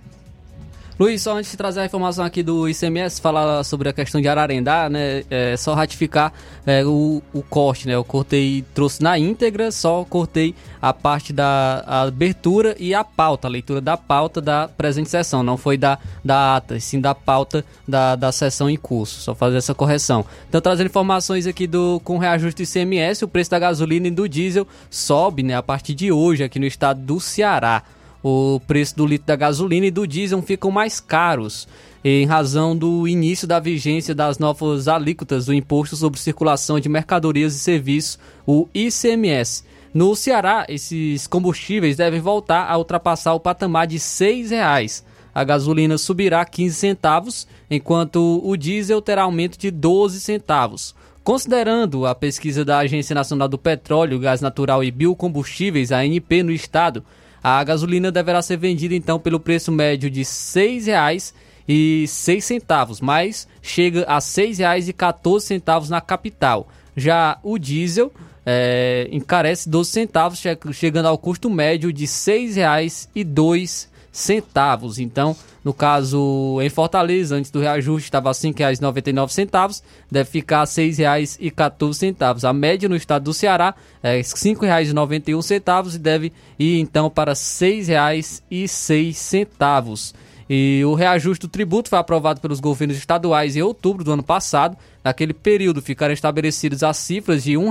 Luiz, 1.00 1.22
só 1.22 1.34
antes 1.34 1.50
de 1.50 1.56
trazer 1.56 1.80
a 1.80 1.86
informação 1.86 2.26
aqui 2.26 2.42
do 2.42 2.68
ICMS, 2.68 3.22
falar 3.22 3.64
sobre 3.64 3.88
a 3.88 3.92
questão 3.94 4.20
de 4.20 4.28
Ararendá, 4.28 4.90
né? 4.90 5.24
É 5.30 5.56
só 5.56 5.72
ratificar 5.72 6.30
é, 6.66 6.84
o, 6.84 7.22
o 7.32 7.42
corte, 7.42 7.88
né? 7.88 7.94
Eu 7.94 8.04
cortei, 8.04 8.62
trouxe 8.74 9.02
na 9.02 9.18
íntegra, 9.18 9.72
só 9.72 10.04
cortei 10.04 10.54
a 10.78 10.92
parte 10.92 11.32
da 11.32 11.82
a 11.86 12.02
abertura 12.02 12.76
e 12.78 12.94
a 12.94 13.02
pauta, 13.02 13.48
a 13.48 13.50
leitura 13.50 13.80
da 13.80 13.96
pauta 13.96 14.42
da 14.42 14.68
presente 14.68 15.08
sessão. 15.08 15.42
Não 15.42 15.56
foi 15.56 15.78
da, 15.78 15.98
da 16.22 16.56
ata, 16.56 16.78
sim 16.78 17.00
da 17.00 17.14
pauta 17.14 17.64
da, 17.88 18.14
da 18.14 18.30
sessão 18.30 18.68
em 18.68 18.76
curso. 18.76 19.22
Só 19.22 19.34
fazer 19.34 19.56
essa 19.56 19.74
correção. 19.74 20.22
Então, 20.50 20.60
trazendo 20.60 20.88
informações 20.88 21.46
aqui 21.46 21.66
do 21.66 21.98
com 22.04 22.18
reajuste 22.18 22.62
do 22.62 22.66
ICMS, 22.66 23.24
o 23.24 23.28
preço 23.28 23.50
da 23.50 23.58
gasolina 23.58 24.08
e 24.08 24.10
do 24.10 24.28
diesel 24.28 24.68
sobe, 24.90 25.42
né? 25.44 25.54
A 25.54 25.62
partir 25.62 25.94
de 25.94 26.12
hoje 26.12 26.44
aqui 26.44 26.58
no 26.58 26.66
estado 26.66 27.00
do 27.00 27.18
Ceará 27.18 27.84
o 28.22 28.60
preço 28.66 28.96
do 28.96 29.06
litro 29.06 29.26
da 29.26 29.36
gasolina 29.36 29.86
e 29.86 29.90
do 29.90 30.06
diesel 30.06 30.42
ficam 30.42 30.70
mais 30.70 31.00
caros 31.00 31.66
em 32.02 32.24
razão 32.24 32.74
do 32.76 33.06
início 33.06 33.46
da 33.46 33.60
vigência 33.60 34.14
das 34.14 34.38
novas 34.38 34.88
alíquotas 34.88 35.46
do 35.46 35.54
Imposto 35.54 35.96
sobre 35.96 36.18
Circulação 36.18 36.80
de 36.80 36.88
Mercadorias 36.88 37.54
e 37.54 37.58
Serviços, 37.58 38.18
o 38.46 38.66
ICMS. 38.72 39.64
No 39.92 40.14
Ceará, 40.16 40.64
esses 40.68 41.26
combustíveis 41.26 41.96
devem 41.96 42.20
voltar 42.20 42.70
a 42.70 42.78
ultrapassar 42.78 43.34
o 43.34 43.40
patamar 43.40 43.86
de 43.86 43.96
R$ 43.96 44.00
6,00. 44.00 45.02
A 45.34 45.44
gasolina 45.44 45.98
subirá 45.98 46.44
15 46.44 46.74
centavos, 46.74 47.46
enquanto 47.70 48.40
o 48.42 48.56
diesel 48.56 49.02
terá 49.02 49.22
aumento 49.22 49.58
de 49.58 49.70
12 49.70 50.20
centavos. 50.20 50.94
Considerando 51.22 52.06
a 52.06 52.14
pesquisa 52.14 52.64
da 52.64 52.78
Agência 52.78 53.14
Nacional 53.14 53.46
do 53.46 53.58
Petróleo, 53.58 54.18
Gás 54.18 54.40
Natural 54.40 54.82
e 54.82 54.90
Biocombustíveis, 54.90 55.92
ANP, 55.92 56.42
no 56.42 56.50
estado, 56.50 57.04
a 57.42 57.64
gasolina 57.64 58.12
deverá 58.12 58.42
ser 58.42 58.56
vendida 58.56 58.94
então 58.94 59.18
pelo 59.18 59.40
preço 59.40 59.72
médio 59.72 60.10
de 60.10 60.20
R$ 60.20 60.26
6,06, 60.26 62.98
mas 63.00 63.48
chega 63.62 64.04
a 64.06 64.14
R$ 64.14 64.20
6,14 64.20 65.88
na 65.88 66.00
capital. 66.00 66.68
Já 66.96 67.38
o 67.42 67.58
diesel 67.58 68.12
é, 68.44 69.08
encarece 69.12 69.68
12 69.68 69.90
centavos, 69.90 70.42
chegando 70.72 71.06
ao 71.06 71.18
custo 71.18 71.50
médio 71.50 71.92
de 71.92 72.04
R$ 72.04 72.10
6,02 72.10 73.89
centavos. 74.12 74.98
Então, 74.98 75.34
no 75.64 75.72
caso 75.72 76.58
em 76.62 76.68
Fortaleza, 76.68 77.36
antes 77.36 77.50
do 77.50 77.60
reajuste 77.60 78.08
estava 78.08 78.28
R$ 78.30 78.34
5,99, 78.34 79.82
deve 80.10 80.30
ficar 80.30 80.60
R$ 80.60 80.66
6,14. 80.66 82.48
A 82.48 82.52
média 82.52 82.88
no 82.88 82.96
estado 82.96 83.24
do 83.24 83.34
Ceará 83.34 83.74
é 84.02 84.16
R$ 84.16 84.22
5,91 84.22 85.94
e 85.94 85.98
deve 85.98 86.32
ir 86.58 86.80
então 86.80 87.10
para 87.10 87.32
R$ 87.32 87.36
6,06. 87.36 90.14
E 90.52 90.84
o 90.84 90.94
reajuste 90.94 91.46
do 91.46 91.50
tributo 91.50 91.88
foi 91.88 92.00
aprovado 92.00 92.40
pelos 92.40 92.58
governos 92.58 92.96
estaduais 92.96 93.54
em 93.54 93.62
outubro 93.62 94.02
do 94.02 94.12
ano 94.12 94.24
passado. 94.24 94.76
Naquele 95.04 95.32
período 95.32 95.80
ficaram 95.80 96.12
estabelecidas 96.12 96.82
as 96.82 96.96
cifras 96.96 97.44
de 97.44 97.56
R$ 97.56 97.62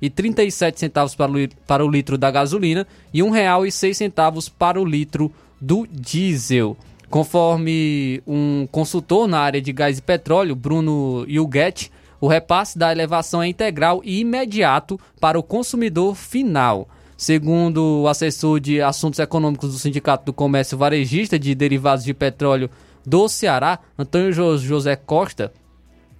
1,37 0.00 1.50
para, 1.66 1.84
o 1.84 1.90
litro 1.90 2.16
da 2.16 2.30
gasolina 2.30 2.86
e 3.12 3.20
R$ 3.20 3.28
1,06 3.28 4.52
para 4.56 4.80
o 4.80 4.84
litro 4.84 5.32
do 5.62 5.86
diesel. 5.88 6.76
Conforme 7.08 8.20
um 8.26 8.66
consultor 8.72 9.28
na 9.28 9.38
área 9.38 9.62
de 9.62 9.72
gás 9.72 9.98
e 9.98 10.02
petróleo, 10.02 10.56
Bruno 10.56 11.24
Yulget, 11.28 11.92
o 12.20 12.26
repasse 12.26 12.76
da 12.78 12.90
elevação 12.90 13.42
é 13.42 13.48
integral 13.48 14.00
e 14.04 14.20
imediato 14.20 14.98
para 15.20 15.38
o 15.38 15.42
consumidor 15.42 16.16
final. 16.16 16.88
Segundo 17.16 18.02
o 18.02 18.08
assessor 18.08 18.58
de 18.58 18.80
assuntos 18.80 19.20
econômicos 19.20 19.72
do 19.72 19.78
Sindicato 19.78 20.24
do 20.26 20.32
Comércio 20.32 20.76
Varejista 20.76 21.38
de 21.38 21.54
Derivados 21.54 22.04
de 22.04 22.12
Petróleo 22.12 22.68
do 23.06 23.28
Ceará, 23.28 23.78
Antônio 23.96 24.32
José 24.32 24.96
Costa, 24.96 25.52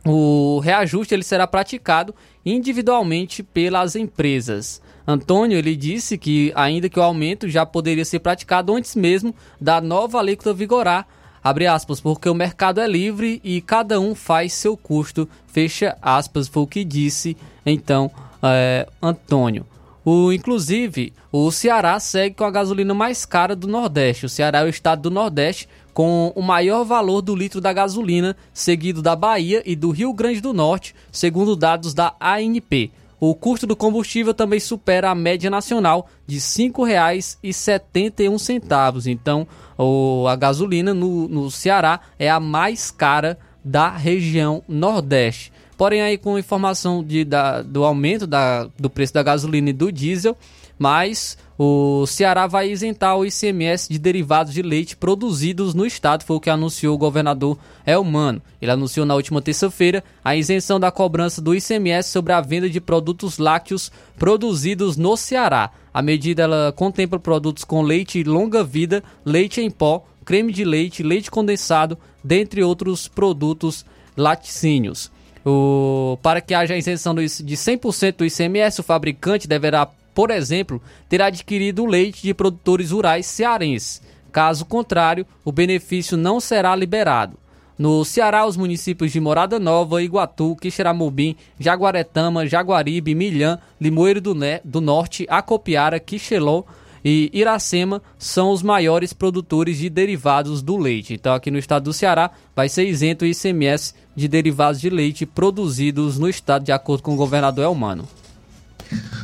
o 0.05 0.60
reajuste 0.60 1.14
ele 1.14 1.23
será 1.23 1.47
praticado 1.47 2.14
individualmente 2.44 3.43
pelas 3.43 3.97
empresas. 3.97 4.82
Antônio 5.07 5.59
ele 5.59 5.74
disse 5.74 6.16
que 6.16 6.53
ainda 6.55 6.89
que 6.89 6.99
o 6.99 7.03
aumento 7.03 7.49
já 7.49 7.66
poderia 7.66 8.05
ser 8.05 8.20
praticado 8.20 8.74
antes 8.74 8.95
mesmo 8.95 9.35
da 9.61 9.81
nova 9.81 10.19
alíquota 10.19 10.55
vigorar, 10.55 11.07
abre 11.43 11.66
aspas, 11.66 12.01
porque 12.01 12.29
o 12.29 12.35
mercado 12.35 12.81
é 12.81 12.87
livre 12.87 13.41
e 13.43 13.61
cada 13.61 13.99
um 13.99 14.15
faz 14.15 14.53
seu 14.53 14.77
custo, 14.77 15.29
fecha 15.47 15.97
aspas, 16.01 16.49
foi 16.49 16.62
o 16.62 16.66
que 16.66 16.85
disse 16.85 17.37
então 17.65 18.11
é, 18.43 18.89
Antônio. 19.01 19.66
O, 20.05 20.33
inclusive, 20.33 21.12
o 21.31 21.51
Ceará 21.53 21.99
segue 22.01 22.35
com 22.35 22.45
a 22.45 22.51
gasolina 22.51 22.93
mais 22.93 23.24
cara 23.24 23.55
do 23.55 23.69
Nordeste. 23.69 24.27
O 24.27 24.29
Ceará 24.29 24.61
é 24.61 24.65
o 24.65 24.69
estado 24.69 25.03
do 25.03 25.11
Nordeste 25.12 25.69
com 25.95 26.33
o 26.35 26.43
maior 26.43 26.85
valor 26.85 27.23
do 27.23 27.37
litro 27.37 27.61
da 27.61 27.73
gasolina, 27.73 28.37
seguido 28.53 29.01
da 29.01 29.15
Bahia 29.15 29.62
e 29.65 29.77
do 29.77 29.91
Rio 29.91 30.12
Grande 30.12 30.41
do 30.41 30.53
Norte, 30.53 30.95
segundo 31.12 31.55
dados 31.55 31.95
da 31.95 32.15
ANP. 32.19 32.91
O 33.24 33.36
custo 33.36 33.69
do 33.69 33.77
combustível 33.77 34.35
também 34.35 34.59
supera 34.59 35.09
a 35.09 35.15
média 35.15 35.49
nacional 35.49 36.09
de 36.27 36.39
R$ 36.39 36.40
5,71. 36.40 39.07
Então, 39.07 39.47
o, 39.78 40.27
a 40.27 40.35
gasolina 40.35 40.93
no, 40.93 41.28
no 41.28 41.49
Ceará 41.49 42.01
é 42.19 42.28
a 42.28 42.40
mais 42.40 42.90
cara 42.90 43.39
da 43.65 43.90
região 43.90 44.65
Nordeste. 44.66 45.53
Porém, 45.78 46.03
aí 46.03 46.19
com 46.19 46.36
informação 46.36 47.05
de, 47.05 47.24
da, 47.24 47.62
do 47.62 47.85
aumento 47.85 48.27
da, 48.27 48.69
do 48.77 48.90
preço 48.90 49.15
da 49.15 49.23
gasolina 49.23 49.70
e 49.70 49.73
do 49.73 49.93
diesel, 49.93 50.36
mas 50.77 51.39
o 51.59 52.07
Ceará 52.07 52.47
vai 52.47 52.70
isentar 52.70 53.16
o 53.16 53.24
ICMS 53.24 53.89
de 53.91 53.99
derivados 53.99 54.53
de 54.55 54.62
leite 54.62 54.97
produzidos 54.97 55.74
no 55.74 55.85
estado, 55.85 56.24
foi 56.24 56.37
o 56.37 56.41
que 56.41 56.51
anunciou 56.51 56.95
o 56.95 56.99
governador 56.99 57.59
Elmano. 57.87 58.43
Ele 58.61 58.70
anunciou 58.70 59.05
na 59.05 59.15
última 59.15 59.43
terça-feira 59.43 60.03
a 60.24 60.35
isenção 60.35 60.81
da 60.81 60.91
cobrança 60.91 61.41
do 61.43 61.55
ICMS 61.55 62.09
sobre 62.09 62.33
a 62.33 62.41
venda 62.41 62.69
de 62.69 62.81
produtos 62.81 63.39
lácteos 63.39 63.93
produzidos 64.19 64.97
no 64.97 65.16
Ceará. 65.16 65.70
A 65.93 66.01
medida 66.01 66.43
ela 66.45 66.73
contempla 66.73 67.19
produtos 67.19 67.65
com 67.65 67.83
leite 67.83 68.24
longa 68.24 68.65
vida, 68.65 69.03
leite 69.24 69.61
em 69.61 69.70
pó, 69.70 70.05
creme 70.24 70.53
de 70.53 70.65
leite, 70.65 71.03
leite 71.03 71.31
condensado, 71.31 71.99
dentre 72.24 72.62
outros 72.62 73.09
produtos 73.09 73.85
laticínios. 74.16 75.11
O, 75.45 76.19
para 76.23 76.41
que 76.41 76.55
haja 76.55 76.77
isenção 76.77 77.15
de 77.15 77.24
100% 77.24 78.16
do 78.16 78.24
ICMS, 78.24 78.81
o 78.81 78.85
fabricante 78.85 79.49
deverá 79.49 79.91
por 80.15 80.31
exemplo, 80.31 80.81
ter 81.09 81.23
adquirido 81.23 81.87
leite 81.87 82.23
de 82.23 82.35
produtores 82.35 82.91
rurais 82.91 83.27
cearenses. 83.27 84.03
Caso 84.31 84.65
contrário, 84.65 85.27
o 85.45 85.53
benefício 85.53 86.17
não 86.17 86.41
será 86.41 86.75
liberado. 86.75 87.37
No 87.79 88.05
Ceará, 88.05 88.47
os 88.47 88.57
municípios 88.57 89.11
de 89.11 89.21
Morada 89.21 89.59
Nova, 89.59 90.03
Iguatu, 90.03 90.57
Quixeramobim, 90.57 91.37
Jaguaretama, 91.59 92.47
Jaguaribe, 92.47 93.15
Milhã, 93.15 93.59
Limoeiro 93.81 94.21
do, 94.21 94.35
ne 94.35 94.61
do 94.65 94.81
Norte, 94.81 95.27
Acopiara, 95.29 95.99
Quixelô 95.99 96.65
e 97.05 97.31
Iracema 97.33 98.01
são 98.19 98.51
os 98.51 98.63
maiores 98.63 99.13
produtores 99.13 99.79
de 99.79 99.91
derivados 99.91 100.63
do 100.63 100.77
leite. 100.77 101.15
Então, 101.15 101.35
aqui 101.35 101.51
no 101.51 101.59
estado 101.59 101.85
do 101.85 101.93
Ceará, 101.93 102.31
vai 102.55 102.69
ser 102.69 102.87
isento 102.87 103.25
o 103.25 103.29
ICMS 103.29 103.95
de 104.15 104.29
derivados 104.29 104.81
de 104.81 104.89
leite 104.89 105.27
produzidos 105.27 106.19
no 106.19 106.29
estado, 106.29 106.65
de 106.65 106.73
acordo 106.73 107.03
com 107.03 107.15
o 107.15 107.17
governador 107.17 107.65
Elmano. 107.65 108.07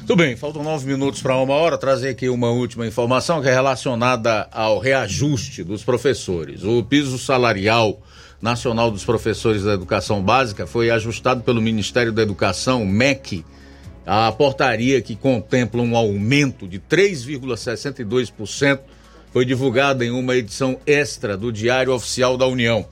Tudo 0.01 0.17
bem, 0.17 0.37
faltam 0.37 0.63
nove 0.63 0.87
minutos 0.87 1.21
para 1.21 1.37
uma 1.37 1.55
hora. 1.55 1.77
Trazer 1.77 2.11
aqui 2.11 2.29
uma 2.29 2.51
última 2.51 2.87
informação 2.87 3.43
que 3.43 3.49
é 3.49 3.53
relacionada 3.53 4.49
ao 4.51 4.79
reajuste 4.79 5.63
dos 5.63 5.85
professores. 5.85 6.65
O 6.65 6.83
piso 6.83 7.19
salarial 7.19 8.01
nacional 8.41 8.91
dos 8.91 9.05
professores 9.05 9.65
da 9.65 9.75
educação 9.75 10.23
básica 10.23 10.67
foi 10.67 10.91
ajustado 10.91 11.43
pelo 11.43 11.61
Ministério 11.61 12.13
da 12.13 12.23
Educação, 12.23 12.87
MEC, 12.87 13.45
a 14.07 14.33
portaria 14.33 15.03
que 15.03 15.15
contempla 15.15 15.83
um 15.83 15.95
aumento 15.95 16.67
de 16.67 16.79
3,62% 16.79 18.79
foi 19.31 19.45
divulgada 19.45 20.05
em 20.05 20.11
uma 20.11 20.35
edição 20.35 20.79
extra 20.87 21.37
do 21.37 21.53
Diário 21.53 21.93
Oficial 21.93 22.39
da 22.39 22.47
União. 22.47 22.87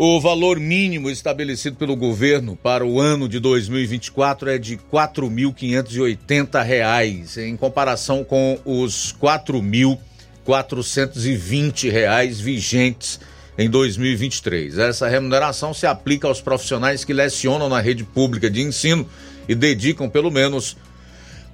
O 0.00 0.20
valor 0.20 0.60
mínimo 0.60 1.10
estabelecido 1.10 1.74
pelo 1.74 1.96
governo 1.96 2.54
para 2.54 2.86
o 2.86 3.00
ano 3.00 3.28
de 3.28 3.40
2024 3.40 4.48
é 4.48 4.56
de 4.56 4.76
R$ 4.76 4.82
4.580, 4.92 7.42
em 7.42 7.56
comparação 7.56 8.22
com 8.22 8.60
os 8.64 9.12
R$ 9.20 9.26
4.420 10.46 12.32
vigentes 12.34 13.18
em 13.58 13.68
2023. 13.68 14.78
Essa 14.78 15.08
remuneração 15.08 15.74
se 15.74 15.84
aplica 15.84 16.28
aos 16.28 16.40
profissionais 16.40 17.04
que 17.04 17.12
lecionam 17.12 17.68
na 17.68 17.80
rede 17.80 18.04
pública 18.04 18.48
de 18.48 18.62
ensino 18.62 19.04
e 19.48 19.54
dedicam 19.56 20.08
pelo 20.08 20.30
menos 20.30 20.76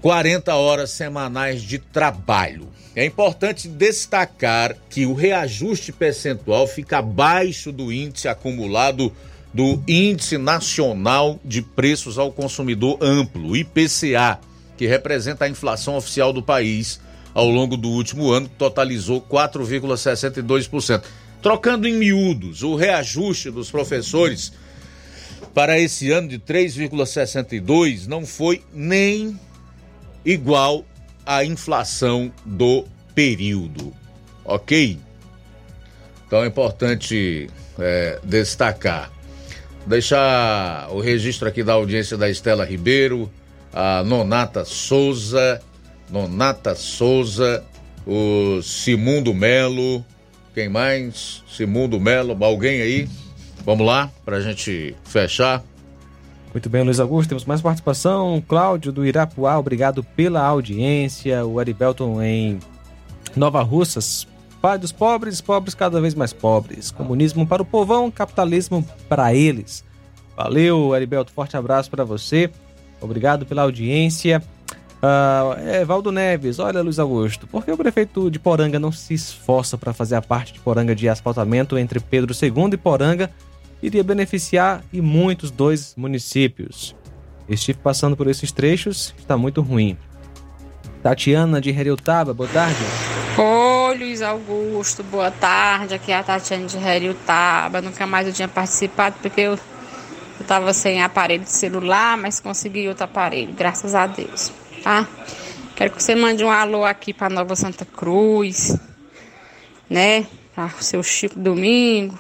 40 0.05 0.55
horas 0.55 0.90
semanais 0.90 1.62
de 1.62 1.78
trabalho. 1.78 2.68
É 2.94 3.06
importante 3.06 3.66
destacar 3.66 4.76
que 4.90 5.06
o 5.06 5.14
reajuste 5.14 5.93
percentual 5.93 6.66
fica 6.66 6.98
abaixo 6.98 7.72
do 7.72 7.90
índice 7.90 8.28
acumulado 8.28 9.10
do 9.51 9.82
Índice 9.89 10.36
Nacional 10.36 11.40
de 11.43 11.62
Preços 11.62 12.18
ao 12.18 12.31
Consumidor 12.31 12.98
Amplo, 13.01 13.56
IPCA, 13.56 14.40
que 14.76 14.86
representa 14.86 15.47
a 15.47 15.48
inflação 15.48 15.97
oficial 15.97 16.35
do 16.35 16.43
país 16.43 17.01
ao 17.32 17.48
longo 17.48 17.74
do 17.74 17.89
último 17.89 18.31
ano, 18.31 18.47
que 18.47 18.56
totalizou 18.56 19.22
4,62%. 19.22 21.02
Trocando 21.40 21.89
em 21.89 21.94
miúdos, 21.94 22.62
o 22.62 22.74
reajuste 22.74 23.51
dos 23.51 23.70
professores 23.70 24.52
para 25.55 25.81
esse 25.81 26.10
ano 26.10 26.28
de 26.28 26.39
3,62 26.39 28.06
não 28.06 28.26
foi 28.26 28.60
nem 28.70 29.40
igual 30.24 30.84
à 31.24 31.44
inflação 31.44 32.32
do 32.44 32.84
período, 33.14 33.92
ok? 34.44 34.98
Então 36.26 36.42
é 36.42 36.46
importante 36.46 37.48
é, 37.78 38.18
destacar. 38.24 39.10
Deixar 39.86 40.88
o 40.90 41.01
registro 41.01 41.46
aqui 41.46 41.62
da 41.62 41.74
audiência 41.74 42.16
da 42.16 42.28
Estela 42.30 42.64
Ribeiro, 42.64 43.30
a 43.72 44.02
Nonata 44.02 44.64
Souza, 44.64 45.60
Nonata 46.10 46.74
Souza, 46.74 47.62
o 48.06 48.62
Simundo 48.62 49.34
Melo, 49.34 50.05
quem 50.55 50.68
mais? 50.68 51.42
Simundo 51.48 52.01
Melo, 52.01 52.36
alguém 52.44 52.80
aí? 52.80 53.09
Vamos 53.64 53.86
lá, 53.86 54.10
para 54.24 54.36
a 54.36 54.40
gente 54.40 54.94
fechar. 55.05 55.62
Muito 56.55 56.70
bem, 56.70 56.85
Luiz 56.85 57.01
Augusto, 57.01 57.31
temos 57.31 57.44
mais 57.44 57.60
participação. 57.60 58.40
Cláudio 58.47 58.93
do 58.93 59.05
Irapuá, 59.05 59.59
obrigado 59.59 60.05
pela 60.05 60.40
audiência. 60.40 61.44
O 61.44 61.59
Aribelton 61.59 62.22
em 62.22 62.60
Nova 63.35 63.60
Russas, 63.60 64.24
pai 64.62 64.78
dos 64.78 64.93
pobres, 64.93 65.40
pobres 65.40 65.74
cada 65.74 66.01
vez 66.01 66.14
mais 66.14 66.32
pobres. 66.32 66.93
Comunismo 66.93 67.44
para 67.44 67.60
o 67.60 67.64
povão, 67.64 68.09
capitalismo 68.09 68.86
para 69.09 69.35
eles. 69.35 69.85
Valeu, 70.36 70.94
Aribelto, 70.94 71.32
forte 71.32 71.56
abraço 71.56 71.90
para 71.90 72.05
você. 72.05 72.48
Obrigado 73.01 73.44
pela 73.44 73.62
audiência. 73.62 74.40
Uh, 75.02 75.59
é, 75.59 75.85
Valdo 75.85 76.12
Neves, 76.12 76.60
olha 76.60 76.81
Luiz 76.81 77.01
Augusto, 77.01 77.48
por 77.48 77.64
que 77.64 77.70
o 77.70 77.76
prefeito 77.76 78.31
de 78.31 78.39
Poranga 78.39 78.78
não 78.78 78.90
se 78.93 79.12
esforça 79.12 79.76
para 79.76 79.93
fazer 79.93 80.14
a 80.14 80.22
parte 80.22 80.52
de 80.52 80.60
Poranga 80.60 80.94
de 80.94 81.09
asfaltamento 81.09 81.76
entre 81.76 81.98
Pedro 81.98 82.32
II 82.32 82.70
e 82.72 82.76
Poranga 82.78 83.28
iria 83.85 84.02
beneficiar 84.02 84.82
e 84.93 85.01
muitos 85.01 85.51
dois 85.51 85.94
municípios. 85.97 86.97
Estive 87.47 87.78
passando 87.78 88.16
por 88.16 88.27
esses 88.27 88.51
trechos, 88.51 89.15
está 89.19 89.36
muito 89.36 89.61
ruim. 89.61 89.97
Tatiana 91.02 91.61
de 91.61 91.69
Heriutaba, 91.69 92.32
boa 92.32 92.48
tarde. 92.48 92.78
Oi, 93.36 93.98
Luiz 93.98 94.23
Augusto, 94.23 95.02
boa 95.02 95.31
tarde. 95.31 95.93
Aqui 95.93 96.12
é 96.12 96.16
a 96.16 96.23
Tatiana 96.23 96.66
de 96.66 96.78
Heriutaba. 96.78 97.82
Nunca 97.82 98.06
mais 98.06 98.27
eu 98.27 98.32
tinha 98.32 98.48
participado 98.48 99.16
porque 99.20 99.43
eu 99.43 99.59
estava 100.40 100.73
sem 100.73 101.02
aparelho 101.02 101.44
de 101.44 101.51
celular, 101.51 102.16
mas 102.16 102.40
consegui 102.40 102.89
outro 102.89 103.05
aparelho, 103.05 103.52
graças 103.52 103.94
a 103.94 104.06
Deus, 104.06 104.51
tá? 104.82 105.06
Quero 105.77 105.90
que 105.90 106.02
você 106.02 106.15
mande 106.15 106.43
um 106.43 106.51
alô 106.51 106.85
aqui 106.85 107.12
para 107.12 107.28
Nova 107.28 107.55
Santa 107.55 107.85
Cruz, 107.85 108.78
né? 109.90 110.27
Para 110.55 110.66
o 110.66 110.82
seu 110.82 111.02
Chico 111.02 111.39
Domingo, 111.39 112.19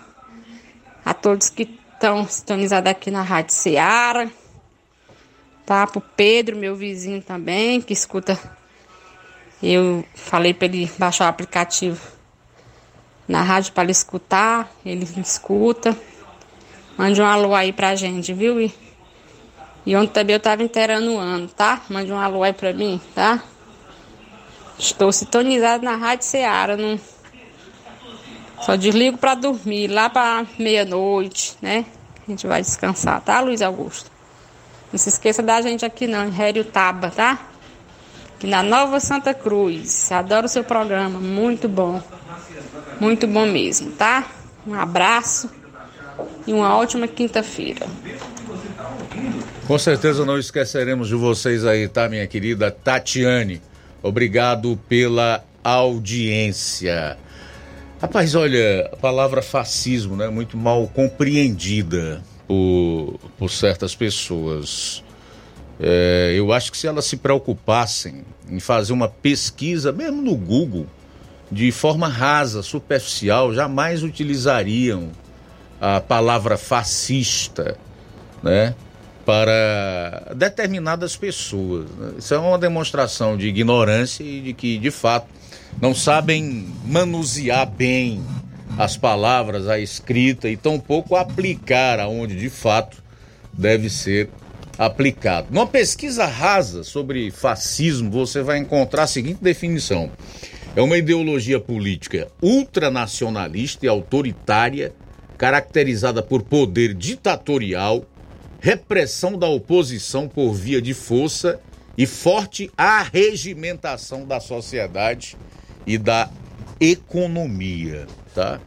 a 1.04 1.12
todos 1.12 1.50
que 1.50 1.78
estão 1.92 2.26
sintonizados 2.26 2.90
aqui 2.90 3.10
na 3.10 3.22
Rádio 3.22 3.52
Ceará, 3.52 4.28
tá? 5.66 5.86
Pro 5.86 6.00
Pedro, 6.00 6.56
meu 6.56 6.74
vizinho 6.74 7.22
também, 7.22 7.80
que 7.80 7.92
escuta. 7.92 8.38
Eu 9.62 10.04
falei 10.14 10.52
para 10.52 10.66
ele 10.66 10.90
baixar 10.98 11.26
o 11.26 11.28
aplicativo 11.28 12.00
na 13.26 13.42
rádio 13.42 13.72
para 13.72 13.84
ele 13.84 13.92
escutar, 13.92 14.70
ele 14.84 15.08
escuta. 15.20 15.96
Mande 16.96 17.20
um 17.20 17.26
alô 17.26 17.54
aí 17.54 17.72
pra 17.72 17.94
gente, 17.94 18.32
viu? 18.32 18.60
E, 18.60 18.72
e 19.86 19.96
ontem 19.96 20.12
também 20.12 20.34
eu 20.34 20.40
tava 20.40 20.62
inteirando 20.62 21.12
o 21.12 21.18
ano, 21.18 21.48
tá? 21.48 21.82
Mande 21.88 22.12
um 22.12 22.18
alô 22.18 22.42
aí 22.42 22.52
pra 22.52 22.72
mim, 22.72 23.00
tá? 23.14 23.42
Estou 24.78 25.10
sintonizado 25.12 25.84
na 25.84 25.96
Rádio 25.96 26.26
Ceará, 26.26 26.76
não 26.76 26.98
só 28.64 28.76
desligo 28.76 29.18
para 29.18 29.34
dormir, 29.34 29.88
lá 29.88 30.08
para 30.08 30.46
meia-noite, 30.58 31.56
né? 31.60 31.84
A 32.26 32.30
gente 32.30 32.46
vai 32.46 32.62
descansar, 32.62 33.20
tá, 33.20 33.40
Luiz 33.40 33.60
Augusto? 33.60 34.10
Não 34.90 34.98
se 34.98 35.10
esqueça 35.10 35.42
da 35.42 35.60
gente 35.60 35.84
aqui 35.84 36.06
não, 36.06 36.28
em 36.28 36.62
Taba, 36.64 37.10
tá? 37.10 37.38
Aqui 38.36 38.46
na 38.46 38.62
Nova 38.62 39.00
Santa 39.00 39.34
Cruz. 39.34 40.10
Adoro 40.10 40.46
o 40.46 40.48
seu 40.48 40.64
programa, 40.64 41.18
muito 41.18 41.68
bom. 41.68 42.02
Muito 42.98 43.26
bom 43.26 43.44
mesmo, 43.44 43.90
tá? 43.92 44.26
Um 44.66 44.74
abraço 44.74 45.50
e 46.46 46.52
uma 46.52 46.74
ótima 46.76 47.06
quinta-feira. 47.06 47.86
Com 49.66 49.78
certeza 49.78 50.24
não 50.24 50.38
esqueceremos 50.38 51.08
de 51.08 51.14
vocês 51.14 51.66
aí, 51.66 51.86
tá, 51.88 52.08
minha 52.08 52.26
querida 52.26 52.70
Tatiane? 52.70 53.60
Obrigado 54.02 54.78
pela 54.88 55.44
audiência. 55.62 57.18
Rapaz, 58.04 58.34
olha, 58.34 58.90
a 58.92 58.96
palavra 58.96 59.40
fascismo 59.40 60.12
é 60.16 60.26
né, 60.26 60.28
muito 60.28 60.58
mal 60.58 60.86
compreendida 60.88 62.22
por, 62.46 63.18
por 63.38 63.50
certas 63.50 63.94
pessoas. 63.94 65.02
É, 65.80 66.34
eu 66.36 66.52
acho 66.52 66.70
que 66.70 66.76
se 66.76 66.86
elas 66.86 67.06
se 67.06 67.16
preocupassem 67.16 68.22
em 68.46 68.60
fazer 68.60 68.92
uma 68.92 69.08
pesquisa, 69.08 69.90
mesmo 69.90 70.20
no 70.20 70.36
Google, 70.36 70.86
de 71.50 71.72
forma 71.72 72.06
rasa, 72.06 72.62
superficial, 72.62 73.54
jamais 73.54 74.02
utilizariam 74.02 75.08
a 75.80 75.98
palavra 75.98 76.58
fascista, 76.58 77.78
né? 78.42 78.74
Para 79.24 80.34
determinadas 80.36 81.16
pessoas. 81.16 81.88
Né? 81.92 82.12
Isso 82.18 82.34
é 82.34 82.38
uma 82.38 82.58
demonstração 82.58 83.34
de 83.34 83.46
ignorância 83.46 84.22
e 84.22 84.42
de 84.42 84.52
que, 84.52 84.76
de 84.76 84.90
fato, 84.90 85.26
não 85.80 85.94
sabem 85.94 86.68
manusear 86.84 87.70
bem 87.70 88.22
as 88.78 88.96
palavras, 88.96 89.68
a 89.68 89.78
escrita 89.78 90.48
e 90.48 90.56
tampouco 90.56 91.16
aplicar 91.16 92.00
aonde 92.00 92.36
de 92.36 92.50
fato 92.50 93.02
deve 93.52 93.88
ser 93.88 94.28
aplicado. 94.78 95.48
Numa 95.50 95.66
pesquisa 95.66 96.26
rasa 96.26 96.82
sobre 96.82 97.30
fascismo, 97.30 98.10
você 98.10 98.42
vai 98.42 98.58
encontrar 98.58 99.04
a 99.04 99.06
seguinte 99.06 99.42
definição: 99.42 100.10
é 100.74 100.82
uma 100.82 100.98
ideologia 100.98 101.60
política 101.60 102.28
ultranacionalista 102.42 103.86
e 103.86 103.88
autoritária, 103.88 104.92
caracterizada 105.38 106.22
por 106.22 106.42
poder 106.42 106.94
ditatorial, 106.94 108.04
repressão 108.60 109.38
da 109.38 109.48
oposição 109.48 110.28
por 110.28 110.52
via 110.52 110.80
de 110.82 110.94
força 110.94 111.60
e 111.96 112.06
forte 112.06 112.70
arregimentação 112.76 114.26
da 114.26 114.40
sociedade 114.40 115.36
e 115.86 115.98
da 115.98 116.28
economia, 116.80 118.06
tá? 118.34 118.60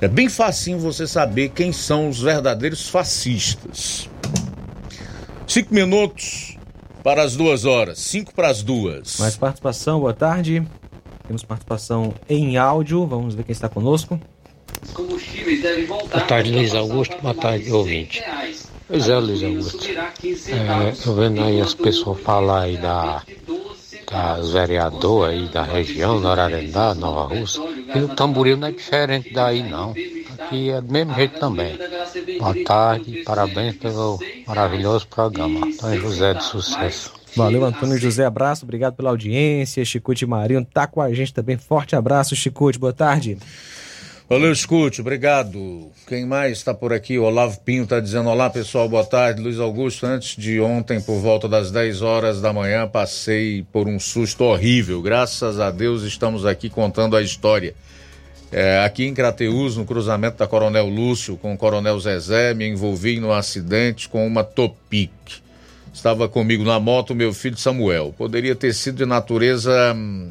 É 0.00 0.08
bem 0.08 0.30
facinho 0.30 0.78
você 0.78 1.06
saber 1.06 1.50
quem 1.50 1.72
são 1.72 2.08
os 2.08 2.20
verdadeiros 2.20 2.88
fascistas. 2.88 4.08
Cinco 5.46 5.74
minutos 5.74 6.56
para 7.02 7.22
as 7.22 7.36
duas 7.36 7.66
horas. 7.66 7.98
Cinco 7.98 8.32
para 8.34 8.48
as 8.48 8.62
duas. 8.62 9.18
Mais 9.18 9.36
participação, 9.36 10.00
boa 10.00 10.14
tarde. 10.14 10.66
Temos 11.26 11.44
participação 11.44 12.14
em 12.28 12.56
áudio. 12.56 13.06
Vamos 13.06 13.34
ver 13.34 13.44
quem 13.44 13.52
está 13.52 13.68
conosco. 13.68 14.18
Boa 14.96 16.24
tarde, 16.26 16.50
Luiz 16.50 16.74
Augusto. 16.74 17.16
Boa 17.20 17.34
tarde, 17.34 17.70
ouvinte. 17.70 18.22
Pois 18.88 19.08
é, 19.08 19.18
Luiz 19.18 19.42
Augusto. 19.42 19.86
É, 19.86 21.06
eu 21.06 21.14
vendo 21.14 21.42
aí 21.42 21.60
as 21.60 21.74
pessoas 21.74 22.20
falar 22.22 22.62
aí 22.62 22.78
da, 22.78 23.22
das 24.10 24.50
vereadoras 24.50 25.34
aí 25.34 25.48
da 25.48 25.62
região, 25.62 26.18
Norarendá, 26.20 26.94
Nova 26.94 27.34
Rússia, 27.34 27.62
e 27.94 27.98
o 27.98 28.08
tamboril 28.08 28.56
não 28.56 28.68
é 28.68 28.72
diferente 28.72 29.32
daí 29.32 29.62
não. 29.62 29.94
Aqui 30.38 30.70
é 30.70 30.80
do 30.80 30.92
mesmo 30.92 31.14
jeito 31.14 31.38
também. 31.38 31.78
Boa 32.38 32.64
tarde, 32.64 33.22
parabéns 33.24 33.76
pelo 33.76 34.18
maravilhoso 34.46 35.06
programa. 35.06 35.66
Antônio 35.66 36.00
José 36.00 36.34
de 36.34 36.44
Sucesso. 36.44 37.12
Valeu, 37.36 37.64
Antônio 37.64 37.96
José, 37.96 38.24
abraço, 38.24 38.64
obrigado 38.64 38.94
pela 38.94 39.10
audiência. 39.10 39.84
Chicute 39.84 40.26
Marinho 40.26 40.64
tá 40.64 40.86
com 40.86 41.00
a 41.00 41.12
gente 41.12 41.32
também. 41.32 41.56
Forte 41.56 41.94
abraço, 41.94 42.34
Chicute, 42.34 42.78
boa 42.78 42.92
tarde. 42.92 43.38
Valeu, 44.30 44.52
escute, 44.52 45.00
obrigado. 45.00 45.90
Quem 46.06 46.24
mais 46.24 46.58
está 46.58 46.72
por 46.72 46.92
aqui? 46.92 47.18
Olavo 47.18 47.58
Pinho 47.62 47.82
está 47.82 47.98
dizendo: 47.98 48.28
Olá 48.28 48.48
pessoal, 48.48 48.88
boa 48.88 49.04
tarde. 49.04 49.42
Luiz 49.42 49.58
Augusto, 49.58 50.06
antes 50.06 50.36
de 50.36 50.60
ontem, 50.60 51.00
por 51.00 51.18
volta 51.18 51.48
das 51.48 51.72
10 51.72 52.00
horas 52.00 52.40
da 52.40 52.52
manhã, 52.52 52.86
passei 52.86 53.66
por 53.72 53.88
um 53.88 53.98
susto 53.98 54.44
horrível. 54.44 55.02
Graças 55.02 55.58
a 55.58 55.72
Deus 55.72 56.04
estamos 56.04 56.46
aqui 56.46 56.70
contando 56.70 57.16
a 57.16 57.22
história. 57.22 57.74
É, 58.52 58.84
aqui 58.84 59.04
em 59.04 59.12
Crateus, 59.12 59.76
no 59.76 59.84
cruzamento 59.84 60.38
da 60.38 60.46
Coronel 60.46 60.86
Lúcio 60.86 61.36
com 61.36 61.52
o 61.52 61.58
Coronel 61.58 61.98
Zezé, 61.98 62.54
me 62.54 62.68
envolvi 62.68 63.18
num 63.18 63.32
acidente 63.32 64.08
com 64.08 64.24
uma 64.24 64.44
Topic. 64.44 65.10
Estava 65.92 66.28
comigo 66.28 66.62
na 66.62 66.78
moto 66.78 67.16
meu 67.16 67.32
filho 67.32 67.56
Samuel. 67.56 68.14
Poderia 68.16 68.54
ter 68.54 68.74
sido 68.74 68.98
de 68.98 69.06
natureza 69.06 69.92
hum, 69.92 70.30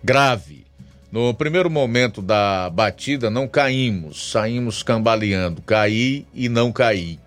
grave 0.00 0.65
no 1.10 1.32
primeiro 1.32 1.70
momento 1.70 2.20
da 2.20 2.68
batida, 2.70 3.30
não 3.30 3.46
caímos, 3.46 4.30
saímos 4.30 4.82
cambaleando. 4.82 5.62
Caí 5.62 6.26
e 6.34 6.48
não 6.48 6.72
caí. 6.72 7.18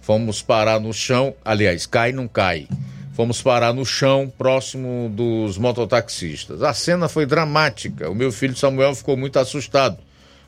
Fomos 0.00 0.42
parar 0.42 0.80
no 0.80 0.92
chão, 0.92 1.32
aliás, 1.44 1.86
cai 1.86 2.10
e 2.10 2.12
não 2.12 2.26
cai. 2.26 2.66
Fomos 3.14 3.40
parar 3.40 3.72
no 3.72 3.84
chão, 3.86 4.32
próximo 4.36 5.10
dos 5.14 5.56
mototaxistas. 5.56 6.62
A 6.62 6.74
cena 6.74 7.08
foi 7.08 7.24
dramática. 7.24 8.10
O 8.10 8.14
meu 8.14 8.32
filho 8.32 8.56
Samuel 8.56 8.94
ficou 8.94 9.16
muito 9.16 9.38
assustado, 9.38 9.98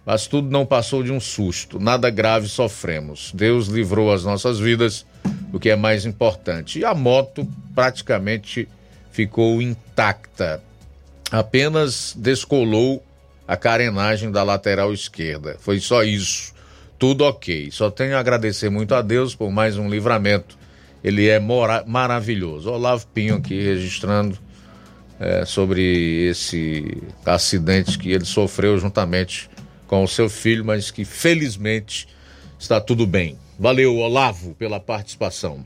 mas 0.04 0.26
tudo 0.26 0.50
não 0.50 0.66
passou 0.66 1.02
de 1.02 1.12
um 1.12 1.20
susto. 1.20 1.78
Nada 1.78 2.10
grave 2.10 2.48
sofremos. 2.48 3.30
Deus 3.32 3.68
livrou 3.68 4.12
as 4.12 4.24
nossas 4.24 4.58
vidas, 4.58 5.06
o 5.52 5.60
que 5.60 5.70
é 5.70 5.76
mais 5.76 6.04
importante. 6.04 6.80
E 6.80 6.84
a 6.84 6.94
moto 6.94 7.46
praticamente 7.74 8.66
ficou 9.12 9.62
intacta 9.62 10.60
apenas 11.34 12.14
descolou 12.16 13.04
a 13.46 13.56
carenagem 13.56 14.30
da 14.30 14.42
lateral 14.44 14.92
esquerda. 14.92 15.56
Foi 15.58 15.80
só 15.80 16.04
isso. 16.04 16.54
Tudo 16.96 17.24
ok. 17.24 17.70
Só 17.72 17.90
tenho 17.90 18.16
a 18.16 18.20
agradecer 18.20 18.70
muito 18.70 18.94
a 18.94 19.02
Deus 19.02 19.34
por 19.34 19.50
mais 19.50 19.76
um 19.76 19.88
livramento. 19.88 20.56
Ele 21.02 21.28
é 21.28 21.40
maravilhoso. 21.40 22.70
Olavo 22.70 23.06
Pinho 23.08 23.36
aqui 23.36 23.60
registrando 23.60 24.38
é, 25.18 25.44
sobre 25.44 26.28
esse 26.28 27.02
acidente 27.26 27.98
que 27.98 28.12
ele 28.12 28.24
sofreu 28.24 28.78
juntamente 28.78 29.50
com 29.88 30.04
o 30.04 30.08
seu 30.08 30.30
filho, 30.30 30.64
mas 30.64 30.90
que 30.92 31.04
felizmente 31.04 32.06
está 32.58 32.80
tudo 32.80 33.06
bem. 33.06 33.36
Valeu, 33.58 33.96
Olavo, 33.96 34.54
pela 34.54 34.78
participação. 34.78 35.64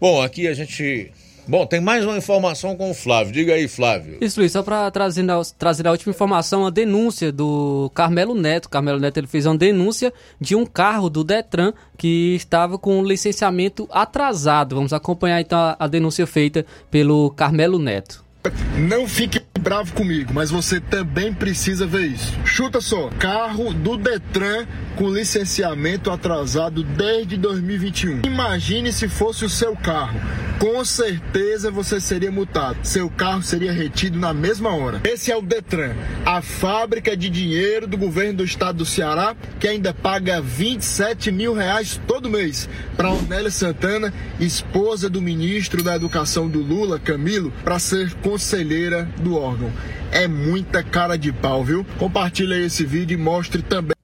Bom, 0.00 0.22
aqui 0.22 0.48
a 0.48 0.54
gente 0.54 1.12
Bom, 1.46 1.66
tem 1.66 1.80
mais 1.80 2.04
uma 2.04 2.16
informação 2.16 2.76
com 2.76 2.90
o 2.90 2.94
Flávio. 2.94 3.32
Diga 3.32 3.54
aí, 3.54 3.66
Flávio. 3.66 4.18
Isso, 4.20 4.38
Luiz, 4.40 4.52
só 4.52 4.62
para 4.62 4.90
trazer, 4.90 5.24
trazer 5.58 5.86
a 5.86 5.90
última 5.90 6.10
informação, 6.10 6.66
a 6.66 6.70
denúncia 6.70 7.32
do 7.32 7.90
Carmelo 7.94 8.34
Neto. 8.34 8.68
Carmelo 8.68 9.00
Neto 9.00 9.18
ele 9.18 9.26
fez 9.26 9.46
uma 9.46 9.56
denúncia 9.56 10.12
de 10.40 10.54
um 10.54 10.64
carro 10.64 11.10
do 11.10 11.24
Detran 11.24 11.72
que 11.96 12.34
estava 12.34 12.78
com 12.78 13.02
licenciamento 13.02 13.88
atrasado. 13.90 14.76
Vamos 14.76 14.92
acompanhar 14.92 15.40
então 15.40 15.58
a, 15.58 15.76
a 15.78 15.86
denúncia 15.86 16.26
feita 16.26 16.64
pelo 16.90 17.30
Carmelo 17.30 17.78
Neto. 17.78 18.29
Não 18.76 19.06
fique 19.06 19.40
bravo 19.60 19.92
comigo, 19.92 20.32
mas 20.32 20.50
você 20.50 20.80
também 20.80 21.32
precisa 21.32 21.86
ver 21.86 22.06
isso. 22.06 22.32
Chuta 22.44 22.80
só, 22.80 23.10
carro 23.18 23.74
do 23.74 23.96
Detran 23.96 24.66
com 24.96 25.10
licenciamento 25.10 26.10
atrasado 26.10 26.82
desde 26.82 27.36
2021. 27.36 28.22
Imagine 28.24 28.92
se 28.92 29.08
fosse 29.08 29.44
o 29.44 29.50
seu 29.50 29.76
carro. 29.76 30.18
Com 30.58 30.84
certeza 30.84 31.70
você 31.70 31.98
seria 31.98 32.30
multado. 32.30 32.78
Seu 32.82 33.08
carro 33.08 33.42
seria 33.42 33.72
retido 33.72 34.18
na 34.18 34.34
mesma 34.34 34.74
hora. 34.74 35.00
Esse 35.04 35.32
é 35.32 35.36
o 35.36 35.40
Detran, 35.40 35.94
a 36.26 36.42
fábrica 36.42 37.16
de 37.16 37.30
dinheiro 37.30 37.86
do 37.86 37.96
governo 37.96 38.38
do 38.38 38.44
estado 38.44 38.78
do 38.78 38.84
Ceará, 38.84 39.34
que 39.58 39.66
ainda 39.66 39.94
paga 39.94 40.40
27 40.40 41.32
mil 41.32 41.54
reais 41.54 41.98
todo 42.06 42.28
mês 42.28 42.68
para 42.94 43.10
Ornélia 43.10 43.50
Santana, 43.50 44.12
esposa 44.38 45.08
do 45.08 45.22
ministro 45.22 45.82
da 45.82 45.96
Educação 45.96 46.46
do 46.46 46.60
Lula, 46.60 46.98
Camilo, 46.98 47.50
para 47.64 47.78
ser 47.78 48.14
conselheira 48.30 49.02
do 49.18 49.36
órgão. 49.36 49.72
É 50.12 50.28
muita 50.28 50.84
cara 50.84 51.18
de 51.18 51.32
pau, 51.32 51.64
viu? 51.64 51.84
Compartilhe 51.98 52.64
esse 52.64 52.84
vídeo 52.84 53.18
e 53.18 53.20
mostre 53.20 53.60
também. 53.60 53.94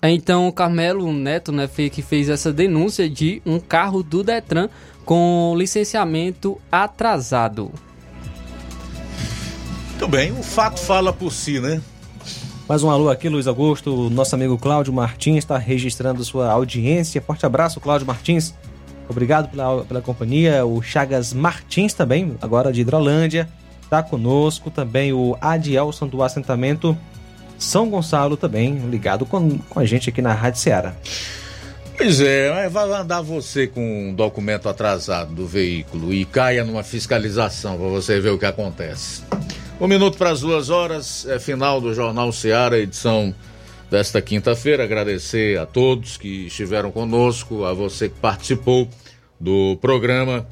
Então, 0.00 0.46
o 0.46 0.52
Carmelo 0.52 1.12
Neto, 1.12 1.50
né, 1.50 1.68
que 1.68 2.02
fez 2.02 2.28
essa 2.28 2.52
denúncia 2.52 3.10
de 3.10 3.42
um 3.44 3.58
carro 3.58 4.02
do 4.02 4.22
Detran 4.22 4.68
com 5.04 5.54
licenciamento 5.56 6.58
atrasado. 6.70 7.72
Muito 9.88 10.08
bem, 10.08 10.30
o 10.32 10.42
fato 10.42 10.78
fala 10.78 11.12
por 11.12 11.32
si, 11.32 11.60
né? 11.60 11.82
Mais 12.68 12.84
um 12.84 12.90
alô 12.90 13.10
aqui, 13.10 13.28
Luiz 13.28 13.48
Augusto. 13.48 14.08
Nosso 14.08 14.36
amigo 14.36 14.56
Cláudio 14.56 14.92
Martins 14.92 15.38
está 15.38 15.58
registrando 15.58 16.24
sua 16.24 16.50
audiência. 16.50 17.20
Forte 17.20 17.44
abraço, 17.44 17.80
Cláudio 17.80 18.06
Martins. 18.06 18.54
Obrigado 19.10 19.50
pela, 19.50 19.84
pela 19.84 20.00
companhia. 20.00 20.64
O 20.64 20.80
Chagas 20.80 21.32
Martins 21.32 21.92
também, 21.92 22.36
agora 22.40 22.72
de 22.72 22.80
Hidrolândia, 22.80 23.48
está 23.82 24.04
conosco. 24.04 24.70
Também 24.70 25.12
o 25.12 25.36
Adielson 25.40 26.06
do 26.06 26.22
assentamento 26.22 26.96
São 27.58 27.90
Gonçalo 27.90 28.36
também, 28.36 28.74
ligado 28.88 29.26
com, 29.26 29.58
com 29.58 29.80
a 29.80 29.84
gente 29.84 30.08
aqui 30.08 30.22
na 30.22 30.32
Rádio 30.32 30.60
Ceará. 30.60 30.94
Pois 31.96 32.20
é, 32.20 32.68
vai 32.68 32.88
andar 32.92 33.20
você 33.20 33.66
com 33.66 34.10
um 34.10 34.14
documento 34.14 34.68
atrasado 34.68 35.34
do 35.34 35.44
veículo 35.44 36.14
e 36.14 36.24
caia 36.24 36.64
numa 36.64 36.84
fiscalização 36.84 37.76
para 37.76 37.88
você 37.88 38.20
ver 38.20 38.30
o 38.30 38.38
que 38.38 38.46
acontece. 38.46 39.22
Um 39.80 39.88
minuto 39.88 40.16
para 40.16 40.30
as 40.30 40.40
duas 40.40 40.70
horas, 40.70 41.26
é 41.26 41.38
final 41.38 41.80
do 41.80 41.92
Jornal 41.92 42.30
Ceará, 42.32 42.78
edição 42.78 43.34
desta 43.90 44.22
quinta-feira. 44.22 44.84
Agradecer 44.84 45.58
a 45.58 45.66
todos 45.66 46.16
que 46.16 46.46
estiveram 46.46 46.90
conosco, 46.90 47.64
a 47.64 47.74
você 47.74 48.08
que 48.08 48.18
participou 48.18 48.88
do 49.38 49.76
programa. 49.80 50.46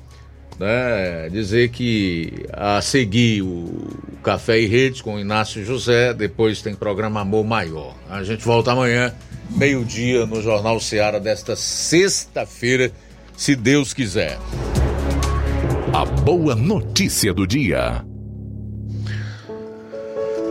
Né? 0.58 1.28
Dizer 1.30 1.68
que 1.68 2.46
a 2.52 2.82
seguir 2.82 3.42
o 3.42 3.86
Café 4.24 4.60
e 4.60 4.66
Redes 4.66 5.00
com 5.00 5.18
Inácio 5.18 5.64
José, 5.64 6.12
depois 6.12 6.60
tem 6.60 6.74
programa 6.74 7.20
Amor 7.20 7.44
Maior. 7.44 7.94
A 8.10 8.24
gente 8.24 8.44
volta 8.44 8.72
amanhã, 8.72 9.14
meio-dia, 9.50 10.26
no 10.26 10.42
Jornal 10.42 10.80
Ceará 10.80 11.20
desta 11.20 11.54
sexta-feira, 11.54 12.90
se 13.36 13.54
Deus 13.54 13.94
quiser. 13.94 14.36
A 15.92 16.04
boa 16.04 16.56
notícia 16.56 17.32
do 17.32 17.46
dia. 17.46 18.04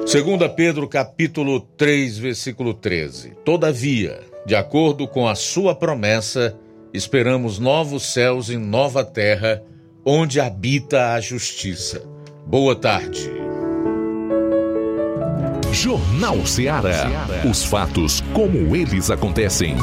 Segunda 0.07 0.47
Pedro 0.47 0.87
capítulo 0.87 1.59
3, 1.59 2.17
versículo 2.17 2.73
13. 2.73 3.31
Todavia, 3.43 4.21
de 4.45 4.55
acordo 4.55 5.05
com 5.05 5.27
a 5.27 5.35
sua 5.35 5.75
promessa, 5.75 6.57
esperamos 6.93 7.59
novos 7.59 8.13
céus 8.13 8.47
e 8.47 8.55
nova 8.55 9.03
terra, 9.03 9.61
onde 10.05 10.39
habita 10.39 11.11
a 11.11 11.19
justiça. 11.19 12.01
Boa 12.45 12.73
tarde. 12.73 13.29
Jornal 15.73 16.45
Ceará. 16.45 17.27
Os 17.43 17.65
fatos 17.65 18.21
como 18.33 18.77
eles 18.77 19.11
acontecem. 19.11 19.75